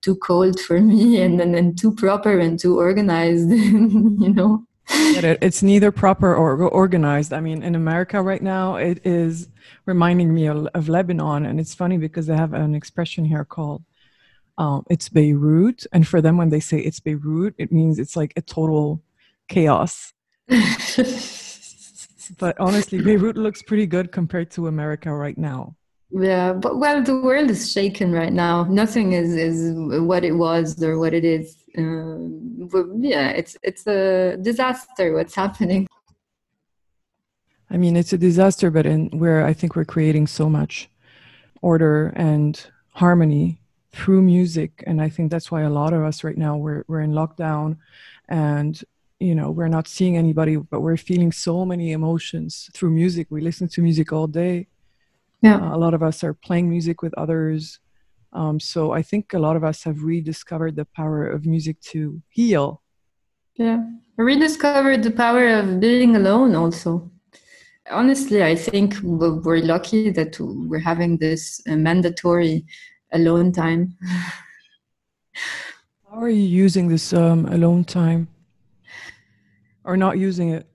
too 0.00 0.16
cold 0.16 0.58
for 0.60 0.80
me, 0.80 1.20
and 1.22 1.40
and, 1.40 1.54
and 1.54 1.78
too 1.78 1.94
proper 1.94 2.38
and 2.38 2.58
too 2.58 2.78
organized. 2.78 3.50
you 3.50 4.32
know. 4.32 4.64
It's 4.92 5.62
neither 5.62 5.92
proper 5.92 6.34
or 6.34 6.62
organized. 6.68 7.32
I 7.32 7.40
mean, 7.40 7.62
in 7.62 7.74
America 7.74 8.22
right 8.22 8.42
now, 8.42 8.76
it 8.76 9.00
is 9.04 9.48
reminding 9.86 10.34
me 10.34 10.46
of, 10.46 10.66
of 10.74 10.88
Lebanon. 10.88 11.46
And 11.46 11.60
it's 11.60 11.74
funny 11.74 11.98
because 11.98 12.26
they 12.26 12.36
have 12.36 12.52
an 12.52 12.74
expression 12.74 13.24
here 13.24 13.44
called 13.44 13.82
um, 14.58 14.84
it's 14.90 15.08
Beirut. 15.08 15.86
And 15.92 16.06
for 16.06 16.20
them, 16.20 16.36
when 16.36 16.50
they 16.50 16.60
say 16.60 16.78
it's 16.80 17.00
Beirut, 17.00 17.54
it 17.58 17.72
means 17.72 17.98
it's 17.98 18.14
like 18.16 18.32
a 18.36 18.42
total 18.42 19.02
chaos. 19.48 20.12
but 22.38 22.58
honestly, 22.60 23.00
Beirut 23.00 23.36
looks 23.36 23.62
pretty 23.62 23.86
good 23.86 24.12
compared 24.12 24.50
to 24.52 24.66
America 24.66 25.12
right 25.12 25.38
now. 25.38 25.76
Yeah, 26.12 26.52
but 26.52 26.78
well, 26.78 27.02
the 27.02 27.20
world 27.20 27.50
is 27.50 27.72
shaken 27.72 28.12
right 28.12 28.32
now. 28.32 28.64
Nothing 28.64 29.12
is 29.12 29.32
is 29.32 29.72
what 30.02 30.24
it 30.24 30.32
was 30.32 30.82
or 30.82 30.98
what 30.98 31.14
it 31.14 31.24
is. 31.24 31.56
Um, 31.78 32.68
yeah, 33.00 33.30
it's 33.30 33.56
it's 33.62 33.86
a 33.86 34.36
disaster. 34.40 35.14
What's 35.14 35.34
happening? 35.34 35.86
I 37.70 37.76
mean, 37.76 37.96
it's 37.96 38.12
a 38.12 38.18
disaster, 38.18 38.70
but 38.70 38.86
in 38.86 39.08
where 39.10 39.46
I 39.46 39.52
think 39.52 39.76
we're 39.76 39.84
creating 39.84 40.26
so 40.26 40.48
much 40.48 40.90
order 41.62 42.12
and 42.16 42.60
harmony 42.94 43.60
through 43.92 44.22
music, 44.22 44.82
and 44.86 45.00
I 45.00 45.08
think 45.08 45.30
that's 45.30 45.50
why 45.50 45.62
a 45.62 45.70
lot 45.70 45.92
of 45.92 46.02
us 46.02 46.24
right 46.24 46.38
now 46.38 46.56
we're 46.56 46.84
we're 46.88 47.00
in 47.00 47.12
lockdown, 47.12 47.78
and 48.28 48.82
you 49.20 49.34
know 49.34 49.50
we're 49.50 49.68
not 49.68 49.86
seeing 49.86 50.16
anybody 50.16 50.56
but 50.56 50.80
we're 50.80 50.96
feeling 50.96 51.30
so 51.30 51.64
many 51.64 51.92
emotions 51.92 52.70
through 52.72 52.90
music 52.90 53.26
we 53.30 53.40
listen 53.40 53.68
to 53.68 53.82
music 53.82 54.12
all 54.12 54.26
day 54.26 54.66
yeah 55.42 55.56
uh, 55.56 55.76
a 55.76 55.78
lot 55.78 55.94
of 55.94 56.02
us 56.02 56.24
are 56.24 56.34
playing 56.34 56.68
music 56.68 57.02
with 57.02 57.14
others 57.14 57.78
um, 58.32 58.60
so 58.60 58.92
i 58.92 59.02
think 59.02 59.32
a 59.34 59.38
lot 59.38 59.56
of 59.56 59.64
us 59.64 59.84
have 59.84 60.02
rediscovered 60.02 60.76
the 60.76 60.84
power 60.84 61.26
of 61.26 61.46
music 61.46 61.80
to 61.80 62.22
heal. 62.30 62.82
Yeah 63.56 63.82
rediscovered 64.16 65.02
the 65.02 65.10
power 65.10 65.48
of 65.48 65.80
being 65.80 66.14
alone 66.16 66.54
also. 66.54 67.10
Honestly 67.90 68.42
i 68.42 68.54
think 68.54 68.96
we're 69.02 69.64
lucky 69.64 70.10
that 70.10 70.38
we're 70.40 70.78
having 70.78 71.16
this 71.18 71.60
uh, 71.68 71.76
mandatory 71.76 72.64
alone 73.12 73.52
time. 73.52 73.96
How 76.10 76.22
are 76.22 76.28
you 76.28 76.42
using 76.42 76.88
this 76.88 77.12
um, 77.12 77.46
alone 77.46 77.84
time? 77.84 78.26
Or 79.84 79.96
not 79.96 80.18
using 80.18 80.50
it? 80.50 80.66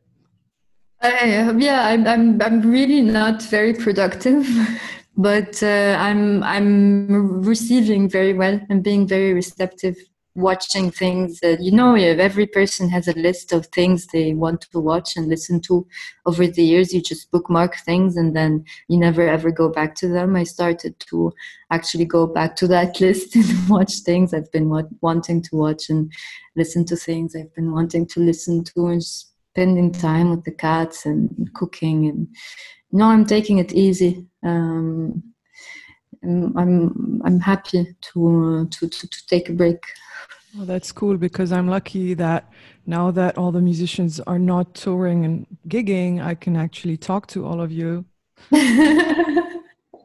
Uh, 1.02 1.54
yeah, 1.58 1.86
I'm, 1.88 2.08
I'm, 2.08 2.42
I'm 2.42 2.62
really 2.62 3.02
not 3.02 3.42
very 3.44 3.74
productive, 3.74 4.48
but 5.18 5.64
uh, 5.64 5.98
I'm, 6.00 6.44
I'm 6.44 7.42
receiving 7.42 8.10
very 8.10 8.34
well 8.34 8.60
and 8.70 8.84
being 8.84 9.08
very 9.08 9.34
receptive, 9.34 9.96
watching 10.36 10.92
things. 10.92 11.40
Uh, 11.42 11.56
you 11.60 11.72
know, 11.72 11.96
every 11.96 12.46
person 12.46 12.90
has 12.90 13.08
a 13.08 13.14
list 13.14 13.54
of 13.54 13.68
things 13.68 14.08
they 14.08 14.34
want 14.34 14.62
to 14.62 14.80
watch 14.80 15.16
and 15.16 15.28
listen 15.28 15.62
to. 15.62 15.88
Over 16.26 16.48
the 16.48 16.64
years, 16.64 16.94
you 16.94 17.02
just 17.02 17.32
bookmark 17.32 17.78
things 17.78 18.18
and 18.18 18.36
then 18.36 18.66
you 18.90 18.98
never 18.98 19.28
ever 19.28 19.52
go 19.52 19.70
back 19.70 19.96
to 19.96 20.10
them. 20.10 20.36
I 20.36 20.44
started 20.44 21.00
to 21.12 21.34
actually 21.72 22.06
go 22.06 22.28
back 22.28 22.58
to 22.58 22.68
that 22.68 23.00
list 23.02 23.36
and 23.36 23.70
watch 23.70 24.00
things 24.00 24.34
I've 24.34 24.52
been 24.52 24.70
wa- 24.70 24.84
wanting 25.00 25.42
to 25.44 25.56
watch 25.56 25.90
and 25.90 26.12
listen 26.58 26.84
to 26.86 26.98
things 26.98 27.36
I've 27.36 27.54
been 27.56 27.72
wanting 27.72 28.06
to 28.08 28.20
listen 28.20 28.66
to 28.66 28.88
and 28.88 29.04
spending 29.04 29.94
time 29.94 30.32
with 30.32 30.44
the 30.44 30.52
cats 30.52 31.06
and 31.06 31.50
cooking 31.54 32.10
and 32.10 32.28
no 32.96 33.06
I'm 33.14 33.26
taking 33.26 33.58
it 33.60 33.72
easy 33.74 34.26
um, 34.44 35.24
I'm 36.24 37.22
I'm 37.24 37.40
happy 37.40 37.96
to, 38.02 38.68
to 38.72 38.88
to 38.88 39.08
to 39.14 39.28
take 39.28 39.50
a 39.50 39.54
break 39.54 39.82
well, 40.56 40.66
that's 40.66 40.92
cool 40.94 41.18
because 41.18 41.52
I'm 41.52 41.68
lucky 41.68 42.14
that 42.14 42.50
now 42.86 43.12
that 43.12 43.38
all 43.38 43.52
the 43.52 43.62
musicians 43.62 44.22
are 44.22 44.40
not 44.40 44.74
touring 44.74 45.26
and 45.26 45.46
gigging, 45.68 46.24
I 46.24 46.34
can 46.34 46.56
actually 46.56 46.96
talk 46.96 47.28
to 47.28 47.46
all 47.46 47.60
of 47.60 47.74
you. 47.74 48.06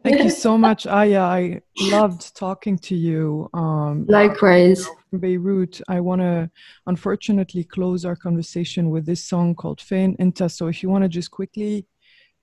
Thank 0.02 0.24
you 0.24 0.30
so 0.30 0.58
much, 0.58 0.86
Aya. 0.86 1.20
I 1.20 1.60
loved 1.82 2.34
talking 2.34 2.78
to 2.78 2.96
you. 2.96 3.48
Um, 3.54 4.06
Likewise. 4.08 4.88
From 5.10 5.20
Beirut, 5.20 5.80
I 5.88 6.00
want 6.00 6.22
to 6.22 6.50
unfortunately 6.86 7.62
close 7.64 8.04
our 8.04 8.16
conversation 8.16 8.90
with 8.90 9.06
this 9.06 9.22
song 9.22 9.54
called 9.54 9.80
Fein 9.80 10.16
Inta. 10.18 10.50
So 10.50 10.66
if 10.68 10.82
you 10.82 10.88
want 10.88 11.04
to 11.04 11.08
just 11.08 11.30
quickly 11.30 11.86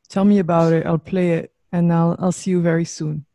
tell 0.09 0.25
me 0.25 0.39
about 0.39 0.73
it, 0.73 0.85
I'll 0.85 0.97
play 0.97 1.31
it 1.31 1.53
and 1.71 1.91
I'll, 1.91 2.15
I'll 2.19 2.31
see 2.31 2.51
you 2.51 2.61
very 2.61 2.85
soon. 2.85 3.25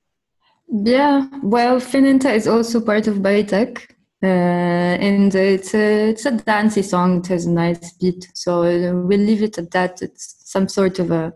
Yeah, 0.69 1.29
well, 1.43 1.81
Fein 1.81 2.07
Inta 2.07 2.33
is 2.33 2.47
also 2.47 2.81
part 2.81 3.07
of 3.07 3.17
Baitek. 3.17 3.91
Uh, 4.23 4.27
and 4.27 5.35
it's 5.35 5.75
a, 5.75 6.11
it's 6.11 6.25
a 6.27 6.31
dancey 6.31 6.83
song. 6.83 7.19
It 7.19 7.27
has 7.27 7.47
a 7.47 7.51
nice 7.51 7.93
beat. 7.95 8.31
So 8.35 8.63
we'll 8.63 9.19
leave 9.19 9.43
it 9.43 9.59
at 9.59 9.73
that. 9.73 10.01
It's 10.01 10.37
some 10.45 10.69
sort 10.69 10.99
of 10.99 11.11
a 11.11 11.33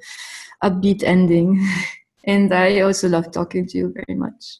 upbeat 0.62 1.02
ending. 1.02 1.66
And 2.28 2.52
I 2.52 2.80
also 2.80 3.08
love 3.08 3.30
talking 3.30 3.68
to 3.68 3.78
you 3.78 3.94
very 3.94 4.18
much. 4.18 4.58